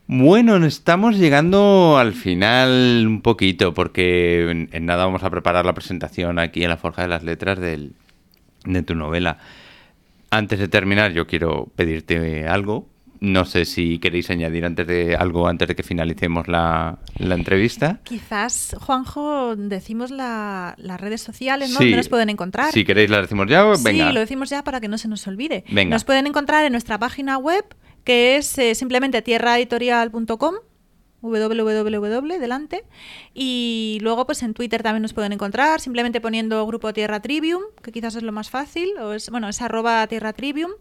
Bueno, 0.08 0.56
estamos 0.66 1.18
llegando 1.18 1.98
al 1.98 2.13
final 2.13 3.04
un 3.06 3.22
poquito, 3.22 3.74
porque 3.74 4.68
en, 4.72 4.86
nada 4.86 5.06
vamos 5.06 5.24
a 5.24 5.30
preparar 5.30 5.66
la 5.66 5.74
presentación 5.74 6.40
aquí 6.40 6.63
en 6.63 6.70
la 6.70 6.78
Forja 6.78 7.02
de 7.02 7.10
las 7.10 7.24
Letras 7.24 7.60
de 7.60 8.84
tu 8.84 8.96
novela. 8.96 9.38
Antes 10.30 10.60
de 10.60 10.70
terminar, 10.70 11.12
yo 11.12 11.28
quiero 11.28 11.68
pedirte 11.76 12.48
algo, 12.48 12.88
no 13.19 13.45
sé 13.45 13.65
si 13.65 13.99
queréis 13.99 14.30
añadir 14.30 14.65
antes 14.65 14.88
de 14.88 15.15
algo 15.15 15.47
antes 15.47 15.67
de 15.67 15.75
que 15.75 15.84
finalicemos 15.84 16.47
la, 16.47 16.99
entrevista. 17.19 17.99
Quizás, 18.03 18.75
Juanjo, 18.80 19.56
decimos 19.56 20.12
las 20.12 21.01
redes 21.01 21.21
sociales, 21.21 21.71
¿no? 21.71 21.80
¿Dónde 21.80 21.97
nos 21.97 22.10
pueden 22.10 22.30
encontrar? 22.30 22.71
Si 22.71 22.86
queréis, 22.86 23.10
la 23.10 23.21
decimos 23.21 23.47
ya. 23.47 23.63
Venga. 23.63 24.08
Sí, 24.08 24.13
lo 24.13 24.19
decimos 24.19 24.49
ya 24.49 24.63
para 24.63 24.80
que 24.82 24.88
no 24.88 24.97
se 24.97 25.08
nos 25.08 25.25
olvide. 25.27 25.63
Nos 25.88 26.03
pueden 26.03 26.27
encontrar 26.27 26.65
en 26.65 26.71
nuestra 26.71 26.99
página 26.99 27.38
web, 27.38 27.65
que 28.03 28.38
es 28.38 28.58
eh, 28.58 28.75
simplemente 28.75 29.21
tierraeditorial.com 29.21 30.56
www 31.21 32.39
delante 32.39 32.84
y 33.34 33.97
luego 34.01 34.25
pues 34.25 34.43
en 34.43 34.53
Twitter 34.53 34.84
también 34.84 35.01
nos 35.01 35.13
pueden 35.13 35.34
encontrar 35.34 35.82
simplemente 35.82 36.21
poniendo 36.21 36.65
grupo 36.67 36.93
Tierra 36.93 37.21
Trivium 37.21 37.63
que 37.82 37.91
quizás 37.91 38.15
es 38.15 38.23
lo 38.23 38.32
más 38.32 38.49
fácil 38.49 38.91
o 38.99 39.13
es 39.13 39.30
bueno 39.30 39.49
es 39.49 39.62
arroba 39.62 40.06
Tierra 40.08 40.34
Trivium 40.34 40.71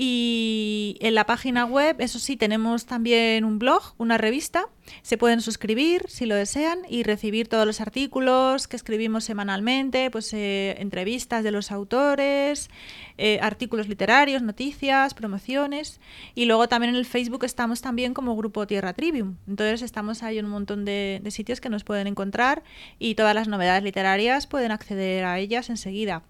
y 0.00 0.96
en 1.00 1.16
la 1.16 1.26
página 1.26 1.64
web, 1.64 1.96
eso 1.98 2.20
sí, 2.20 2.36
tenemos 2.36 2.86
también 2.86 3.44
un 3.44 3.58
blog, 3.58 3.94
una 3.98 4.16
revista. 4.16 4.68
Se 5.02 5.18
pueden 5.18 5.40
suscribir 5.40 6.04
si 6.06 6.24
lo 6.24 6.36
desean 6.36 6.82
y 6.88 7.02
recibir 7.02 7.48
todos 7.48 7.66
los 7.66 7.80
artículos 7.80 8.68
que 8.68 8.76
escribimos 8.76 9.24
semanalmente, 9.24 10.08
pues 10.12 10.32
eh, 10.34 10.76
entrevistas 10.78 11.42
de 11.42 11.50
los 11.50 11.72
autores, 11.72 12.70
eh, 13.16 13.40
artículos 13.42 13.88
literarios, 13.88 14.40
noticias, 14.40 15.14
promociones. 15.14 16.00
Y 16.36 16.44
luego 16.44 16.68
también 16.68 16.90
en 16.90 16.96
el 16.96 17.04
Facebook 17.04 17.42
estamos 17.42 17.80
también 17.80 18.14
como 18.14 18.36
Grupo 18.36 18.68
Tierra 18.68 18.92
Trivium. 18.92 19.34
Entonces 19.48 19.82
estamos 19.82 20.22
ahí 20.22 20.38
en 20.38 20.44
un 20.44 20.52
montón 20.52 20.84
de 20.84 21.20
sitios 21.30 21.60
que 21.60 21.70
nos 21.70 21.82
pueden 21.82 22.06
encontrar 22.06 22.62
y 23.00 23.16
todas 23.16 23.34
las 23.34 23.48
novedades 23.48 23.82
literarias 23.82 24.46
pueden 24.46 24.70
acceder 24.70 25.24
a 25.24 25.40
ellas 25.40 25.70
enseguida. 25.70 26.22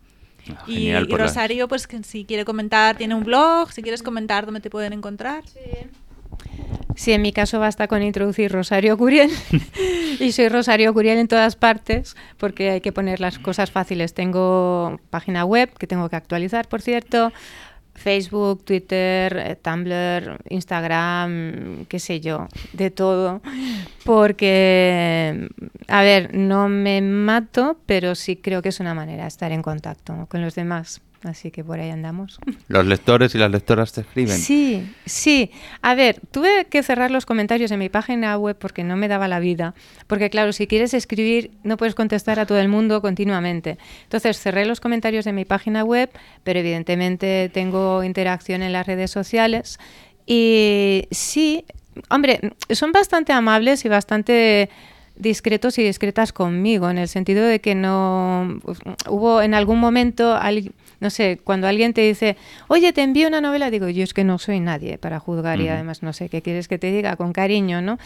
Ah, 0.51 0.65
y, 0.67 0.93
pues 1.07 1.23
Rosario, 1.23 1.69
pues 1.69 1.89
si 2.05 2.25
quiere 2.25 2.45
comentar, 2.45 2.97
tiene 2.97 3.15
un 3.15 3.25
blog, 3.25 3.73
si 3.73 3.83
quieres 3.83 4.03
comentar 4.03 4.47
dónde 4.47 4.61
te 4.61 4.71
pueden 4.71 4.93
encontrar. 4.93 5.45
Sí, 6.99 7.13
en 7.13 7.23
mi 7.23 7.33
caso 7.33 7.61
basta 7.61 7.87
con 7.87 8.03
introducir 8.03 8.51
Rosario 8.51 8.99
Curiel 8.99 9.31
y 10.21 10.33
soy 10.33 10.49
Rosario 10.49 10.93
Curiel 10.93 11.19
en 11.19 11.29
todas 11.29 11.55
partes 11.55 12.17
porque 12.39 12.71
hay 12.71 12.81
que 12.81 12.91
poner 12.91 13.21
las 13.21 13.39
cosas 13.39 13.71
fáciles. 13.71 14.15
Tengo 14.15 14.99
página 15.11 15.45
web 15.45 15.71
que 15.79 15.87
tengo 15.87 16.09
que 16.09 16.17
actualizar, 16.17 16.69
por 16.69 16.83
cierto, 16.83 17.33
Facebook, 17.99 18.65
Twitter, 18.65 19.37
eh, 19.37 19.57
Tumblr, 19.57 20.39
Instagram, 20.49 21.85
qué 21.87 21.99
sé 21.99 22.21
yo, 22.21 22.49
de 22.73 22.91
todo. 22.91 23.41
Porque, 24.05 25.49
a 25.89 26.03
ver, 26.03 26.35
no 26.35 26.69
me 26.69 27.01
mato, 27.03 27.79
pero 27.87 28.15
sí 28.15 28.37
creo 28.37 28.63
que 28.63 28.71
es 28.71 28.81
una 28.81 28.95
manera 28.95 29.23
de 29.23 29.29
estar 29.29 29.53
en 29.53 29.63
contacto 29.63 30.27
con 30.29 30.41
los 30.41 30.55
demás. 30.55 31.03
Así 31.25 31.51
que 31.51 31.65
por 31.65 31.81
ahí 31.81 31.91
andamos. 31.91 32.39
Los 32.69 32.87
lectores 32.87 33.35
y 33.35 33.39
las 33.39 33.51
lectoras 33.51 33.93
te 33.93 34.03
escriben. 34.03 34.37
Sí, 34.37 34.89
sí. 35.05 35.51
A 35.83 35.95
ver, 35.95 36.21
tuve 36.31 36.67
que 36.67 36.83
cerrar 36.83 37.11
los 37.11 37.27
comentarios 37.27 37.71
en 37.73 37.81
mi 37.81 37.89
página 37.89 38.37
web 38.39 38.57
porque 38.59 38.85
no 38.85 38.97
me 38.97 39.09
daba 39.09 39.27
la 39.27 39.41
vida. 39.41 39.75
Porque 40.07 40.31
claro, 40.31 40.53
si 40.53 40.67
quieres 40.67 40.95
escribir 40.95 41.51
no 41.65 41.77
puedes 41.77 41.95
contestar 41.95 42.39
a 42.39 42.47
todo 42.47 42.59
el 42.59 42.69
mundo 42.69 43.03
continuamente. 43.03 43.79
Entonces 44.05 44.39
cerré 44.39 44.65
los 44.65 44.81
comentarios 44.81 45.27
en 45.27 45.35
mi 45.35 45.45
página 45.45 45.83
web, 45.83 46.11
pero 46.45 46.61
evidentemente 46.61 47.51
tengo 47.53 48.05
interacción 48.05 48.63
en 48.63 48.73
las 48.73 48.87
redes 48.87 49.11
sociales. 49.11 49.79
Y 50.27 51.09
sí, 51.11 51.65
hombre, 52.11 52.53
son 52.71 52.93
bastante 52.93 53.33
amables 53.33 53.85
y 53.85 53.89
bastante 53.89 54.71
discretos 55.17 55.79
y 55.79 55.83
discretas 55.83 56.33
conmigo, 56.33 56.89
en 56.91 56.99
el 56.99 57.09
sentido 57.09 57.45
de 57.45 57.61
que 57.61 57.75
no 57.75 58.61
pues, 58.63 58.79
hubo 59.09 59.43
en 59.43 59.55
algún 59.55 59.81
momento 59.81 60.35
no 61.01 61.11
sé, 61.11 61.41
cuando 61.43 61.67
alguien 61.67 61.95
te 61.95 62.01
dice, 62.03 62.37
oye, 62.69 62.93
te 62.93 63.03
envío 63.03 63.29
una 63.29 63.41
novela, 63.41 63.71
digo, 63.71 63.89
yo 63.89 64.03
es 64.03 64.15
que 64.15 64.25
no 64.25 64.39
soy 64.39 64.61
nadie 64.61 64.99
para 64.99 65.19
juzgar 65.19 65.61
y 65.61 65.69
además 65.69 66.03
no 66.03 66.13
sé 66.13 66.29
qué 66.29 66.43
quieres 66.43 66.69
que 66.69 66.79
te 66.79 66.91
diga 66.91 67.17
con 67.17 67.33
cariño, 67.33 67.81
¿no? 67.83 67.99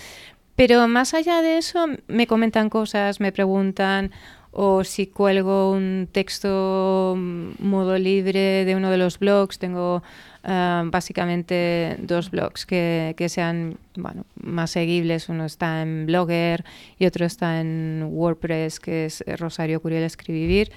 Pero 0.56 0.86
más 0.88 1.14
allá 1.14 1.40
de 1.40 1.58
eso, 1.58 1.86
me 2.08 2.26
comentan 2.26 2.68
cosas, 2.68 3.20
me 3.20 3.32
preguntan, 3.32 4.12
o 4.54 4.84
si 4.84 5.06
cuelgo 5.06 5.72
un 5.72 6.08
texto 6.12 7.14
mm, 7.16 7.52
modo 7.58 7.96
libre 7.96 8.66
de 8.66 8.76
uno 8.76 8.90
de 8.90 8.98
los 8.98 9.18
blogs, 9.18 9.58
tengo 9.58 10.02
ah, 10.44 10.82
básicamente 10.84 11.96
dos 12.00 12.30
blogs 12.30 12.66
que, 12.66 13.14
que, 13.16 13.30
sean 13.30 13.78
bueno, 13.96 14.26
más 14.34 14.70
seguibles. 14.72 15.30
Uno 15.30 15.46
está 15.46 15.80
en 15.80 16.04
Blogger 16.04 16.64
y 16.98 17.06
otro 17.06 17.24
está 17.24 17.60
en 17.60 18.06
WordPress, 18.10 18.78
que 18.78 19.06
es 19.06 19.24
Rosario 19.38 19.80
Curiel 19.80 20.04
Escribir. 20.04 20.70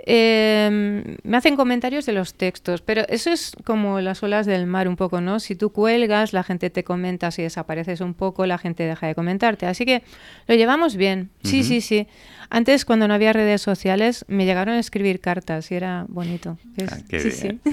Eh, 0.00 1.16
me 1.22 1.36
hacen 1.36 1.56
comentarios 1.56 2.06
de 2.06 2.12
los 2.12 2.34
textos, 2.34 2.82
pero 2.82 3.02
eso 3.08 3.30
es 3.30 3.52
como 3.64 4.00
las 4.00 4.22
olas 4.22 4.46
del 4.46 4.66
mar 4.66 4.88
un 4.88 4.96
poco, 4.96 5.20
¿no? 5.20 5.40
Si 5.40 5.56
tú 5.56 5.70
cuelgas, 5.70 6.32
la 6.32 6.44
gente 6.44 6.70
te 6.70 6.84
comenta, 6.84 7.30
si 7.30 7.42
desapareces 7.42 8.00
un 8.00 8.14
poco, 8.14 8.46
la 8.46 8.58
gente 8.58 8.84
deja 8.84 9.06
de 9.06 9.14
comentarte. 9.14 9.66
Así 9.66 9.84
que 9.84 10.02
lo 10.46 10.54
llevamos 10.54 10.96
bien. 10.96 11.30
Sí, 11.42 11.64
sí, 11.64 11.80
sí. 11.80 12.06
Antes, 12.48 12.84
cuando 12.84 13.08
no 13.08 13.14
había 13.14 13.32
redes 13.32 13.60
sociales, 13.60 14.24
me 14.28 14.46
llegaron 14.46 14.74
a 14.74 14.78
escribir 14.78 15.20
cartas 15.20 15.70
y 15.70 15.74
era 15.74 16.06
bonito. 16.08 16.56
Ah, 16.90 16.96
sí, 17.10 17.30
sí. 17.30 17.60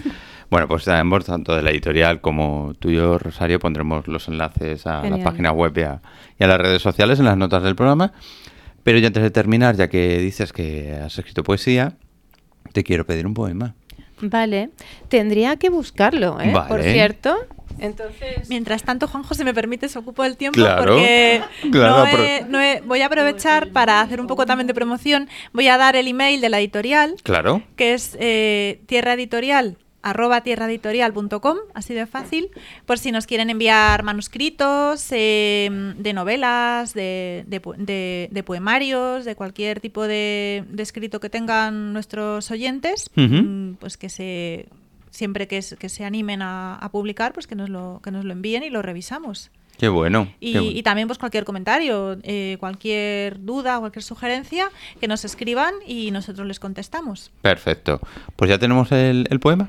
Bueno, 0.47 0.67
pues 0.67 0.87
ambos, 0.87 1.25
tanto 1.25 1.55
de 1.55 1.63
la 1.63 1.71
editorial 1.71 2.21
como 2.21 2.75
tuyo, 2.77 3.17
Rosario, 3.17 3.59
pondremos 3.59 4.07
los 4.07 4.27
enlaces 4.27 4.85
a 4.85 5.03
la 5.03 5.17
página 5.23 5.51
web 5.51 5.75
y 5.75 5.81
a, 5.81 6.01
y 6.39 6.43
a 6.43 6.47
las 6.47 6.59
redes 6.59 6.83
sociales 6.83 7.17
en 7.17 7.25
las 7.25 7.35
notas 7.35 7.63
del 7.63 7.75
programa. 7.75 8.13
Pero 8.83 8.99
ya 8.99 9.07
antes 9.07 9.23
de 9.23 9.31
terminar, 9.31 9.75
ya 9.75 9.89
que 9.89 10.19
dices 10.19 10.53
que 10.53 10.93
has 11.03 11.17
escrito 11.17 11.43
poesía, 11.43 11.97
te 12.71 12.83
quiero 12.83 13.05
pedir 13.05 13.25
un 13.25 13.33
poema. 13.33 13.75
Vale, 14.21 14.69
tendría 15.09 15.57
que 15.57 15.69
buscarlo, 15.69 16.39
¿eh? 16.39 16.53
Por 16.67 16.81
cierto. 16.81 17.35
Entonces... 17.77 18.47
Mientras 18.49 18.83
tanto, 18.83 19.07
Juanjo, 19.07 19.33
si 19.33 19.43
me 19.43 19.53
permite, 19.53 19.89
se 19.89 19.99
ocupo 19.99 20.23
del 20.23 20.37
tiempo 20.37 20.61
porque 20.77 21.43
no 22.49 22.59
voy 22.85 23.01
a 23.01 23.07
aprovechar 23.07 23.71
para 23.71 23.99
hacer 23.99 24.21
un 24.21 24.27
poco 24.27 24.45
también 24.45 24.67
de 24.67 24.73
promoción. 24.73 25.27
Voy 25.51 25.67
a 25.67 25.77
dar 25.77 25.95
el 25.97 26.07
email 26.07 26.39
de 26.39 26.49
la 26.49 26.59
editorial, 26.59 27.15
claro. 27.23 27.61
que 27.75 27.93
es 27.93 28.15
eh, 28.19 28.81
tierra 28.87 29.13
editorial 29.13 29.77
arroba 30.05 30.41
tierraeditorial.com, 30.41 31.57
así 31.73 31.95
de 31.95 32.05
fácil, 32.05 32.51
por 32.85 32.99
si 32.99 33.11
nos 33.11 33.25
quieren 33.25 33.49
enviar 33.49 34.03
manuscritos 34.03 35.07
em, 35.09 35.95
de 35.97 36.13
novelas, 36.13 36.93
de, 36.93 37.43
de, 37.47 38.43
poemarios, 38.45 39.25
de 39.25 39.35
cualquier 39.35 39.79
tipo 39.79 40.03
de, 40.03 40.63
escrito 40.77 41.19
que 41.19 41.31
tengan 41.31 41.91
nuestros 41.91 42.51
oyentes, 42.51 43.09
mm, 43.15 43.73
pues 43.79 43.97
que 43.97 44.09
se 44.09 44.67
siempre 45.09 45.47
que, 45.47 45.63
que 45.79 45.89
se 45.89 46.05
animen 46.05 46.41
a, 46.43 46.87
publicar, 46.91 47.33
pues 47.33 47.47
que 47.47 47.55
nos, 47.55 47.69
lo, 47.69 47.99
que 48.03 48.11
nos 48.11 48.25
lo 48.25 48.33
envíen 48.33 48.61
y 48.61 48.69
lo 48.69 48.83
revisamos. 48.83 49.49
Qué 49.79 49.89
bueno. 49.89 50.31
Y, 50.39 50.83
también 50.83 51.07
pues 51.07 51.17
cualquier 51.17 51.45
comentario, 51.45 52.17
eh, 52.23 52.57
cualquier 52.59 53.43
duda, 53.43 53.79
cualquier 53.79 54.03
sugerencia, 54.03 54.69
que 55.01 55.07
nos 55.07 55.25
escriban 55.25 55.73
y 55.87 56.11
nosotros 56.11 56.45
les 56.47 56.59
contestamos. 56.59 57.31
Perfecto. 57.41 57.99
Pues 58.35 58.49
ya 58.49 58.59
tenemos 58.59 58.91
el 58.91 59.39
poema. 59.41 59.67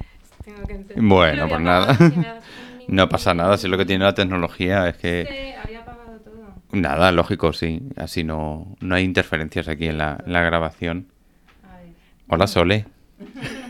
Bueno, 0.96 1.48
pues 1.48 1.60
nada. 1.60 1.96
no 2.88 3.08
pasa 3.08 3.34
nada, 3.34 3.56
si 3.58 3.68
lo 3.68 3.76
que 3.78 3.84
tiene 3.84 4.04
la 4.04 4.14
tecnología 4.14 4.88
es 4.88 4.96
que... 4.96 5.54
Nada, 6.72 7.12
lógico, 7.12 7.52
sí. 7.52 7.80
Así 7.96 8.24
no, 8.24 8.76
no 8.80 8.94
hay 8.94 9.04
interferencias 9.04 9.68
aquí 9.68 9.86
en 9.86 9.98
la, 9.98 10.16
grabación. 10.26 11.06
Hola, 12.28 12.46
Sole. 12.46 12.86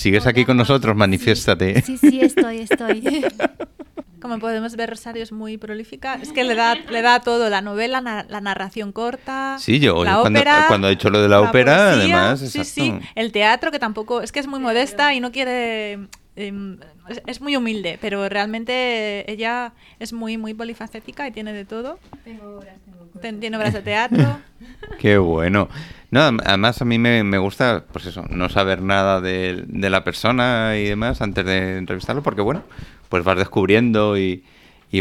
¿Sigues 0.00 0.26
aquí 0.26 0.46
con 0.46 0.56
nosotros? 0.56 0.96
Manifiéstate. 0.96 1.82
Sí, 1.82 1.98
sí, 1.98 2.22
estoy, 2.22 2.60
estoy. 2.60 3.02
Como 4.22 4.38
podemos 4.38 4.74
ver, 4.74 4.88
Rosario 4.88 5.22
es 5.22 5.30
muy 5.30 5.58
prolífica. 5.58 6.14
Es 6.14 6.32
que 6.32 6.42
le 6.42 6.54
da, 6.54 6.74
le 6.74 7.02
da 7.02 7.20
todo, 7.20 7.50
la 7.50 7.60
novela, 7.60 8.00
la 8.00 8.40
narración 8.40 8.92
corta, 8.92 9.56
sí, 9.58 9.78
yo, 9.78 10.02
la 10.02 10.20
cuando, 10.20 10.40
ópera, 10.40 10.64
cuando 10.68 10.86
he 10.86 10.90
dicho 10.90 11.10
lo 11.10 11.20
de 11.20 11.28
la, 11.28 11.42
ópera, 11.42 11.92
además, 11.92 12.40
sí, 12.40 12.64
sí, 12.64 12.94
el 13.14 13.30
teatro, 13.30 13.70
que 13.70 13.78
tampoco, 13.78 14.22
es 14.22 14.32
que 14.32 14.40
es 14.40 14.46
muy 14.46 14.60
modesta 14.60 15.12
y 15.12 15.20
no 15.20 15.32
quiere... 15.32 15.98
Em, 16.36 16.78
es, 17.26 17.40
muy 17.42 17.56
humilde, 17.56 17.98
pero 18.00 18.26
realmente 18.28 19.30
ella 19.30 19.74
es 19.98 20.14
muy, 20.14 20.38
muy 20.38 20.54
polifacética 20.54 21.26
y 21.26 21.32
tiene 21.32 21.52
de 21.52 21.66
todo. 21.66 21.98
Tengo 22.24 22.58
obras, 22.58 22.76
tengo 23.20 23.40
Tiene 23.40 23.56
obras 23.56 23.74
de 23.74 23.82
teatro. 23.82 24.38
Qué 24.98 25.18
bueno. 25.18 25.68
No, 26.10 26.22
además 26.22 26.82
a 26.82 26.84
mí 26.84 26.98
me, 26.98 27.22
me, 27.22 27.38
gusta, 27.38 27.84
pues 27.92 28.06
eso, 28.06 28.24
no 28.30 28.48
saber 28.48 28.82
nada 28.82 29.20
de, 29.20 29.64
de, 29.66 29.90
la 29.90 30.02
persona 30.02 30.76
y 30.76 30.84
demás 30.84 31.20
antes 31.20 31.44
de 31.44 31.78
entrevistarlo, 31.78 32.22
porque 32.22 32.40
bueno, 32.40 32.64
pues 33.10 33.22
vas 33.22 33.36
descubriendo 33.36 34.16
y, 34.16 34.44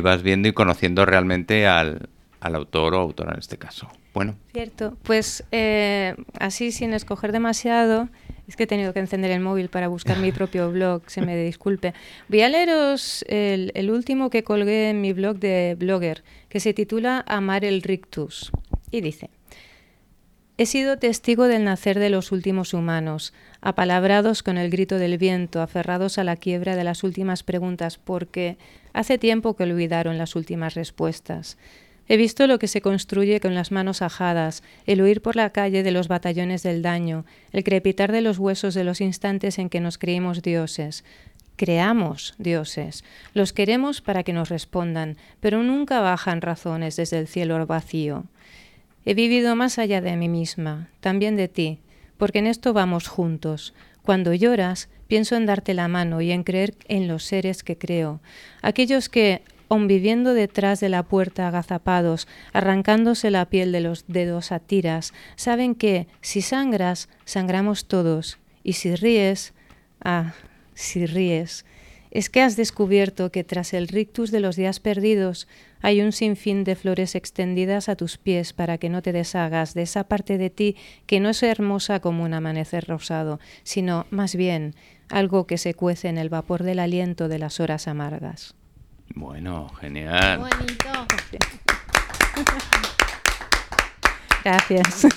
vas 0.04 0.22
viendo 0.22 0.50
y 0.50 0.54
conociendo 0.54 1.06
realmente 1.06 1.68
al, 1.68 2.10
autor 2.42 2.96
o 2.96 3.00
autora 3.00 3.34
en 3.34 3.40
este 3.40 3.58
caso. 3.58 3.88
Bueno. 4.14 4.36
Cierto, 4.52 4.98
pues 5.04 5.46
eh, 5.52 6.16
así 6.40 6.72
sin 6.72 6.94
escoger 6.94 7.32
demasiado, 7.32 8.10
es 8.48 8.56
que 8.56 8.64
he 8.64 8.68
tenido 8.68 8.94
que 8.94 9.00
encender 9.00 9.32
el 9.32 9.40
móvil 9.40 9.70
para 9.70 9.88
buscar 9.88 10.18
mi 10.18 10.32
propio 10.34 10.72
blog, 10.72 11.04
se 11.08 11.22
me 11.22 11.38
disculpe. 11.38 11.94
Voy 12.28 12.42
a 12.42 12.50
leeros 12.50 13.24
el, 13.30 13.72
el, 13.76 13.90
último 13.90 14.30
que 14.30 14.44
colgué 14.44 14.90
en 14.90 15.02
mi 15.02 15.14
blog 15.14 15.38
de 15.38 15.76
Blogger, 15.80 16.24
que 16.50 16.60
se 16.60 16.74
titula 16.74 17.24
Amar 17.28 17.64
el 17.64 17.82
Rictus. 17.84 18.52
Y 18.92 19.02
dice, 19.02 19.30
He 20.60 20.66
sido 20.66 20.98
testigo 20.98 21.48
del 21.48 21.64
nacer 21.64 22.00
de 22.00 22.10
los 22.10 22.34
últimos 22.34 22.74
humanos, 22.74 23.32
apalabrados 23.62 24.44
con 24.44 24.58
el 24.58 24.70
grito 24.70 24.98
del 24.98 25.18
viento, 25.18 25.62
aferrados 25.62 26.18
a 26.18 26.26
la 26.26 26.36
quiebra 26.36 26.76
de 26.76 26.84
las 26.84 27.06
últimas 27.06 27.44
preguntas, 27.44 27.98
porque 27.98 28.58
hace 28.92 29.18
tiempo 29.18 29.56
que 29.56 29.64
olvidaron 29.64 30.18
las 30.18 30.36
últimas 30.36 30.76
respuestas. 30.76 31.58
He 32.10 32.18
visto 32.18 32.46
lo 32.46 32.60
que 32.60 32.68
se 32.68 32.82
construye 32.82 33.40
con 33.40 33.56
las 33.56 33.72
manos 33.72 34.02
ajadas, 34.02 34.62
el 34.86 35.02
huir 35.02 35.22
por 35.22 35.38
la 35.38 35.52
calle 35.52 35.82
de 35.82 35.92
los 35.92 36.10
batallones 36.10 36.62
del 36.62 36.82
daño, 36.82 37.24
el 37.54 37.64
crepitar 37.64 38.12
de 38.12 38.20
los 38.20 38.38
huesos 38.38 38.74
de 38.74 38.84
los 38.84 39.00
instantes 39.00 39.60
en 39.60 39.70
que 39.70 39.80
nos 39.80 39.98
creímos 39.98 40.42
dioses. 40.42 41.06
Creamos 41.56 42.36
dioses. 42.38 43.06
Los 43.34 43.54
queremos 43.54 44.02
para 44.02 44.24
que 44.24 44.34
nos 44.34 44.50
respondan, 44.50 45.16
pero 45.40 45.64
nunca 45.64 46.02
bajan 46.02 46.42
razones 46.42 46.98
desde 46.98 47.18
el 47.18 47.30
cielo 47.30 47.66
vacío. 47.66 48.26
He 49.10 49.16
vivido 49.16 49.56
más 49.56 49.80
allá 49.80 50.02
de 50.02 50.16
mí 50.16 50.30
misma, 50.30 50.92
también 51.00 51.36
de 51.36 51.48
ti, 51.48 51.80
porque 52.18 52.38
en 52.38 52.46
esto 52.46 52.74
vamos 52.74 53.08
juntos. 53.08 53.74
Cuando 54.04 54.36
lloras, 54.36 54.88
pienso 55.08 55.36
en 55.36 55.48
darte 55.48 55.74
la 55.74 55.88
mano 55.88 56.22
y 56.22 56.32
en 56.32 56.44
creer 56.44 56.76
en 56.88 57.08
los 57.08 57.24
seres 57.24 57.64
que 57.64 57.76
creo, 57.76 58.22
aquellos 58.62 59.10
que, 59.10 59.42
aun 59.68 59.88
viviendo 59.88 60.36
detrás 60.36 60.80
de 60.80 60.90
la 60.90 61.02
puerta 61.02 61.48
agazapados, 61.48 62.28
arrancándose 62.54 63.32
la 63.32 63.46
piel 63.46 63.72
de 63.72 63.80
los 63.80 64.06
dedos 64.08 64.52
a 64.52 64.60
tiras, 64.60 65.12
saben 65.38 65.74
que, 65.74 66.06
si 66.22 66.44
sangras, 66.44 67.10
sangramos 67.26 67.88
todos, 67.88 68.38
y 68.64 68.74
si 68.74 68.94
ríes, 68.94 69.56
ah, 70.04 70.34
si 70.76 71.08
ríes, 71.08 71.66
es 72.12 72.30
que 72.30 72.42
has 72.42 72.56
descubierto 72.56 73.32
que 73.32 73.44
tras 73.44 73.74
el 73.74 73.88
rictus 73.88 74.32
de 74.32 74.40
los 74.40 74.56
días 74.56 74.80
perdidos 74.80 75.48
hay 75.82 76.02
un 76.02 76.12
sinfín 76.12 76.64
de 76.64 76.76
flores 76.76 77.16
extendidas 77.16 77.90
a 77.90 77.96
tus 77.96 78.18
pies 78.18 78.54
para 78.54 78.78
que 78.78 78.90
no 78.90 79.02
te 79.02 79.14
deshagas 79.14 79.74
de 79.74 79.84
esa 79.84 80.06
parte 80.06 80.38
de 80.38 80.50
ti 80.50 80.76
que 81.06 81.20
no 81.20 81.30
es 81.30 81.44
hermosa 81.44 82.00
como 82.00 82.24
un 82.24 82.34
amanecer 82.34 82.86
rosado, 82.88 83.40
sino 83.64 84.06
más 84.10 84.36
bien 84.36 84.76
algo 85.10 85.48
que 85.48 85.58
se 85.58 85.74
cuece 85.74 86.10
en 86.10 86.18
el 86.18 86.30
vapor 86.30 86.64
del 86.64 86.80
aliento 86.80 87.28
de 87.28 87.40
las 87.40 87.60
horas 87.60 87.88
amargas. 87.88 88.56
Bueno, 89.16 89.70
genial. 89.80 90.40
Bonito. 90.40 90.90
Gracias 94.44 95.08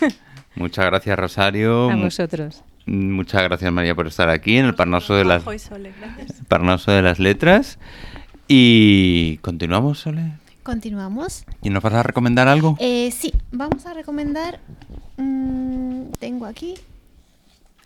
Muchas 0.54 0.84
gracias, 0.86 1.18
Rosario. 1.18 1.90
a 1.90 1.96
vosotros. 1.96 2.64
Muchas 2.86 3.42
gracias, 3.42 3.72
María, 3.72 3.94
por 3.94 4.06
estar 4.06 4.28
aquí 4.28 4.56
en 4.56 4.66
el 4.66 4.74
Parnaso 4.74 5.14
de 5.14 5.24
las. 5.24 5.44
Parnaso 6.48 6.90
de 6.90 7.02
las 7.02 7.18
Letras. 7.18 7.78
Y 8.48 9.38
continuamos, 9.38 10.00
Sole. 10.00 10.32
Continuamos. 10.62 11.44
¿Y 11.62 11.70
nos 11.70 11.82
vas 11.82 11.94
a 11.94 12.02
recomendar 12.02 12.48
algo? 12.48 12.76
Eh, 12.80 13.10
sí, 13.12 13.32
vamos 13.50 13.86
a 13.86 13.94
recomendar. 13.94 14.60
mm, 15.16 16.12
tengo 16.18 16.46
aquí 16.46 16.74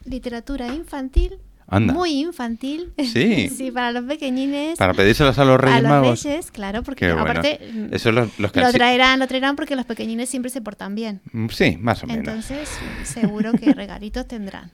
literatura 0.05 0.75
infantil. 0.75 1.39
Anda. 1.69 1.93
Muy 1.95 2.11
infantil. 2.21 2.93
Sí. 2.99 3.49
sí, 3.57 3.71
para 3.71 3.91
los 3.93 4.05
pequeñines. 4.05 4.79
Para 4.79 4.95
pedírselas 4.95 5.39
a 5.39 5.45
los 5.45 5.61
Reyes 5.61 5.85
a 5.85 6.01
los 6.01 6.23
reyes, 6.23 6.51
claro, 6.51 6.83
porque 6.83 7.13
bueno. 7.13 7.23
aparte 7.31 7.59
Eso 7.91 8.11
es 8.11 8.15
lo, 8.15 8.31
los 8.39 8.53
que 8.53 8.61
lo 8.61 8.73
traerán, 8.73 9.19
lo 9.19 9.27
traerán 9.27 9.57
porque 9.57 9.75
los 9.75 9.85
pequeñines 9.85 10.29
siempre 10.29 10.51
se 10.51 10.61
portan 10.61 10.95
bien. 10.95 11.21
Mm, 11.33 11.49
Sí, 11.49 11.77
más 11.81 12.03
o 12.05 12.07
menos. 12.07 12.29
Entonces, 12.29 12.69
seguro 13.05 13.53
que 13.53 13.73
regalitos 13.75 14.29
tendrán. 14.29 14.71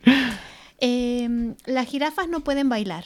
Eh, 0.80 1.54
las 1.64 1.86
jirafas 1.86 2.28
no 2.28 2.40
pueden 2.40 2.68
bailar. 2.68 3.04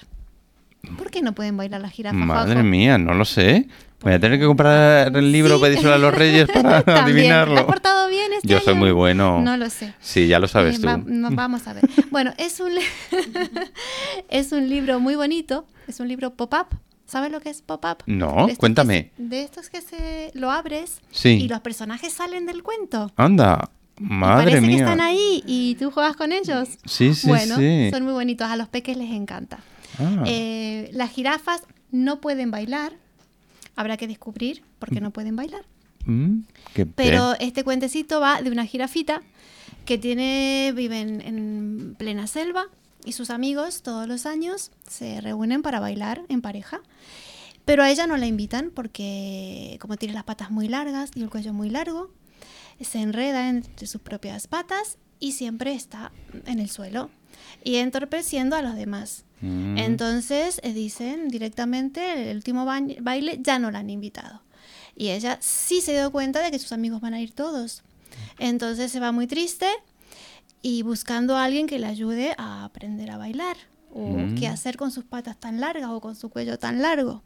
¿Por 0.99 1.11
qué 1.11 1.23
no 1.23 1.33
pueden 1.35 1.57
bailar 1.57 1.81
las 1.81 1.93
jirafas? 1.93 2.19
Madre 2.19 2.55
Juanjo? 2.55 2.71
mía, 2.71 2.99
no 2.99 3.15
lo 3.15 3.25
sé. 3.25 3.69
Voy 4.07 4.15
a 4.15 4.21
tener 4.21 4.39
que 4.39 4.47
comprar 4.47 5.17
el 5.17 5.33
libro, 5.33 5.57
Sí. 5.57 5.63
pedírselo 5.65 5.95
a 5.95 5.99
los 5.99 6.15
Reyes 6.15 6.47
para 6.47 6.81
También. 6.85 7.05
adivinarlo. 7.05 7.55
¿Te 7.55 7.61
has 7.63 7.67
portado 7.67 8.09
bien 8.09 8.33
este 8.35 8.47
Yo 8.47 8.61
soy 8.61 8.75
muy 8.75 8.93
bueno. 8.93 9.41
No 9.43 9.57
lo 9.57 9.69
sé. 9.69 9.95
Sí, 10.01 10.29
ya 10.29 10.39
lo 10.39 10.47
sabes 10.47 10.77
Eh, 10.77 10.81
tú. 10.81 10.87
va- 10.87 10.97
no, 11.05 11.31
vamos 11.33 11.67
a 11.67 11.73
ver. 11.73 11.83
Bueno, 12.13 12.33
es 12.39 12.61
un, 12.61 12.71
es 14.29 14.53
un 14.53 14.69
libro 14.69 15.01
muy 15.01 15.17
bonito. 15.17 15.67
Es 15.89 15.99
un 16.01 16.07
libro 16.09 16.35
pop-up. 16.35 16.67
¿Sabes 17.07 17.31
lo 17.33 17.41
que 17.41 17.51
es 17.51 17.63
pop-up? 17.63 17.99
No, 18.07 18.47
De 18.47 18.57
cuéntame. 18.57 19.11
que 19.17 19.23
de 19.25 19.43
estos 19.43 19.71
que 19.71 19.81
se 19.81 20.31
lo 20.35 20.51
abres 20.51 21.01
Sí. 21.11 21.31
y 21.43 21.49
los 21.49 21.61
personajes 21.61 22.13
salen 22.13 22.47
del 22.47 22.63
cuento. 22.63 23.13
Anda, 23.17 23.71
madre 23.99 24.45
parece 24.53 24.61
que 24.61 24.67
mía. 24.67 24.77
están 24.85 25.01
ahí 25.01 25.43
y 25.47 25.77
tú 25.81 25.91
juegas 25.91 26.17
con 26.17 26.33
ellos. 26.33 26.69
Sí, 26.85 27.15
sí, 27.15 27.29
bueno, 27.29 27.57
sí. 27.57 27.91
son 27.93 28.05
muy 28.05 28.13
bonitos. 28.13 28.49
A 28.49 28.57
los 28.57 28.69
peques 28.69 28.97
les 28.97 29.11
encanta. 29.13 29.59
Ah. 29.99 30.23
Eh, 30.27 30.91
las 30.93 31.11
jirafas 31.11 31.63
no 31.93 32.21
pueden 32.21 32.51
bailar. 32.53 32.93
Habrá 33.77 33.97
que 33.97 34.07
descubrir 34.09 34.63
por 34.79 34.91
qué 34.91 35.01
no 35.01 35.11
pueden 35.13 35.37
bailar. 35.37 35.65
Mm, 36.07 36.41
qué 36.75 36.87
Pero 36.87 37.35
pe- 37.39 37.45
este 37.47 37.63
cuentecito 37.65 38.21
va 38.21 38.41
de 38.43 38.51
una 38.51 38.65
jirafita 38.67 39.23
que 39.85 39.99
tiene 39.99 40.73
vive 40.75 41.01
en, 41.01 41.21
en 41.21 41.95
plena 41.99 42.27
selva 42.27 42.65
y 43.05 43.13
sus 43.13 43.31
amigos 43.31 43.83
todos 43.83 44.09
los 44.09 44.27
años 44.27 44.71
se 44.89 45.21
reúnen 45.21 45.63
para 45.63 45.79
bailar 45.81 46.23
en 46.29 46.41
pareja. 46.43 46.81
Pero 47.65 47.83
a 47.83 47.91
ella 47.91 48.07
no 48.07 48.17
la 48.17 48.27
invitan 48.27 48.71
porque 48.75 49.77
como 49.81 49.97
tiene 49.97 50.15
las 50.15 50.25
patas 50.25 50.51
muy 50.51 50.69
largas 50.69 51.11
y 51.15 51.23
el 51.23 51.31
cuello 51.31 51.53
muy 51.53 51.69
largo, 51.71 52.11
se 52.81 53.01
enreda 53.01 53.49
entre 53.49 53.87
sus 53.87 54.01
propias 54.01 54.47
patas 54.47 54.99
y 55.19 55.33
siempre 55.33 55.73
está 55.75 56.13
en 56.47 56.61
el 56.61 56.71
suelo 56.71 57.11
y 57.65 57.77
entorpeciendo 57.77 58.55
a 58.57 58.63
los 58.63 58.77
demás. 58.77 59.25
Mm. 59.41 59.77
Entonces 59.79 60.61
eh, 60.63 60.73
dicen 60.73 61.29
directamente, 61.29 62.31
el 62.31 62.37
último 62.37 62.65
ba- 62.65 62.81
baile 63.01 63.39
ya 63.43 63.59
no 63.59 63.71
la 63.71 63.81
han 63.81 63.91
invitado. 63.91 64.43
Y 64.97 65.11
ella 65.11 65.37
sí 65.41 65.81
se 65.83 65.93
dio 65.93 66.11
cuenta 66.11 66.43
de 66.43 66.51
que 66.51 66.59
sus 66.59 66.73
amigos 66.73 67.01
van 67.01 67.13
a 67.15 67.21
ir 67.21 67.33
todos. 67.33 67.83
Entonces 68.39 68.91
se 68.91 68.99
va 69.01 69.13
muy 69.13 69.27
triste 69.27 69.67
y 70.63 70.83
buscando 70.83 71.37
a 71.37 71.45
alguien 71.45 71.67
que 71.67 71.79
le 71.79 71.87
ayude 71.87 72.35
a 72.39 72.65
aprender 72.65 73.11
a 73.11 73.19
bailar. 73.19 73.57
O 73.93 74.09
Mm. 74.09 74.35
qué 74.37 74.47
hacer 74.49 74.77
con 74.77 74.91
sus 74.91 75.05
patas 75.05 75.39
tan 75.39 75.61
largas 75.61 75.91
o 75.91 76.01
con 76.01 76.17
su 76.17 76.29
cuello 76.31 76.59
tan 76.59 76.81
largo. 76.83 77.23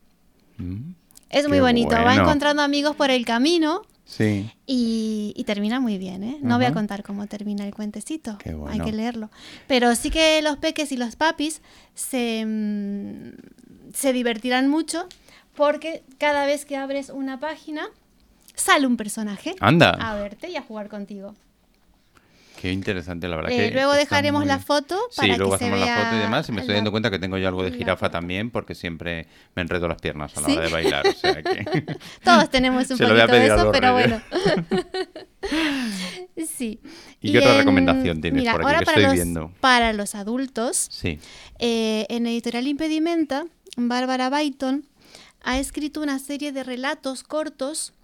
Mm, 0.58 0.92
Es 1.30 1.46
muy 1.48 1.58
Qué 1.58 1.62
bonito. 1.62 1.90
Va 1.94 2.16
encontrando 2.16 2.60
amigos 2.62 2.96
por 2.96 3.10
el 3.10 3.24
camino 3.24 3.82
Sí. 4.10 4.50
y, 4.66 5.32
y 5.36 5.44
termina 5.44 5.78
muy 5.78 5.96
bien, 5.96 6.24
¿eh? 6.24 6.38
No 6.42 6.56
voy 6.56 6.66
a 6.66 6.72
contar 6.72 7.04
cómo 7.04 7.28
termina 7.28 7.64
el 7.64 7.72
cuentecito. 7.72 8.38
Qué 8.38 8.56
Hay 8.68 8.80
que 8.80 8.90
leerlo. 8.90 9.30
Pero 9.68 9.94
sí 9.94 10.10
que 10.10 10.42
los 10.42 10.56
peques 10.58 10.90
y 10.90 10.96
los 10.96 11.14
papis 11.14 11.62
se, 11.94 12.44
mm, 12.44 13.92
se 13.94 14.12
divertirán 14.12 14.68
mucho 14.68 15.06
porque 15.54 16.02
cada 16.18 16.44
vez 16.44 16.64
que 16.64 16.76
abres 16.76 17.10
una 17.10 17.38
página 17.38 17.88
sale 18.56 18.86
un 18.86 18.96
personaje 18.96 19.54
Anda. 19.60 19.90
a 19.90 20.14
verte 20.16 20.50
y 20.50 20.56
a 20.56 20.62
jugar 20.62 20.88
contigo. 20.88 21.34
Qué 22.60 22.70
interesante, 22.72 23.26
la 23.26 23.36
verdad. 23.36 23.52
Eh, 23.52 23.68
que 23.68 23.74
luego 23.74 23.92
dejaremos 23.94 24.40
muy- 24.40 24.48
la 24.48 24.58
foto 24.58 24.98
Sí, 25.10 25.16
para 25.22 25.36
luego 25.38 25.52
que 25.52 25.58
se 25.58 25.64
hacemos 25.64 25.80
la 25.80 25.86
foto 25.96 26.08
y 26.08 26.10
vea 26.16 26.20
demás. 26.24 26.48
Y 26.48 26.52
me 26.52 26.60
estoy 26.60 26.74
dando 26.74 26.90
cuenta 26.90 27.10
que 27.10 27.18
tengo 27.18 27.38
yo 27.38 27.48
algo 27.48 27.62
de 27.62 27.72
jirafa 27.72 28.10
también, 28.10 28.50
porque 28.50 28.74
siempre 28.74 29.26
me 29.54 29.62
enredo 29.62 29.88
las 29.88 30.00
piernas 30.00 30.36
a 30.36 30.40
la 30.42 30.46
¿Sí? 30.46 30.52
hora 30.56 30.66
de 30.66 30.72
bailar. 30.72 31.06
O 31.06 31.12
sea 31.12 31.42
que... 31.42 31.86
Todos 32.24 32.50
tenemos 32.50 32.90
un 32.90 32.96
Se 32.98 33.04
poquito 33.06 33.26
de 33.28 33.46
eso, 33.46 33.72
pero 33.72 33.96
reyes. 33.96 34.20
bueno. 34.30 34.84
sí. 36.46 36.80
¿Y 37.20 37.32
qué 37.32 37.38
otra 37.38 37.56
recomendación 37.58 38.20
tienes 38.20 38.40
mira, 38.42 38.52
por 38.52 38.60
aquí 38.62 38.66
ahora 38.66 38.78
que 38.80 38.84
para 38.84 38.98
estoy 38.98 39.04
los, 39.04 39.14
viendo? 39.24 39.52
Para 39.60 39.92
los 39.92 40.14
adultos, 40.14 40.88
Sí. 40.90 41.18
eh, 41.58 42.06
en 42.08 42.26
Editorial 42.26 42.66
Impedimenta, 42.66 43.44
Bárbara 43.76 44.28
Bayton 44.30 44.86
ha 45.42 45.58
escrito 45.58 46.00
una 46.02 46.18
serie 46.18 46.52
de 46.52 46.62
relatos 46.64 47.22
cortos 47.22 47.94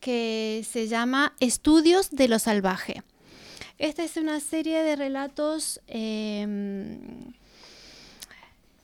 que 0.00 0.64
se 0.70 0.88
llama 0.88 1.34
Estudios 1.40 2.10
de 2.10 2.28
lo 2.28 2.38
Salvaje. 2.38 3.02
Esta 3.78 4.04
es 4.04 4.16
una 4.16 4.38
serie 4.40 4.82
de 4.82 4.96
relatos, 4.96 5.80
eh, 5.88 6.46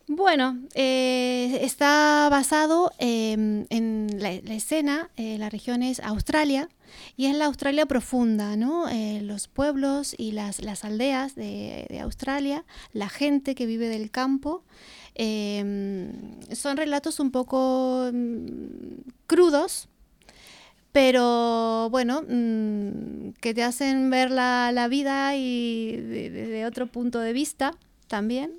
bueno, 0.09 0.59
está 0.75 2.29
basado 2.29 2.91
eh, 2.99 3.33
en 3.71 4.09
la, 4.19 4.31
escena, 4.33 5.09
eh, 5.17 5.39
la 5.39 5.49
región 5.49 5.85
es 5.85 6.01
Australia, 6.01 6.69
y 7.17 7.27
es 7.27 7.37
la 7.37 7.45
Australia 7.45 7.87
profunda, 7.87 8.57
¿no? 8.57 8.89
Eh, 8.89 9.21
los 9.23 9.47
pueblos 9.47 10.15
y 10.19 10.33
las, 10.33 10.61
las 10.61 10.85
aldeas 10.85 11.37
de, 11.37 12.01
Australia, 12.03 12.65
la 12.93 13.09
gente 13.09 13.55
que 13.55 13.67
vive 13.67 13.89
del 13.89 14.11
campo. 14.11 14.65
eh, 15.15 16.11
son 16.53 16.77
relatos 16.77 17.21
un 17.21 17.31
poco 17.31 18.11
mm, 18.13 19.11
crudos, 19.29 19.89
pero 20.93 21.89
bueno, 21.91 22.23
mm, 22.29 23.31
que 23.41 23.55
te 23.55 23.63
hacen 23.63 24.11
ver 24.11 24.31
la, 24.31 24.71
la 24.73 24.89
vida 24.89 25.37
y 25.37 25.97
de- 25.97 26.31
desde 26.31 26.67
otro 26.67 26.87
punto 26.87 27.21
de 27.21 27.33
vista 27.33 27.75
también. 28.09 28.53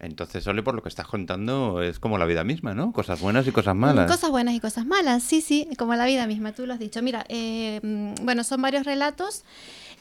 Entonces, 0.00 0.44
Sole, 0.44 0.62
por 0.62 0.74
lo 0.74 0.82
que 0.82 0.88
estás 0.88 1.06
contando, 1.06 1.80
es 1.80 1.98
como 1.98 2.18
la 2.18 2.26
vida 2.26 2.44
misma, 2.44 2.74
¿no? 2.74 2.92
Cosas 2.92 3.20
buenas 3.20 3.46
y 3.46 3.52
cosas 3.52 3.74
Mm, 3.74 3.78
malas. 3.78 4.10
Cosas 4.10 4.30
buenas 4.30 4.54
y 4.54 4.60
cosas 4.60 4.84
malas, 4.84 5.22
sí, 5.22 5.40
sí, 5.40 5.68
como 5.78 5.94
la 5.94 6.04
vida 6.04 6.26
misma, 6.26 6.52
tú 6.52 6.66
lo 6.66 6.74
has 6.74 6.80
dicho. 6.80 7.00
Mira, 7.00 7.24
eh, 7.28 7.80
mm, 7.82 8.24
bueno, 8.24 8.44
son 8.44 8.60
varios 8.60 8.84
relatos. 8.84 9.44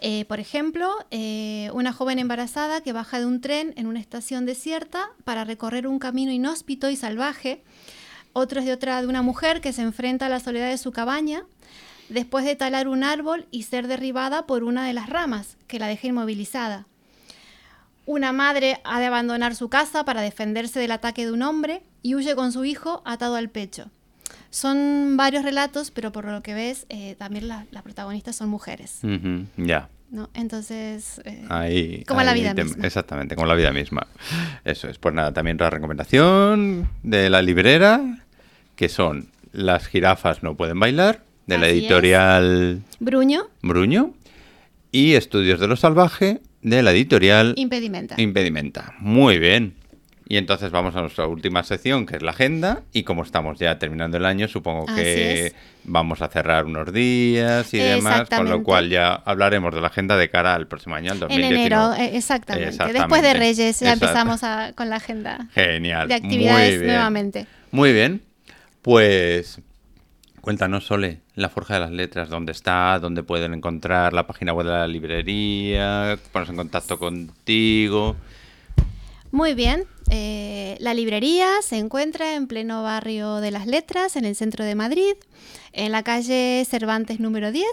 Eh, 0.01 0.26
por 0.26 0.39
ejemplo, 0.41 0.91
eh, 1.12 1.70
una 1.74 1.93
joven 1.93 2.20
embarazada 2.20 2.82
que 2.82 2.91
baja 2.91 3.20
de 3.20 3.26
un 3.28 3.39
tren 3.39 3.74
en 3.78 3.88
una 3.88 3.99
estación 4.01 4.45
desierta 4.45 5.10
para 5.24 5.45
recorrer 5.45 5.88
un 5.88 5.99
camino 5.99 6.32
inhóspito 6.32 6.89
y 6.89 6.97
salvaje. 6.97 7.64
Otro 8.34 8.59
es 8.59 8.65
de 8.65 8.73
otra 8.73 9.01
de 9.01 9.07
una 9.07 9.21
mujer 9.21 9.61
que 9.61 9.73
se 9.73 9.81
enfrenta 9.84 10.25
a 10.25 10.29
la 10.29 10.39
soledad 10.39 10.69
de 10.69 10.77
su 10.77 10.91
cabaña 10.91 11.43
después 12.09 12.45
de 12.45 12.55
talar 12.55 12.88
un 12.88 13.03
árbol 13.03 13.45
y 13.51 13.63
ser 13.63 13.88
derribada 13.88 14.45
por 14.45 14.63
una 14.63 14.86
de 14.86 14.93
las 14.93 15.09
ramas 15.09 15.57
que 15.67 15.79
la 15.79 15.88
deja 15.88 16.07
inmovilizada. 16.07 16.86
Una 18.05 18.34
madre 18.34 18.79
ha 18.84 18.99
de 18.99 19.05
abandonar 19.05 19.55
su 19.55 19.69
casa 19.69 20.03
para 20.03 20.21
defenderse 20.21 20.79
del 20.79 20.91
ataque 20.91 21.25
de 21.25 21.31
un 21.31 21.41
hombre 21.41 21.81
y 22.01 22.15
huye 22.15 22.36
con 22.36 22.51
su 22.51 22.65
hijo 22.65 23.01
atado 23.05 23.36
al 23.36 23.49
pecho. 23.49 23.89
Son 24.49 25.15
varios 25.15 25.43
relatos, 25.43 25.89
pero 25.91 26.11
por 26.11 26.25
lo 26.25 26.43
que 26.43 26.53
ves, 26.53 26.86
eh, 26.89 27.15
también 27.17 27.47
la- 27.47 27.65
las 27.71 27.81
protagonistas 27.84 28.36
son 28.36 28.49
mujeres. 28.49 28.99
Ya. 29.57 29.89
¿no? 30.11 30.29
Entonces, 30.36 31.19
eh, 31.25 31.43
Ahí, 31.49 32.03
Como 32.07 32.21
la 32.21 32.34
vida 32.34 32.53
misma. 32.53 32.86
Exactamente, 32.86 33.34
como 33.36 33.47
la 33.47 33.55
vida 33.55 33.71
misma. 33.71 34.05
Eso 34.63 34.88
es. 34.88 34.99
Pues 34.99 35.15
nada, 35.15 35.31
también 35.34 35.57
la 35.57 35.71
recomendación 35.71 36.88
de 37.01 37.31
la 37.31 37.41
librera, 37.41 38.22
que 38.76 38.89
son 38.89 39.28
Las 39.51 39.88
jirafas 39.88 40.41
no 40.43 40.55
pueden 40.55 40.80
bailar, 40.80 41.21
de 41.45 41.57
la 41.57 41.67
es. 41.67 41.74
editorial 41.74 42.82
Bruño, 42.99 43.47
Bruño, 43.61 44.13
y 44.91 45.13
Estudios 45.13 45.59
de 45.59 45.67
lo 45.67 45.76
Salvaje, 45.76 46.39
de 46.61 46.82
la 46.84 46.91
editorial 46.91 47.53
impedimenta. 47.57 48.15
Impedimenta. 48.19 48.93
Muy 48.99 49.38
bien. 49.39 49.76
Y 50.26 50.38
entonces 50.38 50.71
vamos 50.71 50.95
a 50.95 51.01
nuestra 51.01 51.28
última 51.28 51.63
sección, 51.63 52.05
que 52.05 52.15
es 52.15 52.24
la 52.24 52.32
agenda. 52.32 52.82
Y 52.93 53.03
como 53.03 53.24
estamos 53.24 53.59
ya 53.59 53.78
terminando 53.78 54.15
el 54.17 54.26
año, 54.26 54.47
supongo 54.47 54.86
Así 54.88 54.95
que 54.95 55.45
es. 55.47 55.55
vamos 55.84 56.21
a 56.21 56.30
cerrar 56.30 56.65
unos 56.65 56.93
días 56.93 57.71
y 57.74 57.78
demás, 57.78 58.30
con 58.30 58.49
lo 58.49 58.63
cual 58.63 58.89
ya 58.89 59.13
hablaremos 59.13 59.76
de 59.76 59.82
la 59.82 59.88
agenda 59.88 60.15
de 60.15 60.30
cara 60.30 60.55
al 60.55 60.67
próximo 60.67 60.95
año, 60.95 61.11
al 61.11 61.17
en 61.17 61.19
2019. 61.19 61.65
enero, 61.65 61.93
eh, 61.95 62.15
exactamente. 62.17 62.69
Exactamente. 62.69 62.99
Después 62.99 63.21
de 63.21 63.34
Reyes 63.34 63.80
ya 63.82 63.91
Exacto. 63.91 64.05
empezamos 64.05 64.43
a- 64.43 64.71
con 64.74 64.89
la 64.89 64.95
agenda 64.95 65.47
Genial. 65.53 66.07
de 66.07 66.13
actividades 66.15 66.78
Muy 66.80 66.88
nuevamente. 66.88 67.45
Muy 67.71 67.91
bien. 67.93 68.21
Pues 68.84 69.59
cuéntanos, 70.41 70.86
Sole, 70.86 71.21
la 71.36 71.47
Forja 71.47 71.75
de 71.75 71.79
las 71.79 71.91
Letras, 71.91 72.29
¿dónde 72.29 72.51
está? 72.51 72.99
¿Dónde 72.99 73.23
pueden 73.23 73.53
encontrar 73.53 74.11
la 74.11 74.27
página 74.27 74.51
web 74.53 74.65
de 74.65 74.73
la 74.73 74.88
librería? 74.88 76.19
Ponerse 76.34 76.51
en 76.51 76.57
contacto 76.57 76.99
contigo. 76.99 78.17
Muy 79.31 79.53
bien, 79.55 79.86
Eh, 80.09 80.75
la 80.79 80.93
librería 80.93 81.47
se 81.63 81.77
encuentra 81.77 82.36
en 82.36 82.45
pleno 82.47 82.84
barrio 82.84 83.38
de 83.38 83.51
las 83.51 83.65
letras, 83.65 84.17
en 84.17 84.25
el 84.25 84.36
centro 84.36 84.65
de 84.65 84.75
Madrid, 84.75 85.13
en 85.71 85.93
la 85.93 86.03
calle 86.03 86.65
Cervantes 86.69 87.21
número 87.21 87.51
10. 87.53 87.65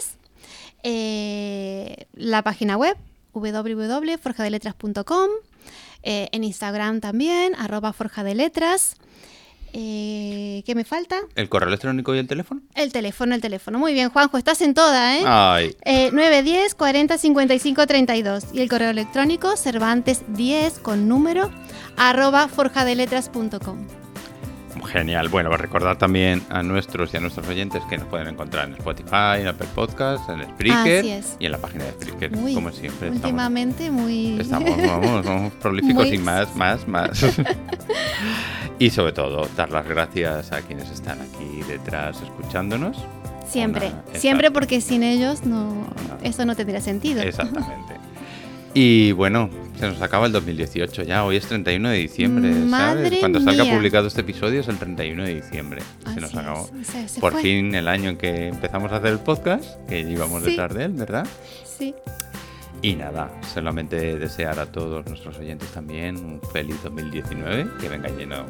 Eh, 0.84 2.06
la 2.14 2.42
página 2.42 2.76
web 2.76 2.96
www.forjadeletras.com. 3.32 5.28
Eh, 6.02 6.28
en 6.32 6.44
Instagram 6.44 7.00
también, 7.00 7.54
arroba 7.56 7.92
forjadeletras. 7.92 8.94
Eh, 9.72 10.62
¿Qué 10.66 10.74
me 10.74 10.84
falta? 10.84 11.16
¿El 11.34 11.48
correo 11.48 11.68
electrónico 11.68 12.14
y 12.14 12.18
el 12.18 12.26
teléfono? 12.26 12.60
El 12.74 12.92
teléfono, 12.92 13.34
el 13.34 13.40
teléfono. 13.40 13.78
Muy 13.78 13.92
bien, 13.92 14.10
Juanjo, 14.10 14.36
estás 14.38 14.60
en 14.62 14.74
toda, 14.74 15.16
¿eh? 15.16 15.22
Ay, 15.26 15.76
Eh, 15.84 16.10
910 16.12 16.74
40 16.74 17.18
55 17.18 17.86
32 17.86 18.44
y 18.52 18.60
el 18.60 18.68
correo 18.68 18.90
electrónico 18.90 19.52
cervantes10 19.54 20.80
con 20.82 21.08
número 21.08 21.50
arroba 21.96 22.48
forjadeletras.com. 22.48 23.99
genial. 24.86 25.28
Bueno, 25.28 25.56
recordar 25.56 25.96
también 25.98 26.42
a 26.50 26.62
nuestros 26.62 27.12
y 27.14 27.16
a 27.16 27.20
nuestros 27.20 27.46
oyentes 27.48 27.82
que 27.88 27.98
nos 27.98 28.06
pueden 28.08 28.28
encontrar 28.28 28.68
en 28.68 28.74
Spotify, 28.74 29.40
en 29.40 29.48
Apple 29.48 29.68
Podcasts, 29.74 30.28
en 30.28 30.42
Spreaker 30.42 31.04
y 31.38 31.46
en 31.46 31.52
la 31.52 31.58
página 31.58 31.84
de 31.84 31.92
Spreaker, 31.92 32.30
Muy, 32.32 32.54
como 32.54 32.70
siempre. 32.72 33.08
Estamos, 33.08 33.24
últimamente 33.24 33.90
muy... 33.90 34.40
estamos 34.40 34.76
vamos, 34.86 35.24
vamos 35.24 35.52
prolíficos 35.54 36.06
Muy- 36.06 36.14
y 36.14 36.18
más, 36.18 36.54
más, 36.56 36.86
más. 36.88 37.24
y 38.78 38.90
sobre 38.90 39.12
todo, 39.12 39.48
dar 39.56 39.70
las 39.70 39.86
gracias 39.86 40.52
a 40.52 40.60
quienes 40.62 40.90
están 40.90 41.18
aquí 41.20 41.62
detrás 41.68 42.20
escuchándonos. 42.22 42.96
siempre, 43.48 43.88
Una- 43.88 44.18
siempre 44.18 44.50
porque 44.50 44.80
sin 44.80 45.02
ellos 45.02 45.44
no, 45.44 45.86
eso 46.22 46.44
no 46.44 46.54
tendría 46.56 46.80
sentido. 46.80 47.22
Exactamente. 47.22 47.94
Y 48.74 49.12
bueno, 49.12 49.50
se 49.80 49.86
nos 49.88 50.00
acaba 50.02 50.26
el 50.26 50.32
2018 50.32 51.02
ya. 51.04 51.24
Hoy 51.24 51.36
es 51.36 51.46
31 51.46 51.88
de 51.88 51.96
diciembre, 51.98 52.52
¿sabes? 52.52 52.66
Madre 52.68 53.18
Cuando 53.20 53.40
salga 53.40 53.64
mía. 53.64 53.74
publicado 53.74 54.06
este 54.08 54.20
episodio 54.20 54.60
es 54.60 54.68
el 54.68 54.76
31 54.78 55.24
de 55.24 55.34
diciembre. 55.36 55.82
se 56.14 56.20
nos 56.20 56.34
acabó. 56.36 56.68
es, 56.80 56.86
se- 56.86 57.08
se 57.08 57.20
Por 57.20 57.32
fue. 57.32 57.42
fin 57.42 57.74
el 57.74 57.88
año 57.88 58.10
en 58.10 58.16
que 58.18 58.48
empezamos 58.48 58.92
a 58.92 58.96
hacer 58.96 59.12
el 59.12 59.18
podcast, 59.20 59.64
que 59.88 60.00
íbamos 60.00 60.44
Sí. 60.44 60.50
detrás 60.50 60.74
de 60.74 60.84
él, 60.84 60.92
¿verdad? 60.92 61.26
Sí. 61.64 61.94
Y 62.82 62.94
nada, 62.94 63.30
solamente 63.52 64.18
desear 64.18 64.58
a 64.58 64.66
todos 64.66 65.04
nuestros 65.06 65.36
oyentes 65.38 65.68
también 65.70 66.16
un 66.16 66.40
feliz 66.52 66.76
2019, 66.82 67.66
que 67.80 67.88
venga 67.88 68.08
lleno. 68.08 68.46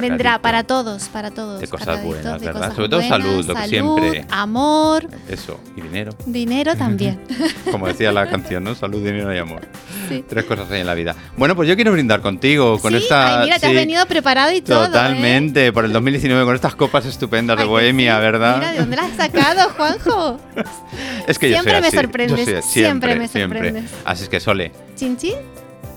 Vendrá 0.00 0.40
para 0.40 0.64
todos, 0.64 1.08
para 1.08 1.30
todos. 1.30 1.60
De 1.60 1.68
cosas 1.68 2.02
buenas, 2.02 2.40
de 2.40 2.46
¿verdad? 2.46 2.52
cosas 2.60 2.74
Sobre 2.74 2.88
todo 2.88 3.02
salud, 3.02 3.44
lo 3.46 3.54
que 3.54 3.68
siempre. 3.68 4.24
amor, 4.30 5.08
Eso, 5.28 5.60
y 5.76 5.80
dinero. 5.82 6.12
dinero 6.26 6.74
también. 6.76 7.20
Como 7.70 7.86
decía 7.86 8.12
la 8.12 8.28
canción, 8.28 8.64
¿no? 8.64 8.74
Salud, 8.74 9.04
dinero 9.04 9.34
y 9.34 9.38
amor. 9.38 9.62
Sí. 10.08 10.24
Tres 10.28 10.44
cosas 10.44 10.70
hay 10.70 10.80
en 10.80 10.86
la 10.86 10.94
vida. 10.94 11.14
Bueno, 11.36 11.54
pues 11.56 11.68
yo 11.68 11.76
quiero 11.76 11.92
brindar 11.92 12.20
contigo 12.20 12.78
con 12.80 12.92
Sí, 12.92 12.98
esta. 12.98 13.38
ay, 13.40 13.44
mira, 13.44 13.58
te 13.58 13.66
has 13.66 13.72
sí, 13.72 13.76
venido 13.76 14.04
preparado 14.06 14.52
y 14.52 14.60
todo. 14.60 14.84
¿eh? 14.84 14.86
Totalmente, 14.86 15.72
por 15.72 15.84
el 15.84 15.92
2019 15.92 16.44
con 16.44 16.54
estas 16.54 16.74
copas 16.74 17.06
estupendas 17.06 17.56
de 17.56 17.62
Ay, 17.62 17.68
que 17.68 17.70
Bohemia, 17.70 18.16
sí. 18.16 18.20
¿verdad? 18.20 18.56
Mira, 18.58 18.72
¿de 18.72 18.78
dónde 18.80 18.96
las 18.96 19.10
has 19.10 19.16
sacado, 19.16 19.70
Juanjo? 19.76 20.40
Es 21.26 21.38
que 21.38 21.48
yo 21.48 21.54
Siempre 21.56 21.72
soy 21.72 21.80
me 21.80 21.86
así, 21.88 21.96
yo 21.96 22.02
sorprendes, 22.02 22.44
soy 22.44 22.54
así, 22.54 22.80
siempre 22.80 23.16
me 23.16 23.28
sorprendes. 23.28 23.90
Así 24.04 24.24
es 24.24 24.28
que 24.28 24.40
Sole, 24.40 24.72
Chin 24.94 25.16
chin, 25.16 25.34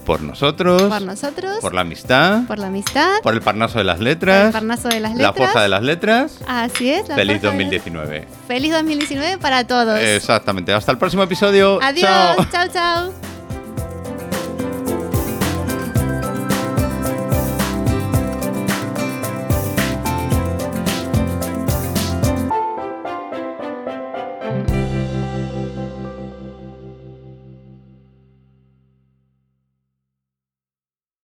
por 0.07 0.21
nosotros, 0.21 0.81
por 0.81 1.01
nosotros, 1.03 1.57
por 1.61 1.73
la 1.75 1.81
amistad, 1.81 2.43
por 2.47 2.57
la 2.57 2.67
amistad, 2.67 3.21
por 3.21 3.33
el 3.35 3.41
parnaso 3.41 3.77
de 3.77 3.83
las 3.83 3.97
por 3.97 4.05
letras, 4.05 4.45
el 4.47 4.51
parnaso 4.53 4.87
de 4.89 4.99
las 5.01 5.11
la 5.11 5.17
letras. 5.17 5.35
fuerza 5.35 5.61
de 5.61 5.67
las 5.69 5.83
letras. 5.83 6.39
Así 6.47 6.89
es. 6.89 7.07
la 7.09 7.15
Feliz 7.15 7.41
fuerza 7.41 7.57
de 7.57 7.63
las- 7.63 7.71
2019. 7.71 8.27
Feliz 8.47 8.71
2019 8.71 9.37
para 9.37 9.67
todos. 9.67 9.99
Exactamente. 9.99 10.73
Hasta 10.73 10.91
el 10.93 10.97
próximo 10.97 11.21
episodio. 11.23 11.79
Adiós. 11.83 12.01
Chao. 12.09 12.45
chao. 12.51 12.67
chao. 12.73 13.36